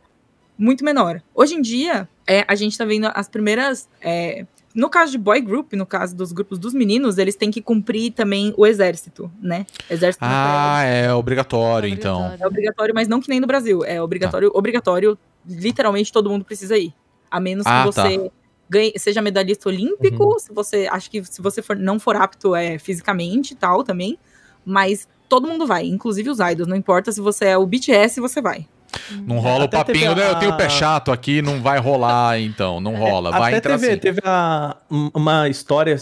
[0.56, 1.20] muito menor.
[1.34, 3.88] Hoje em dia, é, a gente tá vendo as primeiras.
[4.00, 7.62] é, no caso de boy group, no caso dos grupos dos meninos, eles têm que
[7.62, 9.64] cumprir também o exército, né?
[9.88, 12.34] Exército Ah, é obrigatório, então.
[12.38, 13.84] é obrigatório, mas não que nem no Brasil.
[13.84, 16.92] É obrigatório, obrigatório, literalmente todo mundo precisa ir.
[17.30, 18.30] A menos Ah, que você
[18.68, 22.78] ganhe, seja medalhista olímpico, se você acho que se você for, não for apto é,
[22.78, 24.18] fisicamente e tal também.
[24.64, 26.66] Mas todo mundo vai, inclusive os idols.
[26.66, 28.66] Não importa se você é o BTS, você vai.
[29.26, 30.26] Não rola o Até papinho, né?
[30.26, 32.80] Eu a- tenho pé chato aqui, não vai rolar, então.
[32.80, 33.30] Não rola.
[33.30, 33.98] Vai Até entrar teve, assim.
[34.00, 35.96] teve a- um- uma história.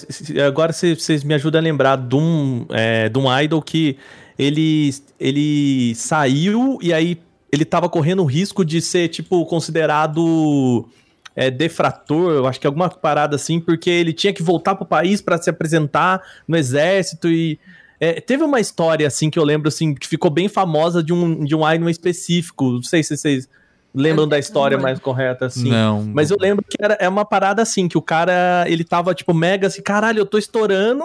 [0.47, 3.97] Agora cê- vocês me ajudam a lembrar de um, é, de um idol que
[4.39, 4.91] ele,
[5.21, 7.19] ele saiu e aí
[7.51, 10.89] ele tava correndo o risco de ser, tipo, considerado
[11.35, 15.21] é, defrator, eu acho que alguma parada assim, porque ele tinha que voltar pro país
[15.23, 17.59] para se apresentar no exército e.
[18.03, 21.45] é, teve uma história assim que eu lembro assim que ficou bem famosa de um,
[21.45, 22.73] de um idol específico.
[22.73, 23.49] Não sei se vocês
[23.95, 25.71] lembram da história mais correta assim.
[25.71, 26.03] Não.
[26.13, 29.33] Mas eu lembro que era, é uma parada assim, que o cara, ele tava, tipo,
[29.33, 31.05] mega assim, caralho, eu tô estourando,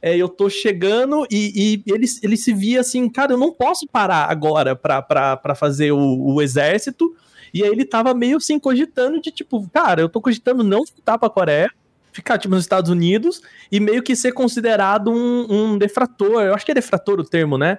[0.00, 3.86] é, eu tô chegando, e, e ele, ele se via assim, cara, eu não posso
[3.86, 7.14] parar agora pra, pra, pra fazer o, o exército,
[7.52, 11.18] e aí ele tava meio assim, cogitando de, tipo, cara, eu tô cogitando não voltar
[11.18, 11.70] pra Coreia,
[12.12, 16.64] ficar, tipo, nos Estados Unidos, e meio que ser considerado um, um defrator, eu acho
[16.64, 17.78] que é defrator o termo, né?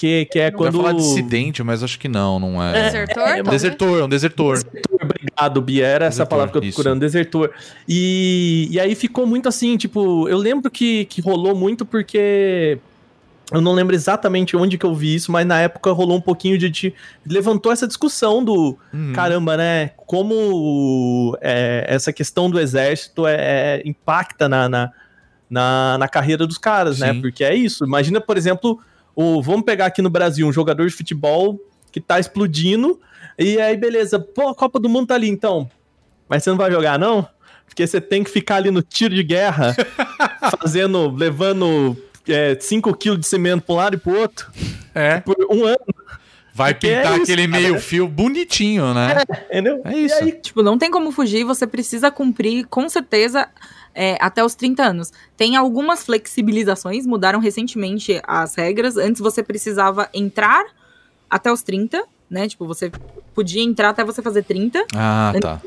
[0.00, 0.76] que, que é Eu ia quando.
[0.78, 2.84] falar dissidente, mas acho que não, não é.
[2.84, 3.22] Desertor?
[3.22, 3.50] é, talvez?
[3.50, 4.62] Desertor, é um desertor.
[4.90, 5.86] Obrigado, Bia.
[5.86, 6.76] Era essa Desertor, palavra que eu tô isso.
[6.76, 7.52] procurando, desertor.
[7.86, 12.78] E, e aí ficou muito assim, tipo, eu lembro que, que rolou muito porque.
[13.52, 16.56] Eu não lembro exatamente onde que eu vi isso, mas na época rolou um pouquinho
[16.56, 16.70] de.
[16.70, 16.94] de-
[17.26, 18.78] levantou essa discussão do.
[18.92, 19.12] Uhum.
[19.12, 19.90] Caramba, né?
[20.06, 23.34] Como é, essa questão do exército é,
[23.78, 24.92] é- impacta na, na,
[25.48, 27.12] na, na carreira dos caras, né?
[27.12, 27.20] Sim.
[27.20, 27.84] Porque é isso.
[27.84, 28.78] Imagina, por exemplo,
[29.14, 31.58] o, vamos pegar aqui no Brasil um jogador de futebol
[31.92, 33.00] que tá explodindo,
[33.36, 35.68] e aí, beleza, pô, a Copa do Mundo tá ali então.
[36.28, 37.26] Mas você não vai jogar, não?
[37.66, 39.74] Porque você tem que ficar ali no tiro de guerra,
[40.60, 41.96] fazendo, levando
[42.60, 44.50] 5 quilos de cimento pra um lado e pro outro,
[44.94, 45.20] É.
[45.20, 45.78] por um ano,
[46.52, 47.62] Vai Porque é pintar isso, aquele cara.
[47.62, 49.22] meio fio bonitinho, né?
[49.48, 49.80] entendeu?
[49.84, 50.16] É isso.
[50.16, 53.48] E aí, Tipo, não tem como fugir, você precisa cumprir, com certeza,
[53.94, 55.12] é, até os 30 anos.
[55.36, 58.96] Tem algumas flexibilizações, mudaram recentemente as regras.
[58.96, 60.64] Antes você precisava entrar
[61.30, 62.48] até os 30, né?
[62.48, 62.90] Tipo, você
[63.32, 65.60] podia entrar até você fazer 30 Ah, tá.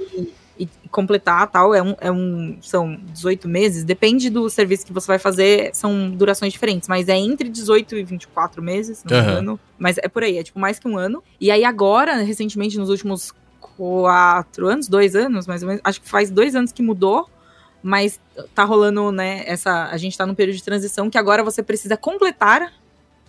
[0.57, 1.73] E completar tal.
[1.73, 6.09] É um, é um, são 18 meses, depende do serviço que você vai fazer, são
[6.11, 9.31] durações diferentes, mas é entre 18 e 24 meses, se não Aham.
[9.31, 9.59] engano.
[9.77, 11.23] Mas é por aí, é tipo mais que um ano.
[11.39, 16.09] E aí agora, recentemente, nos últimos quatro anos, dois anos, mais ou menos, acho que
[16.09, 17.27] faz dois anos que mudou,
[17.81, 18.19] mas
[18.55, 21.97] tá rolando, né, essa, a gente tá num período de transição que agora você precisa
[21.97, 22.71] completar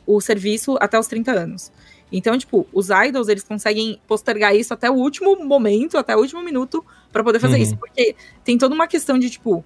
[0.06, 1.72] o serviço até os 30 anos.
[2.12, 6.42] Então, tipo, os idols, eles conseguem postergar isso até o último momento, até o último
[6.42, 7.62] minuto, pra poder fazer Uhum.
[7.62, 7.76] isso.
[7.76, 8.14] Porque
[8.44, 9.64] tem toda uma questão de, tipo,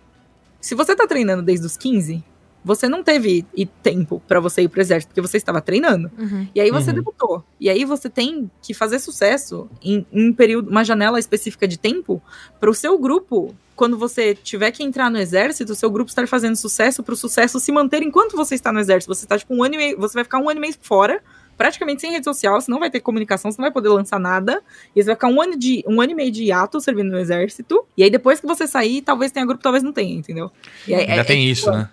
[0.61, 2.23] se você tá treinando desde os 15,
[2.65, 6.11] você não teve e- tempo pra você ir pro exército, porque você estava treinando.
[6.19, 6.49] Uhum.
[6.55, 6.97] E aí você Uhum.
[6.97, 7.45] debutou.
[7.61, 11.79] E aí você tem que fazer sucesso em, em um período, uma janela específica de
[11.79, 12.21] tempo
[12.59, 13.55] para o seu grupo.
[13.77, 17.17] Quando você tiver que entrar no exército, o seu grupo estar fazendo sucesso para o
[17.17, 19.15] sucesso se manter enquanto você está no exército.
[19.15, 21.23] Você está tipo um ano e meio, você vai ficar um ano e meio fora,
[21.59, 24.63] praticamente sem rede social, você não vai ter comunicação, você não vai poder lançar nada.
[24.97, 27.19] E você vai ficar um ano de um ano e meio de hiato servindo no
[27.19, 27.85] exército.
[27.97, 30.51] E aí depois que você sair, talvez tenha grupo, talvez não tenha, entendeu?
[30.87, 31.91] E aí, Ainda é, tem é, isso, né?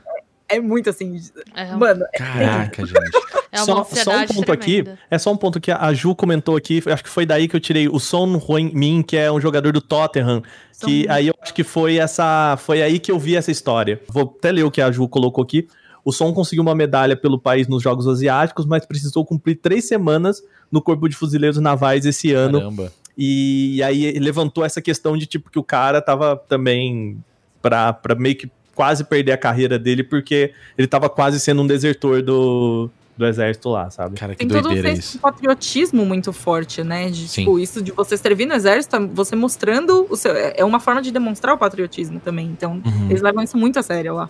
[0.48, 1.20] é muito assim,
[1.56, 3.00] É, mano, Caraca, gente.
[3.52, 5.00] é uma só, só um ponto aqui, tremenda.
[5.10, 7.60] é só um ponto que a Ju comentou aqui, acho que foi daí que eu
[7.60, 10.44] tirei o Son Heung-min, que é um jogador do Tottenham,
[10.84, 14.00] que aí eu acho que foi essa, foi aí que eu vi essa história.
[14.08, 15.68] Vou até ler o que a Ju colocou aqui.
[16.06, 20.42] O Son conseguiu uma medalha pelo país nos Jogos Asiáticos, mas precisou cumprir três semanas
[20.72, 22.60] no Corpo de Fuzileiros Navais esse ano.
[22.60, 22.94] Caramba.
[23.18, 27.18] E aí levantou essa questão de tipo que o cara tava também
[27.62, 31.68] pra, pra meio que quase perder a carreira dele, porque ele tava quase sendo um
[31.68, 34.18] desertor do, do exército lá, sabe?
[34.20, 35.18] Cara, que Tem todo um isso.
[35.20, 37.10] patriotismo muito forte, né?
[37.10, 37.42] De, Sim.
[37.42, 40.34] tipo, isso de você servir no exército, você mostrando o seu.
[40.36, 42.48] É uma forma de demonstrar o patriotismo também.
[42.48, 44.30] Então, Uhum, eles levam isso muito a sério lá.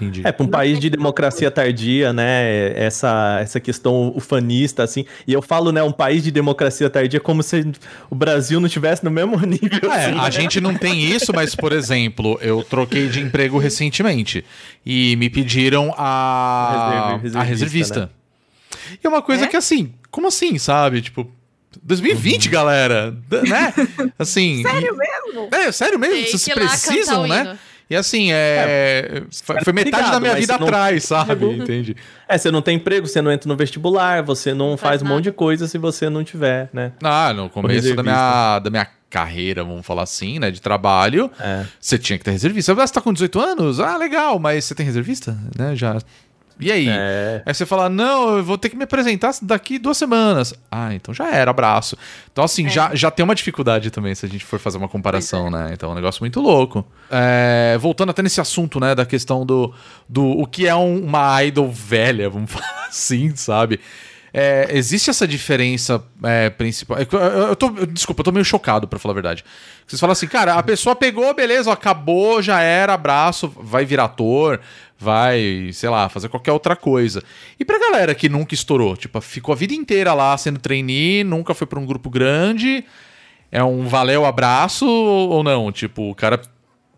[0.00, 0.22] Entendi.
[0.24, 2.72] É, pra um país de democracia tardia, né?
[2.74, 5.04] Essa, essa questão ufanista, assim.
[5.26, 5.82] E eu falo, né?
[5.82, 7.66] Um país de democracia tardia como se
[8.10, 9.90] o Brasil não tivesse no mesmo nível.
[9.92, 10.30] É, assim, a né?
[10.30, 14.44] gente não tem isso, mas, por exemplo, eu troquei de emprego recentemente
[14.84, 18.10] e me pediram a, Reservi- a reservista, reservista.
[19.02, 19.48] E é uma coisa É?
[19.48, 21.02] que, assim, como assim, sabe?
[21.02, 21.30] Tipo,
[21.82, 22.52] 2020, Uhum.
[22.52, 23.16] galera,
[23.46, 23.72] né?
[24.18, 24.62] Assim.
[24.62, 25.48] Sério mesmo?
[25.52, 27.58] É, sério mesmo, Tem vocês precisam, né?
[27.90, 29.22] E assim, é.
[29.42, 31.44] foi, foi metade Obrigado, da minha vida atrás, sabe?
[31.46, 31.96] Entende?
[32.28, 35.06] É, você não tem emprego, você não entra no vestibular, você não, faz faz, um
[35.06, 36.92] monte de coisa se você não tiver, né?
[37.02, 40.50] Ah, no começo da minha, da minha carreira, vamos falar assim, né?
[40.50, 41.64] De trabalho, É.
[41.80, 42.72] você tinha que ter reservista.
[42.72, 43.80] Ah, Você tá com 18 anos?
[43.80, 45.36] Ah, legal, mas você tem reservista?
[45.58, 45.74] Né?
[45.74, 45.98] Já.
[46.60, 46.88] E aí?
[46.88, 47.42] É.
[47.46, 50.52] Aí você fala, não, eu vou ter que me apresentar daqui duas semanas.
[50.70, 51.96] Ah, então já era, abraço.
[52.32, 52.70] Então, assim, É.
[52.70, 55.70] já, já tem uma dificuldade também, se a gente for fazer uma comparação, né?
[55.72, 56.84] Então é um negócio muito louco.
[57.10, 59.72] É, voltando até nesse assunto, né, da questão do,
[60.08, 63.78] do o que é um- uma idol velha, vamos falar assim, sabe?
[64.30, 66.98] É, existe essa diferença é, principal.
[66.98, 69.42] Eu, eu- eu tô, eu- desculpa, eu tô meio chocado, pra falar a verdade.
[69.86, 74.04] Vocês falam assim, cara, a pessoa pegou, beleza, ó, acabou, já era, abraço, vai virar
[74.04, 74.60] ator,
[74.98, 77.22] vai, sei lá, fazer qualquer outra coisa.
[77.58, 81.54] E pra galera que nunca estourou, tipo, ficou a vida inteira lá sendo trainee, nunca
[81.54, 82.84] foi pra um grupo grande,
[83.52, 85.70] é um valeu, abraço ou não?
[85.70, 86.40] Tipo, o cara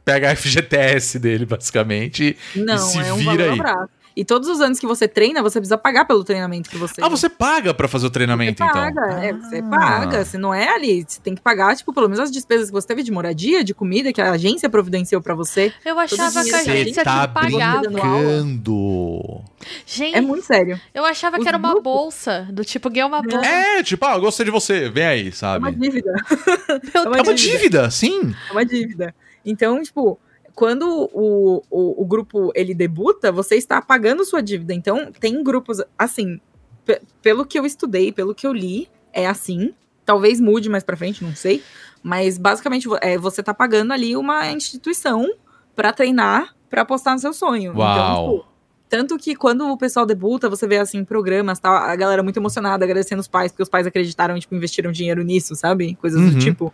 [0.05, 3.61] pega a FGTS dele, basicamente, Não, e se é um vira aí.
[3.61, 3.91] abraço.
[4.17, 7.09] E todos os anos que você treina, você precisa pagar pelo treinamento que você Ah,
[7.09, 9.05] você paga pra fazer o Você treinamento, paga, então?
[9.23, 9.63] é, você Ah.
[9.71, 10.25] paga.
[10.25, 12.87] Se não é ali, você tem que pagar, tipo, pelo menos as despesas que você
[12.87, 15.73] teve de moradia, de comida, que a agência providenciou pra você.
[15.85, 17.81] Eu achava que a agência tá te pagava.
[17.83, 19.43] brincando.
[19.87, 20.81] Gente, É muito sério.
[20.95, 22.49] eu achava Os que era uma grupos- bolsa.
[22.51, 23.47] Do tipo, ganhei uma bolsa.
[23.47, 25.65] É, tipo, ah, eu gostei de você, vem aí, É sabe?
[25.65, 26.13] uma dívida.
[26.95, 28.35] É uma É uma dívida, sim.
[28.49, 29.15] É uma dívida.
[29.45, 30.19] Então, tipo,
[30.61, 34.75] quando o, o, o grupo ele debuta, você está pagando sua dívida.
[34.75, 36.39] Então, tem grupos assim.
[36.85, 39.73] pe- pelo que eu estudei, pelo que eu li, é assim.
[40.05, 41.63] Talvez mude mais pra frente, não sei.
[42.03, 45.27] Mas basicamente é, você tá pagando ali uma instituição
[45.75, 47.73] pra treinar pra apostar no seu sonho.
[47.73, 48.29] Então, Uau.
[48.39, 48.47] tipo,
[48.87, 52.85] tanto que quando o pessoal debuta, você vê assim programas, tal, a galera muito emocionada,
[52.85, 55.95] agradecendo os pais, porque os pais acreditaram e tipo, investiram dinheiro nisso, sabe?
[55.95, 56.31] Coisas Uhum.
[56.33, 56.71] do tipo.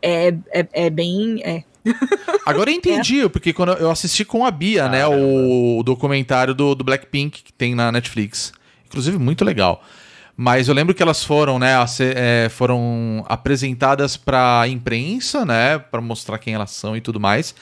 [0.00, 1.40] É, é, é bem.
[1.42, 1.64] É.
[2.44, 6.74] Agora eu entendi, porque quando eu assisti com a Bia, né, o, o documentário do,
[6.74, 8.52] do Blackpink que tem na Netflix.
[8.86, 9.82] Inclusive, muito legal.
[10.36, 16.38] Mas eu lembro que elas foram, né, é, foram apresentadas pra imprensa, né, Pra mostrar
[16.38, 17.54] quem elas são e tudo mais.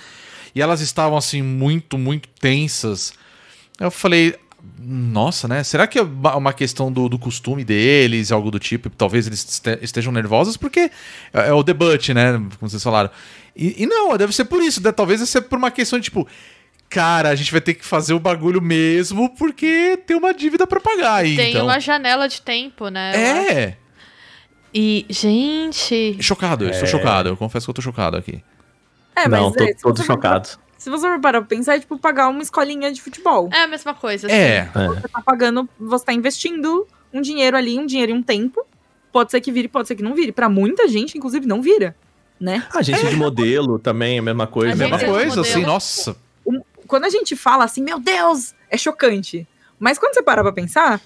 [0.54, 3.12] E elas estavam, assim, muito, muito tensas.
[3.80, 4.34] Eu falei,
[4.78, 8.90] nossa, né, será que é uma questão do, do costume deles, algo do tipo?
[8.90, 10.90] Talvez eles este- estejam nervosos, porque
[11.32, 13.10] é, é o debate, né, como vocês falaram.
[13.56, 14.90] E, e não, deve ser por isso, né?
[14.92, 16.26] talvez deve ser por uma questão de, tipo,
[16.88, 20.80] cara, a gente vai ter que fazer o bagulho mesmo porque tem uma dívida pra
[20.80, 21.64] pagar aí, Tem então...
[21.66, 23.12] uma janela de tempo, né?
[23.16, 23.76] É,
[24.74, 26.16] E, gente.
[26.20, 28.42] chocado, eu estou chocado, eu confesso que eu tô chocado aqui.
[29.14, 30.58] É, não, mas tô, é, se todos você for- chocados.
[30.76, 33.48] Se você for parar pra pensar, é tipo pagar uma escolinha de futebol.
[33.52, 34.26] É a mesma coisa.
[34.26, 34.36] assim.
[34.36, 38.66] É, Você tá pagando, você tá investindo um dinheiro ali, um dinheiro e um tempo.
[39.12, 40.32] Pode ser que vire, pode ser que não vire.
[40.32, 41.96] Pra muita gente, inclusive, não vira,
[42.40, 42.66] né?
[42.74, 44.72] Agência de modelo também, a mesma coisa.
[44.72, 46.16] A mesma de coisa, assim, nossa.
[46.86, 49.46] Quando a gente fala assim, meu Deus, é chocante.
[49.78, 51.00] Mas quando você para pra pensar,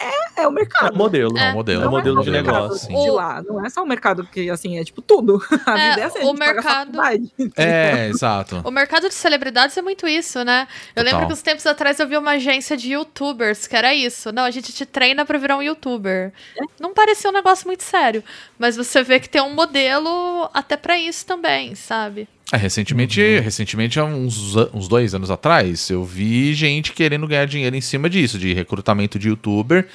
[0.00, 0.94] é, é o É mercado.
[0.94, 1.34] É modelo.
[1.34, 1.86] um É, modelo.
[1.86, 2.88] um modelo de o mercado negócio.
[2.88, 3.42] De lá.
[3.42, 5.40] Não é só o mercado, porque assim, é tipo tudo.
[5.66, 6.98] A É, vida é assim, o mercado-.
[7.56, 8.60] É, exato.
[8.64, 10.66] O mercado de celebridades é muito isso, né?
[10.96, 11.04] Eu Total.
[11.04, 14.32] lembro que uns tempos atrás eu vi uma agência de youtubers que era isso.
[14.32, 16.32] Não, a gente te treina pra virar um youtuber.
[16.80, 18.22] Não parecia um negócio muito sério.
[18.58, 22.28] Mas você vê que tem um modelo até pra isso também, sabe?
[22.52, 27.76] É, recentemente, recentemente, há uns, uns dois anos atrás, eu vi gente querendo ganhar dinheiro
[27.76, 29.86] em cima disso, de recrutamento de youtuber.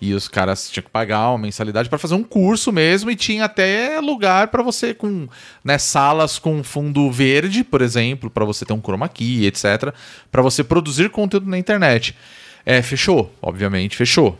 [0.00, 3.46] E os caras tinham que pagar uma mensalidade para fazer um curso mesmo, e tinha
[3.46, 5.26] até lugar para você com
[5.64, 9.94] né, salas com fundo verde, por exemplo, para você ter um chroma key, etc,
[10.30, 12.14] para você produzir conteúdo na internet.
[12.64, 14.38] É, fechou, obviamente, fechou.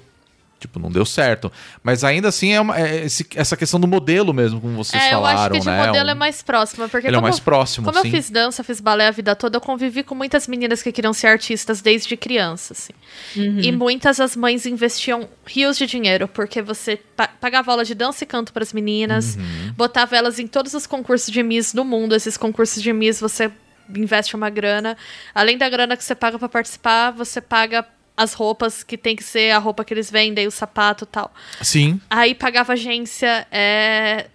[0.59, 1.53] Tipo, não deu certo.
[1.83, 5.09] Mas ainda assim é, uma- é esse- essa questão do modelo mesmo, como vocês é,
[5.09, 5.87] eu falaram, acho que de né?
[5.87, 6.89] modelo Um- é mais próximo.
[6.89, 8.09] Porque Ele é o como, mais próximo, como sim.
[8.09, 11.13] eu fiz dança, fiz balé a vida toda, eu convivi com muitas meninas que queriam
[11.13, 12.93] ser artistas desde criança, assim.
[13.37, 18.25] E muitas as mães investiam rios de dinheiro, porque você pa- pagava aula de dança
[18.25, 19.73] e canto para as meninas, Uhum.
[19.77, 22.15] botava elas em todos os concursos de Miss do mundo.
[22.15, 23.51] Esses concursos de Miss você
[23.95, 24.97] investe uma grana.
[25.35, 27.87] Além da grana que você paga para participar, você paga
[28.17, 31.33] as roupas que tem que ser a roupa que eles vendem, o sapato e tal.
[31.63, 34.27] Sim, Aí pagava agência, é...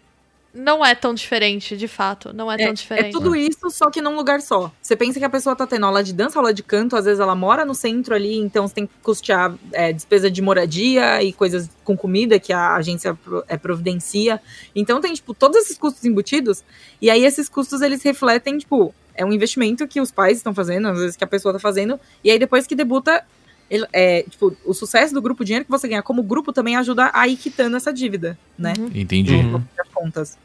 [0.54, 2.34] Não é tão diferente, de fato.
[2.34, 3.08] Não é, tão É, diferente.
[3.08, 4.70] é tudo isso, só que num lugar só.
[4.82, 7.22] Você pensa que a pessoa tá tendo aula de dança, aula de canto, às vezes
[7.22, 11.32] ela mora no centro ali, então você tem que custear é, despesa de moradia e
[11.32, 13.18] coisas com comida que a agência
[13.48, 14.42] é, providencia.
[14.76, 16.66] Então tem, tipo, todos esses custos embutidos,
[17.02, 20.90] e aí esses custos eles refletem, tipo, é um investimento que os pais estão fazendo,
[20.90, 23.24] às vezes que a pessoa tá fazendo, e aí depois que debuta,
[23.72, 26.76] ele- é, tipo, o sucesso do grupo, o dinheiro que você ganha como grupo também
[26.76, 28.74] ajuda a ir quitando essa dívida, né?
[28.94, 29.34] entendi.
[29.34, 29.44] Uhum.
[29.52, 30.38] No fim das contas.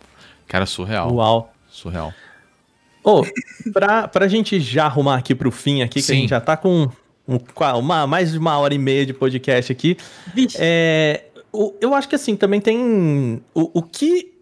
[0.46, 1.12] Cara, surreal.
[1.12, 1.52] Uau.
[1.68, 2.14] Surreal.
[3.04, 3.24] Ô,
[3.72, 6.12] pra, pra gente já arrumar aqui pro fim aqui, que Sim.
[6.12, 6.88] a gente já tá com
[7.28, 7.38] um-
[7.78, 9.96] uma, mais de uma hora e meia de podcast aqui.
[10.34, 10.56] Vixe.
[10.60, 14.32] É, o- eu acho que assim, também tem o, o que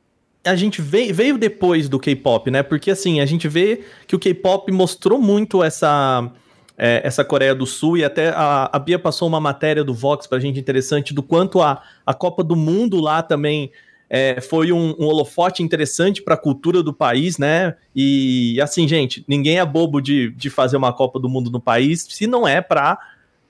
[0.45, 2.63] a gente veio, veio depois do K-pop, né?
[2.63, 6.31] Porque assim, a gente vê que o K-pop mostrou muito essa,
[6.77, 10.27] é, essa Coreia do Sul e até a, a Bia passou uma matéria do Vox
[10.27, 13.71] pra gente interessante do quanto a, a Copa do Mundo lá também
[14.09, 17.75] é, foi um, um holofote interessante para a cultura do país, né?
[17.97, 22.07] E assim, gente, ninguém é bobo de, de fazer uma Copa do Mundo no país
[22.09, 22.99] se não é para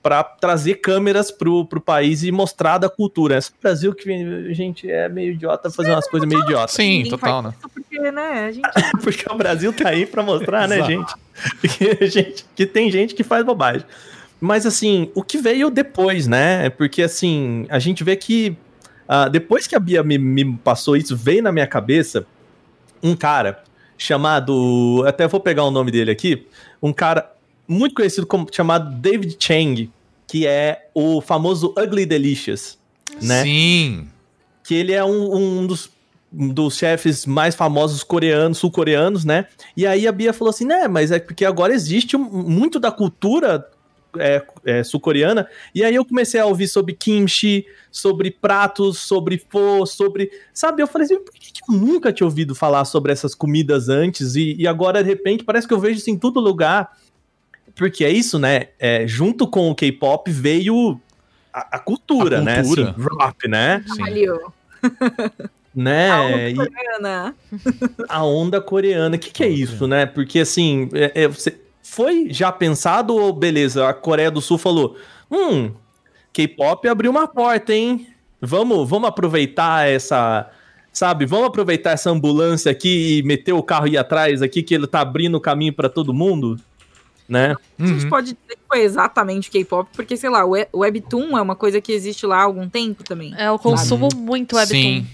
[0.05, 3.39] para trazer câmeras pro, pro país e mostrar da cultura.
[3.39, 6.75] Esse Brasil que, gente, é meio idiota fazer umas coisas meio idiotas.
[6.75, 7.55] Sim, Ninguém total, né?
[7.73, 8.69] Porque, né, a gente
[9.01, 11.11] Porque o Brasil tá aí para mostrar, né, gente?
[11.59, 12.45] Que, gente?
[12.55, 13.83] que tem gente que faz bobagem.
[14.39, 16.69] Mas assim, o que veio depois, né?
[16.69, 18.55] Porque assim, a gente vê que
[19.07, 22.27] ah, depois que a Bia me, me passou isso, veio na minha cabeça
[23.01, 23.63] um cara
[23.97, 25.03] chamado.
[25.07, 26.45] Até vou pegar o nome dele aqui.
[26.81, 27.34] Um cara
[27.67, 29.89] muito conhecido como chamado David Chang,
[30.27, 32.77] que é o famoso Ugly Delicious,
[33.21, 33.43] né?
[33.43, 34.07] Sim.
[34.63, 35.89] que ele é um, um dos,
[36.33, 39.45] um dos chefes mais famosos coreanos, sul-coreanos, né?
[39.77, 43.69] E aí a Bia falou assim, né, mas é porque agora existe muito da cultura
[44.17, 49.85] é, é, sul-coreana, e aí eu comecei a ouvir sobre kimchi, sobre pratos, sobre pho,
[49.85, 50.31] sobre...
[50.53, 53.89] Sabe, eu falei assim, por que que eu nunca tinha ouvido falar sobre essas comidas
[53.89, 54.35] antes?
[54.35, 56.91] E, e agora, de repente, parece que eu vejo isso em todo lugar.
[57.75, 58.67] Porque é isso, né?
[58.79, 60.99] É, junto com o K-pop veio
[61.53, 62.61] a, a cultura, A né?
[62.63, 62.89] cultura.
[62.97, 63.83] Assim, rap, né?
[63.87, 64.01] Sim.
[64.01, 64.53] Valeu.
[65.73, 66.51] Né?
[66.51, 67.35] E Coreana.
[68.07, 69.15] a onda coreana.
[69.17, 70.05] O que, que é isso, né?
[70.05, 73.87] Porque assim, é- é, você foi já pensado ou beleza?
[73.89, 74.95] A Coreia do Sul falou:
[75.29, 75.71] hum,
[76.31, 78.07] K-pop abriu uma porta, hein?
[78.41, 80.49] Vamos, vamos aproveitar essa.
[80.93, 84.87] Sabe, vamos aproveitar essa ambulância aqui e meter o carro aí atrás aqui, que ele
[84.87, 86.57] tá abrindo o caminho pra todo mundo,
[87.27, 87.55] né?
[87.79, 91.37] A gente pode dizer que foi exatamente K-pop, porque, sei lá, o we- o Webtoon
[91.37, 93.33] é uma coisa que existe lá há algum tempo também.
[93.37, 94.75] É, eu consumo muito webtoon.
[94.77, 95.07] Sim.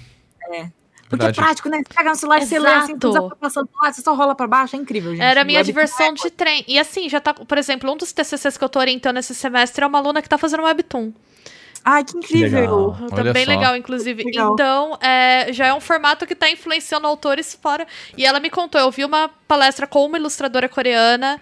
[1.10, 1.36] Porque é Verdade.
[1.36, 1.80] prático, né?
[1.86, 3.00] Você pega no celular, você lê assim, Exato.
[3.00, 5.22] tudo passando lá, você só rola pra baixo, é incrível, gente.
[5.22, 6.64] Era a minha Webtoon diversão de trem.
[6.68, 7.34] E assim, já tá.
[7.34, 10.30] Por exemplo, um dos TCCs que eu tô orientando esse semestre é uma aluna que
[10.30, 11.12] tá fazendo webtoon.
[11.84, 12.60] Ai, que incrível.
[12.62, 12.98] Legal.
[13.12, 13.52] Olha Também só.
[13.52, 14.24] legal, inclusive.
[14.24, 14.54] Legal.
[14.54, 17.86] Então, é, já é um formato que tá influenciando autores fora.
[18.16, 21.42] E ela me contou, eu vi uma palestra com uma ilustradora coreana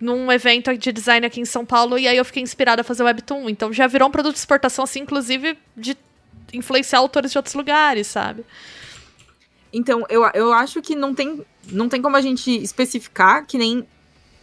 [0.00, 3.02] num evento de design aqui em São Paulo, e aí eu fiquei inspirada a fazer
[3.02, 3.48] webtoon.
[3.48, 5.96] Então já virou um produto de exportação, assim, inclusive de
[6.52, 8.44] influenciar autores de outros lugares, sabe?
[9.72, 13.86] Então, eu, eu acho que não tem, não tem como a gente especificar que nem.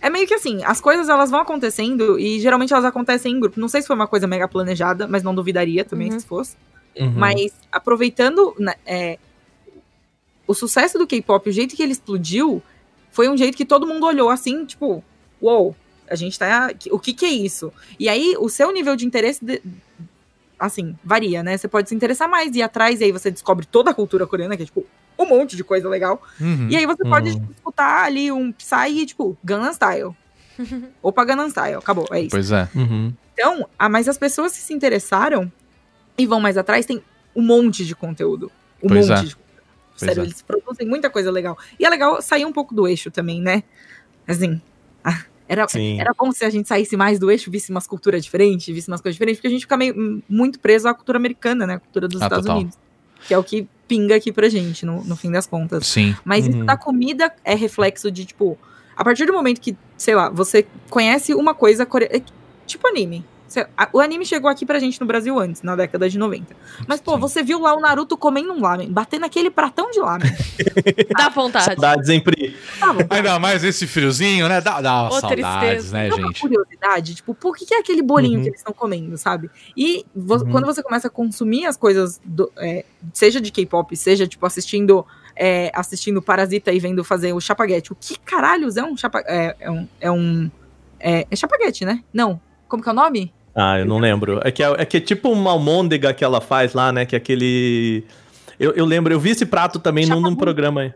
[0.01, 3.59] É meio que assim, as coisas elas vão acontecendo e geralmente elas acontecem em grupo.
[3.59, 6.19] Não sei se foi uma coisa mega planejada, mas não duvidaria também Uhum.
[6.19, 6.57] se fosse.
[6.99, 7.13] Uhum.
[7.15, 9.17] Mas aproveitando né, é,
[10.45, 12.61] o sucesso do K-pop, o jeito que ele explodiu,
[13.11, 15.01] foi um jeito que todo mundo olhou assim, tipo,
[15.43, 15.75] uou,
[16.09, 16.71] a gente tá.
[16.91, 17.71] O que que é isso?
[17.99, 19.43] E aí, o seu nível de interesse.
[19.43, 19.61] de-
[20.59, 21.57] assim, varia, né?
[21.57, 24.55] Você pode se interessar mais, ir atrás, e aí você descobre toda a cultura coreana,
[24.55, 24.85] que é, tipo,
[25.19, 26.21] um monte de coisa legal.
[26.39, 26.69] Uhum.
[26.69, 27.33] E aí você pode Hum.
[27.33, 30.15] tipo, escutar ali um Psy e, tipo, Gangnam Style.
[31.03, 32.29] Opa, Gangnam Style, acabou, é isso.
[32.29, 32.69] Pois é.
[32.75, 33.13] Uhum.
[33.33, 35.51] Então, ah, mas as pessoas que se interessaram
[36.17, 37.03] e vão mais atrás tem
[37.35, 38.49] um monte de conteúdo.
[38.81, 39.23] Um Pois monte é.
[39.25, 39.63] de conteúdo.
[39.97, 40.25] Pois Sério, é.
[40.25, 41.57] eles produzem muita coisa legal.
[41.77, 43.63] E é legal sair um pouco do eixo também, né?
[44.25, 44.61] Assim,
[45.47, 45.99] era, Sim.
[45.99, 49.01] era bom se a gente saísse mais do eixo, visse umas culturas diferentes, visse umas
[49.01, 51.73] coisas diferentes, porque a gente fica meio muito preso à cultura americana, né?
[51.75, 52.57] A cultura dos Ah, Estados total.
[52.61, 52.77] Unidos.
[53.27, 55.85] Que é o que pinga aqui pra gente, no, no fim das contas.
[55.87, 56.15] Sim.
[56.25, 56.65] Mas isso Uhum.
[56.65, 58.57] da comida é reflexo de, tipo,
[58.95, 62.23] a partir do momento que, sei lá, você conhece uma coisa coreana.
[62.65, 63.23] Tipo anime.
[63.91, 66.55] O anime chegou aqui pra gente no Brasil antes, na década de 90.
[66.87, 67.19] Mas, pô, Sim.
[67.19, 70.31] você viu lá o Naruto comendo um lamen, batendo aquele pratão de lamen.
[71.17, 71.65] Dá vontade.
[71.65, 72.55] Saudades, hein, Pri?
[72.79, 72.87] Tá.
[73.09, 74.61] Ainda mais esse friozinho, né?
[74.61, 75.97] Dá, dá Ô, saudades, tristeza.
[75.97, 76.41] né, Dá uma gente?
[76.41, 78.43] curiosidade, tipo, por que, que é aquele bolinho Uhum.
[78.43, 79.49] que eles estão comendo, sabe?
[79.77, 80.51] E vo- Uhum.
[80.51, 85.05] quando você começa a consumir as coisas, do- é, seja de K-pop, seja, tipo, assistindo
[85.35, 87.91] é, assistindo Parasita e vendo fazer o chapaguete.
[87.91, 89.19] O que caralhos é um chapa...
[89.25, 89.87] É, é um...
[89.99, 90.51] É, um
[90.99, 92.03] é, é chapaguete, né?
[92.13, 92.39] Não.
[92.67, 93.33] Como que é o nome?
[93.55, 94.39] Ah, eu não lembro.
[94.43, 97.05] É que é, é que é tipo uma almôndega que ela faz lá, né?
[97.05, 98.03] Que é aquele.
[98.59, 100.37] Eu, eu lembro, eu vi esse prato também num, num Chapaguri.
[100.43, 100.93] programa aí.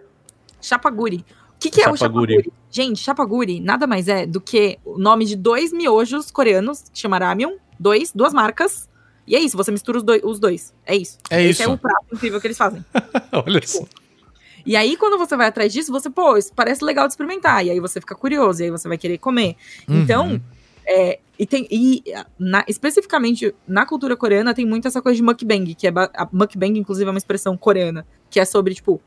[0.61, 1.17] Chapaguri.
[1.55, 2.33] O que, que é o Chapaguri.
[2.35, 2.53] chapaguri?
[2.69, 7.17] Gente, chapaguri nada mais é do que o nome de dois miojos coreanos, que chama
[7.17, 7.57] Ramyun.
[7.79, 8.87] Dois, duas marcas.
[9.25, 10.73] E é isso, você mistura os, dois- os dois.
[10.85, 11.17] É isso.
[11.29, 11.63] É Esse isso.
[11.63, 12.83] é o prato incrível que eles fazem.
[13.45, 13.83] Olha só.
[14.65, 17.65] E aí, quando você vai atrás disso, você, pô, isso parece legal de experimentar.
[17.65, 19.55] E aí você fica curioso, e aí você vai querer comer.
[19.87, 20.41] Então, Uhum.
[20.85, 21.67] é, e tem.
[21.69, 22.03] E
[22.39, 25.91] na- especificamente na cultura coreana tem muito essa coisa de mukbang, que é.
[26.15, 29.01] A mukbang, inclusive, é uma expressão coreana, que é sobre, tipo,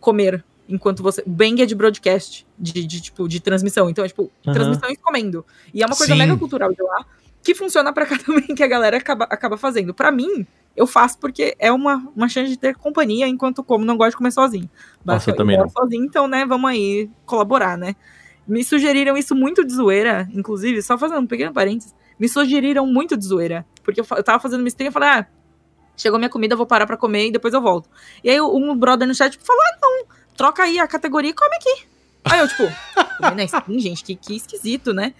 [0.00, 0.44] comer.
[0.68, 1.22] Enquanto você.
[1.24, 3.88] Bang é de broadcast, de, de, tipo, de transmissão.
[3.88, 4.54] Então é tipo, Aham.
[4.54, 5.44] transmissões comendo.
[5.72, 6.18] E é uma coisa Sim.
[6.18, 7.06] mega cultural de lá,
[7.42, 9.94] que funciona pra cá também, que a galera acaba, acaba fazendo.
[9.94, 10.44] Pra mim,
[10.76, 14.16] eu faço porque é uma, uma chance de ter companhia enquanto como, não gosto de
[14.16, 14.68] comer sozinho.
[15.04, 15.68] Nossa, eu Basicamente, também não.
[15.68, 17.94] sozinho, então, né, vamos aí colaborar, né?
[18.46, 23.16] Me sugeriram isso muito de zoeira, inclusive, só fazendo um pequeno parênteses, me sugeriram muito
[23.16, 23.66] de zoeira.
[23.82, 25.26] Porque eu, eu tava fazendo uma stream e falei, ah,
[25.96, 27.88] chegou minha comida, vou parar pra comer e depois eu volto.
[28.22, 30.04] E aí um brother no chat tipo, falou, ah, não,
[30.36, 31.86] troca aí a categoria e come aqui.
[32.24, 32.62] Aí eu, tipo,
[33.46, 35.14] stream, gente, que, que esquisito, né?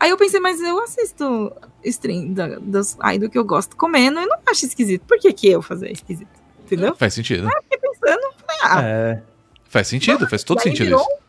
[0.00, 1.52] Aí eu pensei, mas eu assisto
[1.84, 5.02] stream da, dos idol que eu gosto comendo e não acho esquisito.
[5.06, 6.28] Por que que eu fazer esquisito?
[6.64, 6.94] Entendeu?
[6.96, 7.48] Faz sentido.
[7.62, 8.22] Fiquei pensando,
[8.64, 9.22] ah, É.
[9.68, 11.21] Faz sentido, faz todo E aí sentido virou- isso.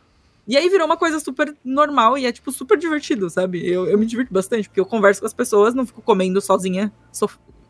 [0.46, 3.66] E aí virou uma coisa super normal e é, tipo, super divertido, sabe?
[3.66, 6.92] Eu, eu me divirto bastante, porque eu converso com as pessoas, não fico comendo sozinha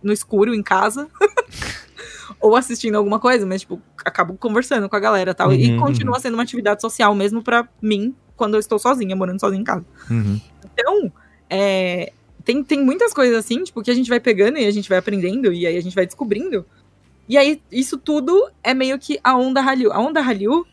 [0.02, 1.08] no escuro, em casa.
[2.40, 5.52] Ou assistindo alguma coisa, mas, tipo, acabo conversando com a galera e tal.
[5.52, 9.40] e Uhum, continua sendo uma atividade social mesmo pra mim, quando eu estou sozinha, morando
[9.40, 9.84] sozinha em casa.
[10.10, 10.40] Uhum.
[10.64, 11.12] Então,
[11.48, 12.12] é,
[12.44, 14.98] tem, tem muitas coisas assim, tipo, que a gente vai pegando e a gente vai
[14.98, 16.66] aprendendo, e aí a gente vai descobrindo.
[17.28, 19.92] E aí, isso tudo é meio que a onda Hallyu.
[19.92, 20.66] A onda Hallyu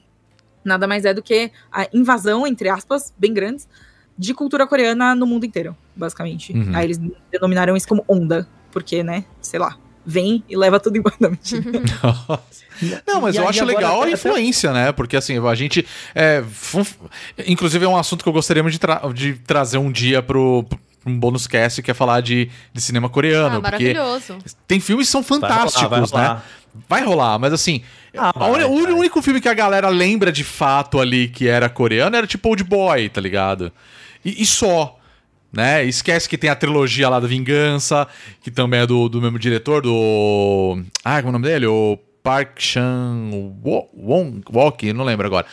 [0.64, 3.68] nada mais é do que a invasão, entre aspas, bem grandes,
[4.18, 6.54] de cultura coreana no mundo inteiro, basicamente.
[6.54, 6.72] Uhum.
[6.76, 7.00] Aí eles
[7.32, 11.16] denominaram isso como onda, porque, né, sei lá, vem e leva tudo embora.
[11.20, 11.64] Não, mentira.
[13.08, 14.92] Não, mas E eu aí acho legal a até- influência, né?
[14.92, 15.86] Porque assim, a gente.
[16.16, 16.44] é,
[17.48, 20.66] inclusive, é um assunto que eu gostaria de, tra- de trazer um dia pro,
[21.06, 23.58] um bônus cast que é falar de, de cinema coreano.
[23.58, 24.38] Ah, porque maravilhoso.
[24.68, 26.28] tem filmes que são fantásticos, vai rolar, vai né?
[26.28, 26.46] rolar.
[26.88, 27.82] Vai rolar, mas assim.
[28.16, 28.94] Ah, vai, o vai.
[28.94, 32.64] único filme que a galera lembra de fato ali que era coreano era tipo Old
[32.64, 33.72] Boy, tá ligado?
[34.24, 34.98] E, e só.
[35.52, 35.84] Né?
[35.84, 38.08] Esquece que tem a trilogia lá da Vingança,
[38.42, 40.82] que também é do, do mesmo diretor, do.
[41.04, 41.66] Ah, como é o nome dele?
[41.66, 45.46] O Park Chan-won, Walk, não lembro agora.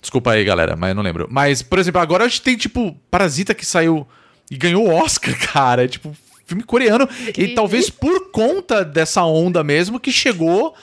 [0.00, 1.26] Desculpa aí, galera, mas eu não lembro.
[1.28, 4.06] Mas, por exemplo, agora a gente tem, tipo, Parasita que saiu
[4.50, 5.84] e ganhou o Oscar, cara.
[5.84, 6.16] É, tipo,
[6.46, 7.08] filme coreano.
[7.36, 10.74] E talvez por conta dessa onda mesmo que chegou.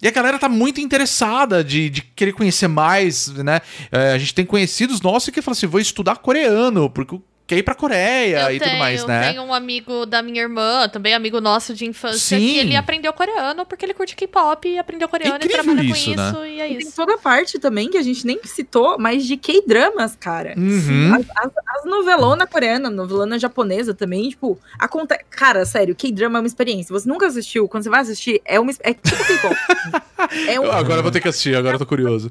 [0.00, 3.60] E a galera tá muito interessada de, de querer conhecer mais, né?
[3.90, 7.60] É, a gente tem conhecidos nossos que falam assim: vou estudar coreano, porque eu quero
[7.60, 9.30] ir pra Coreia eu e tenho, tudo mais, né?
[9.30, 12.46] tenho um amigo da minha irmã, também amigo nosso de infância, Sim.
[12.46, 16.16] que ele aprendeu coreano porque ele curte K-pop e aprendeu coreano e trabalha isso, com
[16.16, 16.28] né?
[16.28, 16.94] isso, e é E tem isso.
[16.94, 20.54] toda a parte também que a gente nem citou, mas de K-dramas, cara.
[20.58, 21.14] Uhum.
[21.14, 25.24] As, as, as novelonas coreanas, novelona japonesa também, tipo, acontece.
[25.30, 26.92] Cara, sério, K-drama é uma experiência.
[26.92, 28.70] Você nunca assistiu, quando você vai assistir, é uma.
[28.80, 29.56] É tipo K-pop.
[30.48, 32.30] é um, Agora eu vou ter que assistir, agora eu tô curioso.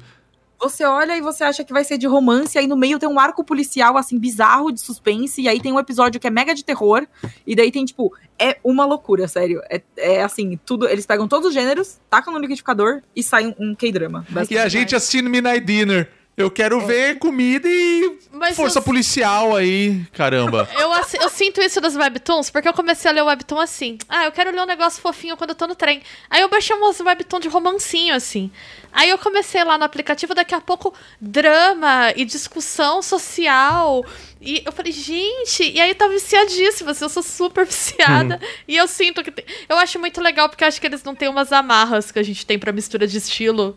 [0.60, 3.18] Você olha e você acha que vai ser de romance, aí no meio tem um
[3.18, 6.64] arco policial, assim, bizarro de suspense, e aí tem um episódio que é mega de
[6.64, 7.06] terror,
[7.46, 9.60] e daí tem, tipo, é uma loucura, sério.
[9.70, 10.88] É, é assim, tudo.
[10.88, 14.26] Eles pegam todos os gêneros, tacam no liquidificador e sai um, um K-drama.
[14.50, 16.17] E a gente assistindo Midnight Dinner.
[16.38, 20.68] Eu quero ver comida e Mas força eu- policial aí, caramba.
[20.78, 20.88] Eu,
[21.20, 23.98] eu sinto isso das webtoons, porque eu comecei a ler o webtoon assim.
[24.08, 26.00] Ah, eu quero ler um negócio fofinho quando eu tô no trem.
[26.30, 28.50] Aí eu baixei umas webtoon de romancinho, assim.
[28.92, 34.04] Aí eu comecei lá no aplicativo, daqui a pouco, drama e discussão social.
[34.40, 38.40] E eu falei, gente, e aí tá viciadíssima, assim, eu sou super viciada.
[38.68, 39.30] e eu sinto que.
[39.32, 42.18] tem- Eu acho muito legal, porque eu acho que eles não têm umas amarras que
[42.18, 43.76] a gente tem pra mistura de estilo.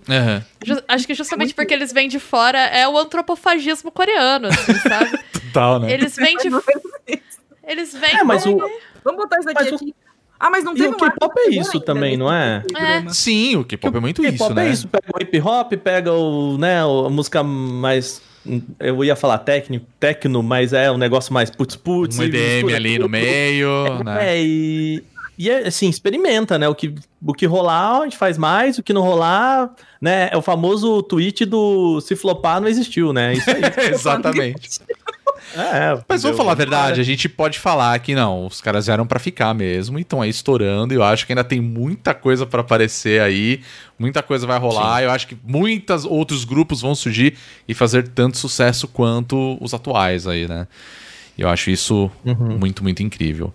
[0.63, 5.19] Ju- acho que justamente porque eles vêm de fora é o antropofagismo coreano, assim, sabe?
[5.51, 5.91] Total, né?
[5.93, 6.49] Eles vêm de.
[7.67, 8.17] Eles vêm.
[8.17, 8.57] É, mas o,
[9.03, 9.63] Vamos botar isso aqui.
[9.63, 9.95] Mas o- aqui.
[10.39, 12.63] Ah, mas não e teve o K-pop é isso ainda também, nesse não é?
[12.67, 13.13] K-drama.
[13.13, 14.67] Sim, o K-pop é muito isso, K-pop né?
[14.67, 18.19] é isso, pega o hip hop, pega o, né, o- a música mais.
[18.80, 22.18] Eu ia falar técnico, tecno, mas é um negócio mais putz-putz.
[22.18, 23.11] Um EDM mistura ali no tudo.
[23.11, 24.30] meio, né?
[24.30, 25.03] É, e,
[25.38, 26.68] e é, assim, experimenta, né?
[26.68, 26.93] O que,
[27.26, 30.30] o que rolar, a gente faz mais, o que não rolar, né?
[30.31, 33.34] É o famoso tweet do se flopar não existiu, né?
[33.34, 33.61] Isso aí.
[33.93, 34.80] Exatamente.
[35.56, 39.06] É, Mas vamos falar a verdade, a gente pode falar que não, os caras vieram
[39.06, 40.94] pra ficar mesmo e estão aí estourando.
[40.94, 43.61] Eu acho que ainda tem muita coisa pra aparecer aí,
[43.99, 45.03] muita coisa vai rolar.
[45.03, 47.36] Eu acho que muitos outros grupos vão surgir
[47.68, 50.68] e fazer tanto sucesso quanto os atuais aí, né?
[51.38, 52.57] Eu acho isso Uhum.
[52.57, 53.53] muito, muito incrível.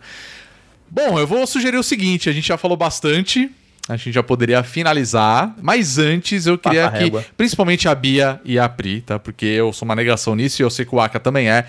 [0.90, 3.50] Bom, eu vou sugerir o seguinte: a gente já falou bastante.
[3.88, 7.24] A gente já poderia finalizar, mas antes eu queria Passa a que, régua.
[7.36, 9.18] principalmente a Bia e a Pri, tá?
[9.18, 11.66] Porque eu sou uma negação nisso e eu sei que o Aka também é.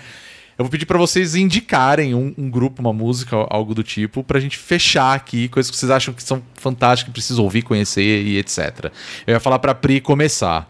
[0.58, 4.40] Eu vou pedir pra vocês indicarem um, um grupo, uma música, algo do tipo, pra
[4.40, 8.36] gente fechar aqui, coisas que vocês acham que são fantásticas, que precisam ouvir, conhecer e
[8.38, 8.90] etc.
[9.24, 10.68] Eu ia falar pra Pri começar.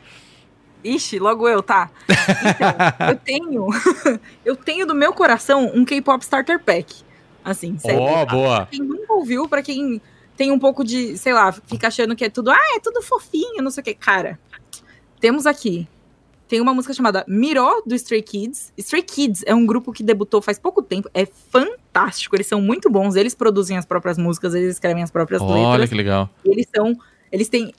[0.84, 1.90] Ixi, logo eu, tá?
[2.06, 3.66] Então, eu tenho.
[4.44, 6.96] eu tenho do meu coração um K-pop Starter Pack.
[7.42, 8.00] Assim, sério.
[8.00, 8.68] Ó, boa.
[8.70, 10.02] quem nunca ouviu, pra quem
[10.38, 13.60] tem um pouco de, sei lá, fica achando que é tudo, ah, é tudo fofinho,
[13.60, 13.92] não sei o que.
[13.92, 14.38] Cara,
[15.18, 15.88] temos aqui.
[16.46, 18.72] Tem uma música chamada Miró do Stray Kids.
[18.78, 21.10] Stray Kids é um grupo que debutou faz pouco tempo.
[21.12, 22.36] É fantástico.
[22.36, 23.16] Eles são muito bons.
[23.16, 25.90] Eles produzem as próprias músicas, eles escrevem as próprias Olha letras.
[25.90, 26.30] que legal.
[26.44, 26.96] Eles são.
[27.32, 27.74] Eles têm.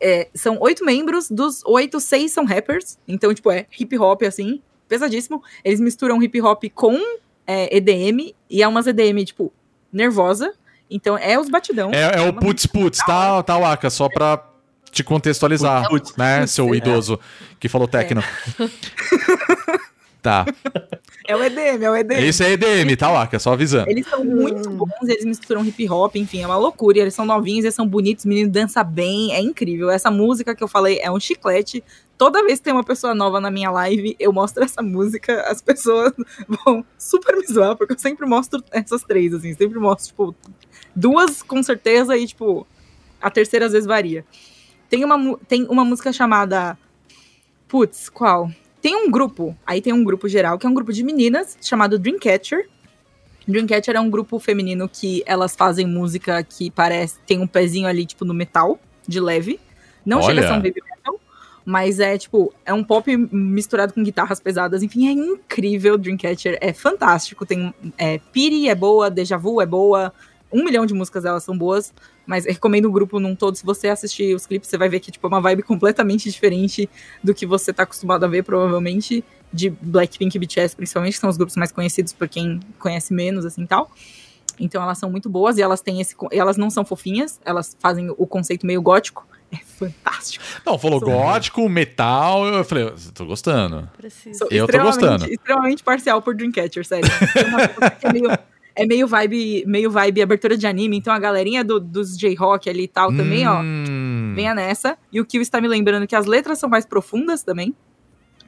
[0.00, 2.96] é, são oito membros, dos oito, seis são rappers.
[3.08, 5.42] Então, tipo, é hip hop, assim, pesadíssimo.
[5.64, 6.96] Eles misturam hip hop com
[7.44, 9.52] é, EDM, e é umas EDM, tipo,
[9.92, 10.54] nervosa.
[10.90, 11.90] Então, é os batidão.
[11.92, 13.90] É, é o uma- putz putz, tá, tá, Aka?
[13.90, 14.42] Só pra
[14.92, 16.76] te contextualizar, Putz, né, putz, seu é.
[16.78, 17.18] idoso
[17.60, 18.22] que falou tecno.
[20.22, 20.44] Tá.
[21.28, 22.18] É o EDM, é o EDM.
[22.24, 23.38] Esse é EDM, tá, Aka?
[23.38, 23.88] Só avisando.
[23.90, 26.98] Eles são muito bons, eles misturam hip hop, enfim, é uma loucura.
[26.98, 29.88] Eles são novinhos, eles são bonitos, o menino dança bem, é incrível.
[29.90, 31.82] Essa música que eu falei é um chiclete.
[32.18, 35.60] Toda vez que tem uma pessoa nova na minha live, eu mostro essa música, as
[35.60, 36.12] pessoas
[36.48, 40.34] vão super me zoar, porque eu sempre mostro essas três, assim, sempre mostro, tipo,
[40.94, 42.66] duas com certeza e, tipo,
[43.20, 44.24] a terceira às vezes varia.
[44.88, 46.78] Tem uma, tem uma música chamada.
[47.68, 48.50] Putz, qual?
[48.80, 51.98] Tem um grupo, aí tem um grupo geral, que é um grupo de meninas, chamado
[51.98, 52.68] Dreamcatcher.
[53.46, 57.18] Dreamcatcher é um grupo feminino que elas fazem música que parece.
[57.26, 59.60] tem um pezinho ali, tipo, no metal, de leve.
[60.04, 60.58] Não chega a ser Olha.
[60.58, 60.80] um baby
[61.66, 64.84] mas é, tipo, é um pop misturado com guitarras pesadas.
[64.84, 65.98] Enfim, é incrível.
[65.98, 67.44] Dreamcatcher é fantástico.
[67.44, 70.12] Tem é, Piri é boa, Deja Vu é boa.
[70.52, 71.92] Um milhão de músicas delas são boas.
[72.24, 73.56] Mas recomendo o grupo num todo.
[73.56, 76.88] Se você assistir os clipes, você vai ver que tipo, é uma vibe completamente diferente
[77.22, 79.24] do que você tá acostumado a ver, provavelmente.
[79.52, 83.44] de Blackpink e BTS, principalmente, que são os grupos mais conhecidos por quem conhece menos,
[83.44, 83.90] assim, tal.
[84.60, 86.14] Então elas são muito boas e elas têm esse.
[86.30, 89.26] Elas não são fofinhas, elas fazem o conceito meio gótico.
[89.62, 90.44] É fantástico.
[90.64, 92.46] Não, falou Sou- gótico, metal.
[92.46, 93.88] Eu falei, tô gostando.
[93.96, 94.38] Preciso.
[94.38, 95.26] Sou Eu tô gostando.
[95.30, 97.08] Extremamente parcial por Dreamcatcher, sério.
[97.34, 98.38] É uma coisa que é meio,
[98.74, 102.84] é meio vibe, meio vibe abertura de anime, então a galerinha do- dos J-Rock ali
[102.84, 104.32] e tal também, ó, Hum.
[104.34, 104.96] venha nessa.
[105.12, 107.74] E o Kill está me lembrando que as letras são mais profundas também.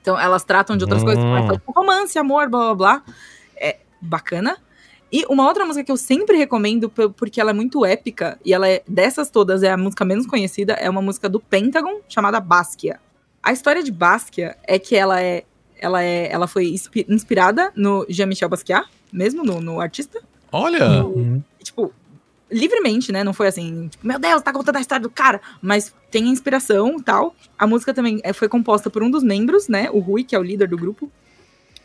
[0.01, 1.07] Então elas tratam de outras Hum.
[1.07, 3.03] coisas, tipo romance, amor, blá blá blá.
[3.57, 4.57] É bacana.
[5.11, 8.69] E uma outra música que eu sempre recomendo, porque ela é muito épica, e ela
[8.69, 13.01] é dessas todas, é a música menos conhecida, é uma música do Pentagon, chamada Basquiat.
[13.43, 15.45] A história de Basquiat é que ela é.
[15.81, 20.21] Ela, é, ela foi inspi- inspirada no Jean-Michel Basquiat, mesmo no, no artista.
[20.51, 21.05] Olha.
[21.05, 21.41] Uhum.
[21.61, 21.95] E, tipo,
[22.51, 23.23] livremente, né?
[23.23, 25.41] Não foi assim, tipo, meu Deus, tá contando a história do cara.
[25.63, 27.33] Mas tem a inspiração e tal.
[27.57, 29.89] A música também é, foi composta por um dos membros, né?
[29.93, 31.09] O Rui, que é o líder do grupo.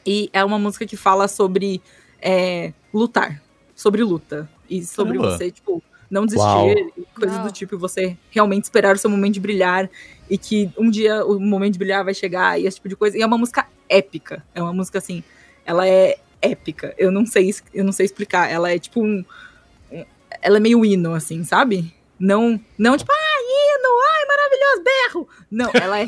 [0.03, 1.79] E é uma música que fala sobre
[2.23, 3.41] é, lutar.
[3.75, 4.49] Sobre luta.
[4.69, 5.37] E sobre Caramba.
[5.37, 6.45] você, tipo, não desistir.
[6.45, 6.69] Uau.
[6.69, 7.47] E coisas Uau.
[7.47, 9.89] do tipo, você realmente esperar o seu momento de brilhar.
[10.29, 12.59] E que um dia o momento de brilhar vai chegar.
[12.59, 13.17] E esse tipo de coisa.
[13.17, 14.43] E é uma música épica.
[14.55, 15.23] É uma música assim.
[15.65, 16.93] Ela é épica.
[16.97, 18.49] Eu não sei, eu não sei explicar.
[18.49, 19.23] Ela é tipo um
[20.41, 21.93] ela é meio hino, assim, sabe?
[22.19, 25.27] Não, não tipo, ah, hino, ai, maravilhoso, berro.
[25.52, 26.06] Não, ela é,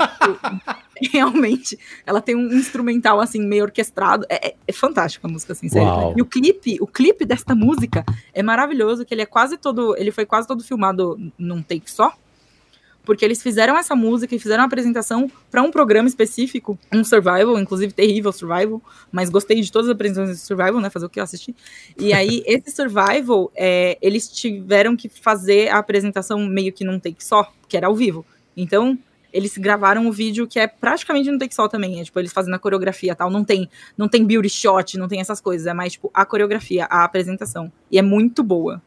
[1.11, 4.25] realmente, ela tem um instrumental, assim, meio orquestrado.
[4.29, 5.87] É, é, é fantástico a música, assim, sério.
[5.87, 6.13] Uau.
[6.15, 10.11] E o clipe, o clipe desta música é maravilhoso, que ele é quase todo, ele
[10.11, 12.13] foi quase todo filmado num take só.
[13.05, 17.59] Porque eles fizeram essa música e fizeram uma apresentação para um programa específico, um survival,
[17.59, 20.89] inclusive terrível survival, mas gostei de todas as apresentações de survival, né?
[20.89, 21.55] Fazer o que eu assisti.
[21.97, 27.23] E aí, esse survival, é, eles tiveram que fazer a apresentação meio que num take
[27.23, 28.25] só, que era ao vivo.
[28.57, 28.97] Então,
[29.35, 31.99] eles gravaram o vídeo que é praticamente num take só também.
[31.99, 33.29] É tipo, eles fazendo a coreografia e tal.
[33.29, 35.67] Não tem, não tem beauty shot, não tem essas coisas.
[35.67, 37.69] É mais, tipo, a coreografia, a apresentação.
[37.91, 38.81] E é muito boa.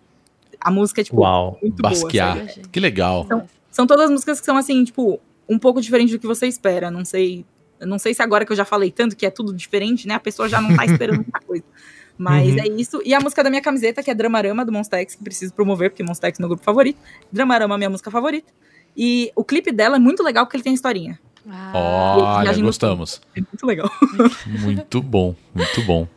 [0.59, 1.59] A música é, tipo, Uau.
[1.61, 1.93] muito boa.
[1.93, 2.55] Basquiat.
[2.55, 2.69] sabe?
[2.69, 3.25] Que legal.
[3.27, 3.47] Então,
[3.79, 6.91] São todas músicas que são, assim, tipo, um pouco diferente do que você espera.
[6.91, 7.47] Não sei.
[7.81, 10.15] Não sei se agora que eu já falei tanto que é tudo diferente, né?
[10.15, 11.63] A pessoa já não tá esperando muita coisa.
[12.19, 12.59] Mas Uhum.
[12.59, 13.01] é isso.
[13.05, 16.03] E a música da minha camiseta, que é Dramarama, do Monstex, que preciso promover, porque
[16.03, 16.99] Monstex é meu grupo favorito.
[17.31, 18.53] Dramarama é a minha música favorita.
[18.97, 21.17] E o clipe dela é muito legal porque ele tem historinha.
[21.49, 23.21] Ah, Olha, gostamos.
[23.37, 23.89] É muito legal.
[24.61, 26.09] Muito bom, muito bom.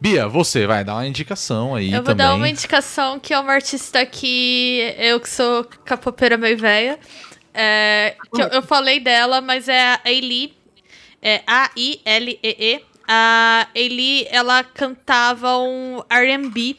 [0.00, 2.16] Bia, você vai dar uma indicação aí Eu vou também.
[2.26, 6.98] dar uma indicação que é uma artista que eu que sou capopeira meio velha.
[7.54, 10.54] é, que eu, eu falei dela, mas é a Ailey.
[11.22, 12.82] É A-I-L-E-E.
[13.08, 16.76] A Ailey, ela cantava um R&B.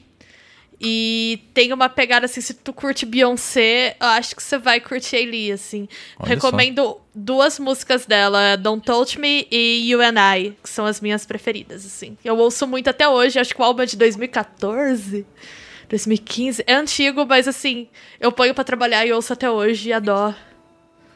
[0.80, 5.16] E tem uma pegada assim, se tu curte Beyoncé, eu acho que você vai curtir
[5.16, 5.90] a Ailey, assim.
[6.20, 11.02] Olha Recomendo duas músicas dela, Don't Touch Me e You and I, que são as
[11.02, 12.16] minhas preferidas, assim.
[12.24, 15.26] Eu ouço muito até hoje, acho que o álbum é de 2014,
[15.90, 16.64] 2015.
[16.68, 17.88] É antigo, mas assim,
[18.20, 20.36] eu ponho pra trabalhar e ouço até hoje e adoro.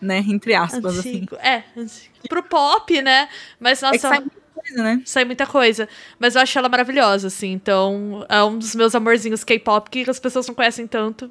[0.01, 0.25] Né?
[0.27, 1.17] Entre aspas, assim.
[1.17, 1.35] Antigo.
[1.35, 2.11] É, antigo.
[2.27, 3.29] Pro pop, né?
[3.59, 5.01] Mas, É nossa, sai muita coisa, né?
[5.05, 5.89] sai muita coisa.
[6.17, 7.51] Mas eu acho ela maravilhosa, assim.
[7.51, 11.29] Então, é um dos meus amorzinhos K-pop que as pessoas não conhecem tanto.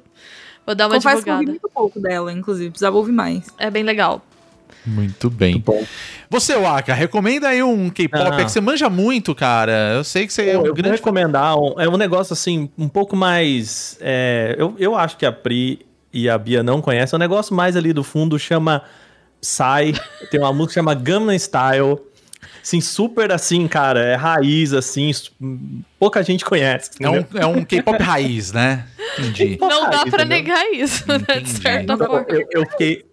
[0.65, 1.51] Vou dar uma Confesso que eu ouvi divulgada.
[1.51, 2.69] muito pouco dela, inclusive.
[2.69, 3.47] Precisava ouvir mais.
[3.57, 4.23] É bem legal.
[4.85, 5.59] Muito bem.
[5.59, 5.85] bom.
[6.29, 8.23] Você, Waka, recomenda aí um K-pop.
[8.33, 8.41] Ah.
[8.41, 9.93] É que você manja muito, cara.
[9.95, 10.95] Eu sei que você é eu um vou grande.
[10.95, 13.97] recomendar um, é um negócio assim, um pouco mais.
[14.01, 17.15] é, eu, eu acho que a Pri e a Bia não conhecem.
[17.15, 18.83] É um negócio mais ali do fundo, chama
[19.39, 19.93] Psy.
[20.31, 21.97] Tem uma música que chama Gangnam Style.
[22.63, 23.99] Assim, super assim, cara.
[24.03, 25.11] É raiz, assim.
[25.99, 26.91] Pouca gente conhece.
[26.99, 27.41] É um, entendeu?
[27.41, 28.85] é um K-pop raiz, né?
[29.17, 29.57] Entendi.
[29.57, 30.25] Pop não dá pra entendeu?
[30.27, 31.17] negar isso, né?
[31.17, 31.49] De Entendi.
[31.61, 32.25] certa Eu, forma.
[32.29, 33.05] eu- eu fiquei,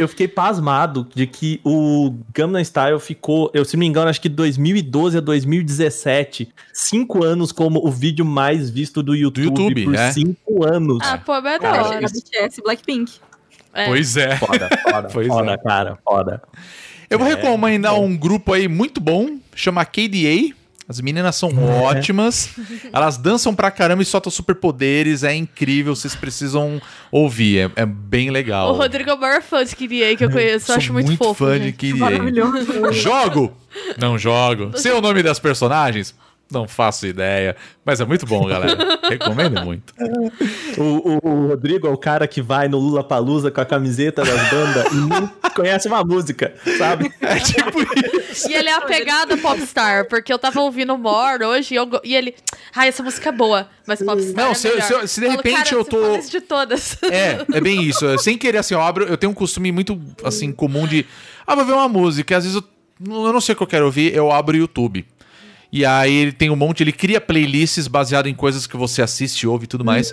[0.00, 4.20] eu fiquei pasmado de que o Gangnam Style ficou, eu se não me engano, acho
[4.20, 9.94] que 2012 a 2017, cinco anos como o vídeo mais visto do YouTube, YouTube, por
[9.94, 10.10] é.
[10.10, 10.98] cinco anos.
[11.02, 11.92] Ah, pô, Cara, não.
[11.92, 13.12] Era BTS Blackpink.
[13.74, 13.84] É.
[13.84, 14.36] Pois é.
[14.36, 15.58] Foda, foda, Pois foda, é.
[15.58, 16.42] cara, foda.
[17.10, 18.06] Eu vou É, recomendar bom.
[18.06, 20.54] um grupo aí muito bom, chama KDA.
[20.90, 21.82] As meninas são É.
[21.82, 22.50] ótimas.
[22.92, 25.22] Elas dançam pra caramba e soltam superpoderes.
[25.22, 27.70] É incrível, vocês precisam ouvir.
[27.76, 28.74] É, é bem legal.
[28.74, 30.72] O Rodrigo é o maior fã de KDA que eu conheço.
[30.72, 31.44] Eu acho muito, fofo.
[31.46, 31.76] fã gente.
[31.76, 31.96] de KDA.
[32.00, 32.92] Maravilhoso.
[32.92, 33.56] Jogo?
[33.98, 34.72] Não jogo.
[34.76, 36.12] Sei o nome das personagens?
[36.50, 37.54] Não faço ideia.
[37.84, 38.76] Mas é muito bom, galera.
[39.08, 39.94] Recomendo muito.
[40.78, 44.22] O, o- o Rodrigo é o cara que vai no Lula Palusa com a camiseta
[44.24, 47.10] das bandas e não conhece uma música, sabe?
[47.20, 47.78] É tipo
[48.30, 48.50] isso.
[48.50, 52.14] E ele é a pegada popstar, porque eu tava ouvindo More hoje e, eu e
[52.14, 52.34] ele.
[52.74, 54.34] Ai, essa música é boa, mas popstar.
[54.44, 54.86] Não, é se eu- melhor.
[54.86, 56.96] se eu- se de Falo, repente "Cara, eu tô- de todas.
[57.04, 58.04] É, é bem isso.
[58.04, 59.04] Eu, Sem querer, assim, eu abro.
[59.04, 61.06] Eu tenho um costume muito, assim, comum de.
[61.46, 62.36] Ah, vou ver uma música.
[62.36, 62.64] Às vezes eu
[63.02, 65.06] eu não sei o que eu quero ouvir, eu abro o YouTube.
[65.72, 69.46] E aí ele tem um monte, ele cria playlists baseado em coisas que você assiste,
[69.46, 70.12] ouve e tudo mais.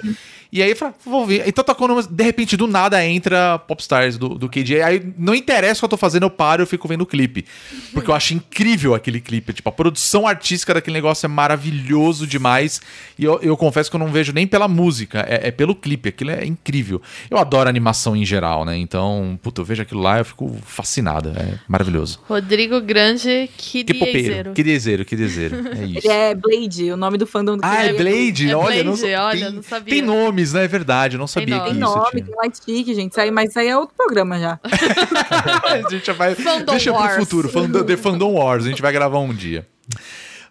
[0.52, 1.44] E aí fala, vou ver.
[1.48, 4.82] Então tocando, umas- de repente do nada entra Popstars do, do KJ.
[4.82, 7.06] Aí não interessa o que eu tô fazendo, eu paro e eu fico vendo o
[7.06, 7.46] clipe.
[7.94, 9.52] Porque eu acho incrível aquele clipe.
[9.54, 12.82] Tipo, a produção artística daquele negócio é maravilhoso demais.
[13.20, 16.10] E eu, eu confesso que eu não vejo nem pela música, é, é pelo clipe.
[16.10, 17.02] Aquilo é incrível.
[17.30, 18.78] Eu adoro animação em geral, né?
[18.78, 21.30] Então, puta, eu vejo aquilo lá e eu fico fascinado.
[21.38, 22.20] É maravilhoso.
[22.28, 24.54] Rodrigo Grande, que Que popeiro, diezeiro.
[24.54, 25.56] que desejo, que desejo.
[25.56, 26.08] É isso.
[26.08, 28.04] Ele é Blade, o nome do fandom do Ah, é Blade.
[28.04, 28.50] Blade?
[28.52, 29.94] É olha, não, Blade, olha, tem, não sabia.
[29.94, 30.02] Tem
[30.38, 30.64] nomes, né?
[30.66, 31.70] É verdade, eu não sabia nome.
[31.70, 32.26] que Tem isso nome, tinha.
[32.26, 33.12] tem Light Stick, gente.
[33.12, 34.60] Isso aí, mas isso aí é outro programa já.
[35.88, 36.36] a gente vai.
[36.36, 37.14] Fandom deixa Wars.
[37.16, 37.50] pro futuro.
[37.50, 38.66] Fandom, The Fandom Wars.
[38.66, 39.68] A gente vai gravar um dia.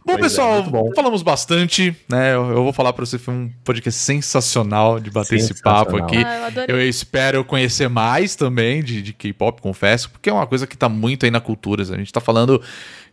[0.05, 0.93] Bom, Pois é, pessoal, muito bom.
[0.95, 2.33] falamos bastante, né?
[2.33, 6.07] Eu, eu vou falar pra você, foi um podcast sensacional de bater esse papo Sensacional.
[6.07, 6.59] aqui.
[6.59, 6.77] Ah, eu.
[6.79, 10.89] Eu espero conhecer mais também de, de K-pop, confesso, porque é uma coisa que tá
[10.89, 11.83] muito aí na cultura.
[11.83, 12.63] A gente tá falando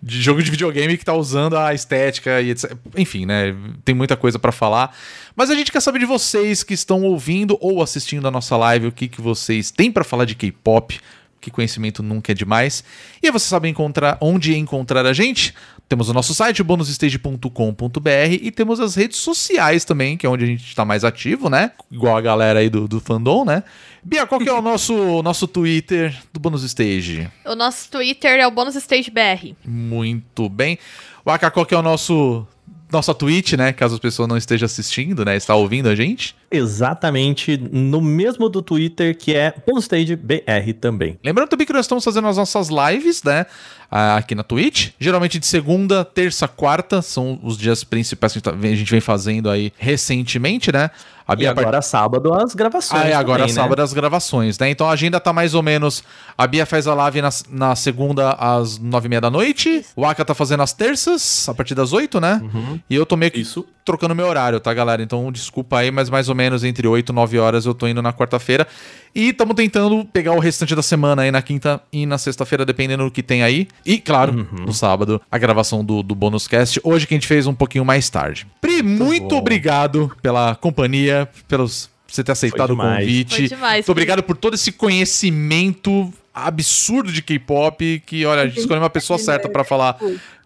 [0.04, 2.76] de jogo de videogame que tá usando a estética e etc.
[2.98, 3.56] Enfim, né?
[3.86, 4.94] Tem muita coisa pra falar.
[5.34, 8.88] Mas a gente quer saber de vocês que estão ouvindo ou assistindo a nossa live,
[8.88, 11.00] o que, que vocês têm pra falar de K-pop.
[11.40, 12.84] Que conhecimento nunca é demais.
[13.22, 15.54] E você sabe encontrar onde encontrar a gente?
[15.88, 18.10] Temos o nosso site, bonusstage.com.br,
[18.42, 21.72] e temos as redes sociais também, que é onde a gente está mais ativo, né?
[21.92, 23.64] Igual a galera aí do, do fandom, né?
[24.04, 27.30] Bia, qual que é o nosso, nosso Twitter do Bônus Stage?
[27.46, 29.54] O nosso Twitter é o Bônus Stage BR.
[29.66, 30.78] Muito bem.
[31.26, 32.46] Waka, qual que é o nosso
[32.94, 33.74] nossa Twitch, né?
[33.74, 35.36] Caso as pessoas não estejam assistindo, né?
[35.36, 36.36] Está ouvindo a gente.
[36.54, 41.18] Exatamente no mesmo do Twitter, que é Stage BR também.
[41.24, 43.46] Lembrando também que nós estamos fazendo as nossas lives, né?
[43.90, 44.92] Aqui na Twitch.
[45.00, 47.02] Geralmente de segunda, terça, quarta.
[47.02, 50.90] São os dias principais que a gente tá- vem fazendo aí recentemente, né?
[51.26, 53.02] A E Bia agora sábado as gravações.
[53.02, 53.62] Ah, é, agora também, né?
[53.62, 54.70] sábado as gravações, né?
[54.70, 56.04] Então a agenda tá mais ou menos.
[56.38, 59.86] A Bia faz a live na, na segunda às nove e meia da noite.
[59.96, 62.42] O Aka tá fazendo as terças, a partir das oito, né?
[62.90, 63.66] E eu tô meio que Isso.
[63.86, 65.02] trocando meu horário, tá, galera?
[65.02, 68.02] Então desculpa aí, mas mais ou menos entre oito e nove horas eu tô indo
[68.02, 68.68] na quarta-feira.
[69.16, 73.06] E estamos tentando pegar o restante da semana aí na quinta e na sexta-feira, dependendo
[73.06, 73.68] do que tem aí.
[73.86, 76.82] E, claro, no sábado, a gravação do, do bônus cast.
[76.84, 78.48] Hoje que a gente fez um pouquinho mais tarde.
[78.60, 79.38] Pri, muito bom.
[79.38, 83.00] obrigado pela companhia, pelos você ter aceitado o demais.
[83.00, 83.36] convite.
[83.36, 88.60] Foi demais, Muito obrigado por todo esse conhecimento absurdo de K-pop que, olha, a gente
[88.60, 89.98] escolheu uma pessoa certa pra falar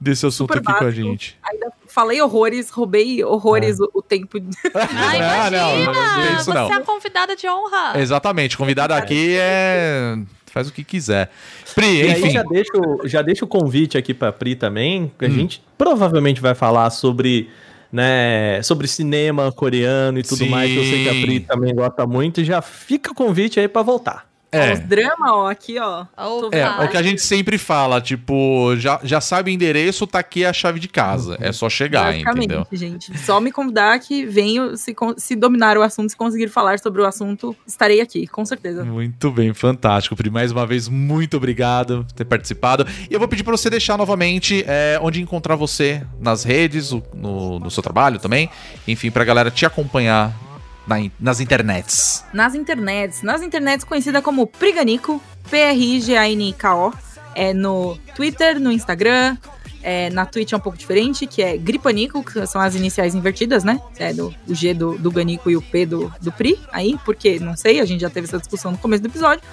[0.01, 1.07] desse assunto Super aqui com a básico.
[1.09, 1.37] gente.
[1.43, 4.39] Ainda falei horrores, roubei horrores o, o tempo.
[4.39, 5.93] de- Ah, Ah, não, imagina!
[6.17, 6.71] não é isso você não.
[6.71, 7.99] é a convidada de honra.
[7.99, 10.17] Exatamente, convidado aqui é.
[10.51, 11.29] faz o que quiser.
[11.73, 12.31] Pri, E aí enfim.
[12.31, 12.71] já deixo,
[13.05, 15.31] já deixo o convite aqui pra Pri também, que a Hum.
[15.31, 17.49] gente provavelmente vai falar sobre,
[17.91, 20.49] né, sobre cinema coreano e tudo Sim.
[20.49, 23.59] mais, que eu sei que a Pri também gosta muito, e já fica o convite
[23.59, 24.25] aí pra voltar.
[24.51, 24.73] É.
[24.73, 26.05] Os drama, ó, aqui, ó.
[26.51, 30.19] É, é o que a gente sempre fala, tipo, já, já sabe o endereço, tá
[30.19, 31.37] aqui a chave de casa.
[31.41, 32.65] É só chegar, entendeu?
[32.71, 33.17] gente.
[33.19, 37.05] Só me convidar que venho, se, se dominar o assunto, se conseguir falar sobre o
[37.05, 38.85] assunto, estarei aqui, com certeza.
[38.85, 40.15] Muito bem, fantástico.
[40.15, 42.87] Pri, mais uma vez, muito obrigado por ter participado.
[43.09, 47.59] E eu vou pedir pra você deixar novamente é, onde encontrar você nas redes, no,
[47.59, 48.49] no seu trabalho também.
[48.87, 50.46] Enfim, pra galera te acompanhar
[50.87, 52.23] na nas internets.
[52.33, 56.93] Nas internets, nas internets conhecida como Priganico, P-R-I-G-A-N-K-O,
[57.35, 59.37] é no Twitter, no Instagram,
[59.83, 63.63] é, na Twitch é um pouco diferente, que é Gripanico, que são as iniciais invertidas,
[63.63, 63.79] né?
[63.97, 67.39] É do, o G do, do Ganico e o P do, do Pri, aí, porque
[67.39, 69.43] não sei, a gente já teve essa discussão no começo do episódio,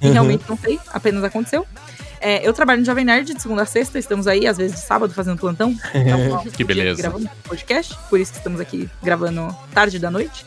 [0.00, 1.66] e realmente não sei, apenas aconteceu.
[2.20, 4.86] É, eu trabalho no Jovem Nerd de segunda a sexta, estamos aí, às vezes de
[4.86, 5.76] sábado, fazendo plantão.
[5.94, 7.00] Então, Que beleza.
[7.00, 10.44] Gravando podcast, por isso que estamos aqui gravando tarde da noite.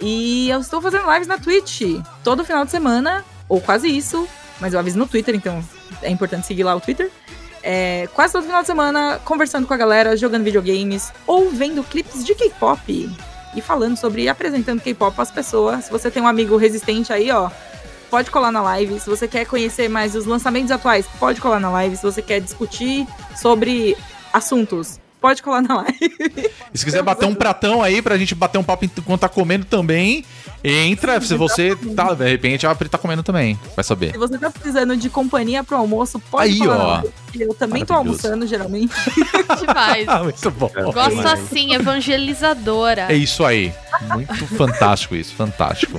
[0.00, 1.82] E eu estou fazendo lives na Twitch
[2.22, 4.28] todo final de semana, ou quase isso,
[4.60, 5.62] mas eu aviso no Twitter, então
[6.02, 7.10] é importante seguir lá o Twitter.
[7.62, 12.24] É, quase todo final de semana, conversando com a galera, jogando videogames, ou vendo clipes
[12.24, 13.10] de K-pop.
[13.54, 15.86] E falando sobre, apresentando K-pop às pessoas.
[15.86, 17.50] Se você tem um amigo resistente aí, ó,
[18.10, 19.00] pode colar na live.
[19.00, 21.96] Se você quer conhecer mais os lançamentos atuais, pode colar na live.
[21.96, 23.96] Se você quer discutir sobre
[24.32, 26.50] assuntos, pode colar na live.
[26.74, 29.64] E se quiser bater um pratão aí pra gente bater um papo enquanto tá comendo
[29.64, 30.26] também,
[30.62, 31.18] entra.
[31.22, 33.58] Se você tá, de repente, a Pri tá comendo também.
[33.74, 34.12] Vai saber.
[34.12, 36.76] Se você tá precisando de companhia pro almoço, pode Aí, ó.
[36.76, 37.12] live.
[37.40, 38.94] Eu também tô almoçando, geralmente.
[39.60, 40.06] Demais.
[40.06, 40.70] Ah, muito bom.
[40.92, 43.06] Gosto assim, evangelizadora.
[43.10, 43.72] É isso aí.
[44.12, 45.98] Muito fantástico isso, fantástico.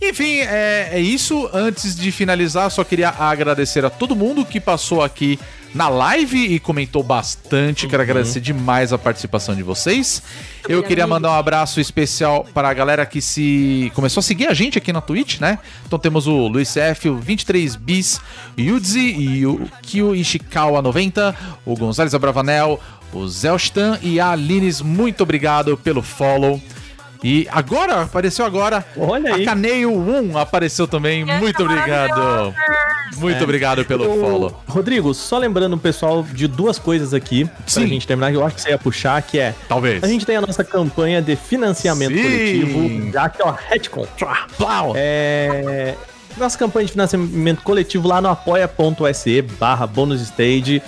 [0.00, 1.48] Enfim, é, é isso.
[1.52, 5.38] Antes de finalizar, só queria agradecer a todo mundo que passou aqui
[5.74, 7.86] na live e comentou bastante.
[7.86, 10.22] Quero agradecer demais a participação de vocês.
[10.68, 14.54] Eu queria mandar um abraço especial para a galera que se começou a seguir a
[14.54, 15.58] gente aqui na Twitch, né?
[15.86, 18.20] Então temos o Luiz F, o 23bis,
[18.56, 21.34] o Yudzi e o Kyo Ishikawa 90,
[21.64, 22.80] o Gonzalez Abravanel,
[23.12, 24.80] o Zelstan e a Alines.
[24.80, 26.60] Muito obrigado pelo follow.
[27.22, 29.44] E agora, apareceu agora, Olha a aí.
[29.44, 31.24] Caneio 1 apareceu também.
[31.24, 32.54] Muito obrigado.
[33.16, 34.62] Muito obrigado pelo follow.
[34.68, 37.80] Rodrigo, só lembrando o pessoal de duas coisas aqui Sim.
[37.80, 40.04] pra gente terminar, que eu acho que você ia puxar, que é Talvez.
[40.04, 42.22] a gente tem a nossa campanha de financiamento Sim.
[42.22, 44.06] coletivo, já que ó, Retcon.
[44.56, 44.92] Plau.
[44.94, 45.94] É,
[46.36, 50.80] nossa campanha de financiamento coletivo lá no apoia.se barra bônus stage,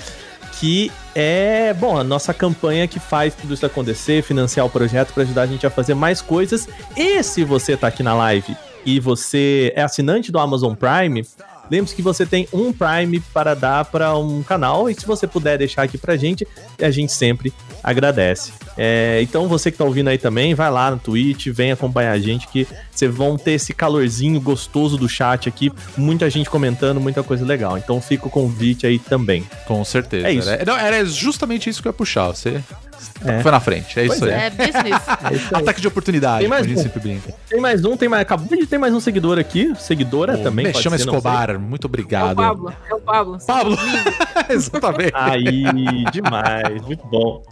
[0.61, 5.23] que é, bom, a nossa campanha que faz tudo isso acontecer, financiar o projeto para
[5.23, 6.69] ajudar a gente a fazer mais coisas.
[6.95, 8.55] E se você tá aqui na live
[8.85, 11.27] e você é assinante do Amazon Prime,
[11.71, 15.57] lembre-se que você tem um Prime para dar para um canal e se você puder
[15.57, 16.47] deixar aqui pra gente,
[16.85, 17.53] a gente sempre
[17.83, 18.53] agradece.
[18.77, 22.19] É, então você que tá ouvindo aí também, vai lá no Twitch, vem acompanhar a
[22.19, 27.23] gente que vocês vão ter esse calorzinho gostoso do chat aqui, muita gente comentando, muita
[27.23, 27.77] coisa legal.
[27.79, 29.45] Então fica o convite aí também.
[29.67, 30.29] Com certeza.
[30.29, 30.49] É isso.
[30.49, 32.29] Era, não, era justamente isso que eu ia puxar.
[32.29, 32.61] Você
[33.25, 33.43] É.
[33.43, 33.99] foi na frente.
[33.99, 34.41] É isso Pois aí.
[34.41, 35.01] É business.
[35.31, 35.63] É isso aí.
[35.63, 36.77] Ataque de oportunidade, Tem mais um.
[36.77, 37.35] sempre brinca.
[37.49, 38.23] Tem mais um, tem mais.
[38.23, 39.73] Acabou de ter mais um seguidor aqui.
[39.79, 40.67] Seguidora também.
[40.67, 41.05] Me pode chama ser.
[41.05, 42.37] Escobar, muito É o obrigado.
[42.37, 42.73] Pablo.
[42.89, 43.39] É o Pablo.
[43.47, 43.77] Pablo.
[44.49, 45.13] Exatamente.
[45.15, 45.65] Aí,
[46.13, 47.43] demais, muito bom.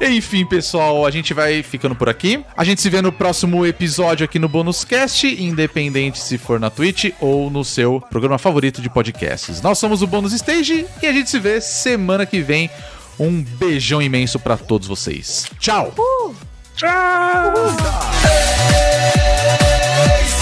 [0.00, 2.44] Enfim, pessoal, a gente vai ficando por aqui.
[2.56, 6.70] A gente se vê no próximo episódio aqui no Bônus Cast, independente se for na
[6.70, 9.62] Twitch ou no seu programa favorito de podcasts.
[9.62, 12.70] Nós somos o Bônus Stage e a gente se vê semana que vem.
[13.18, 15.46] Um beijão imenso pra todos vocês.
[15.58, 15.94] Tchau!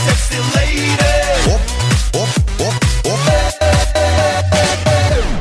[0.08, 0.96] sexy lady.
[1.54, 1.62] Op,
[2.14, 2.32] op,
[2.66, 2.74] op.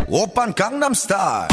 [0.09, 1.47] Open Gangnam Style.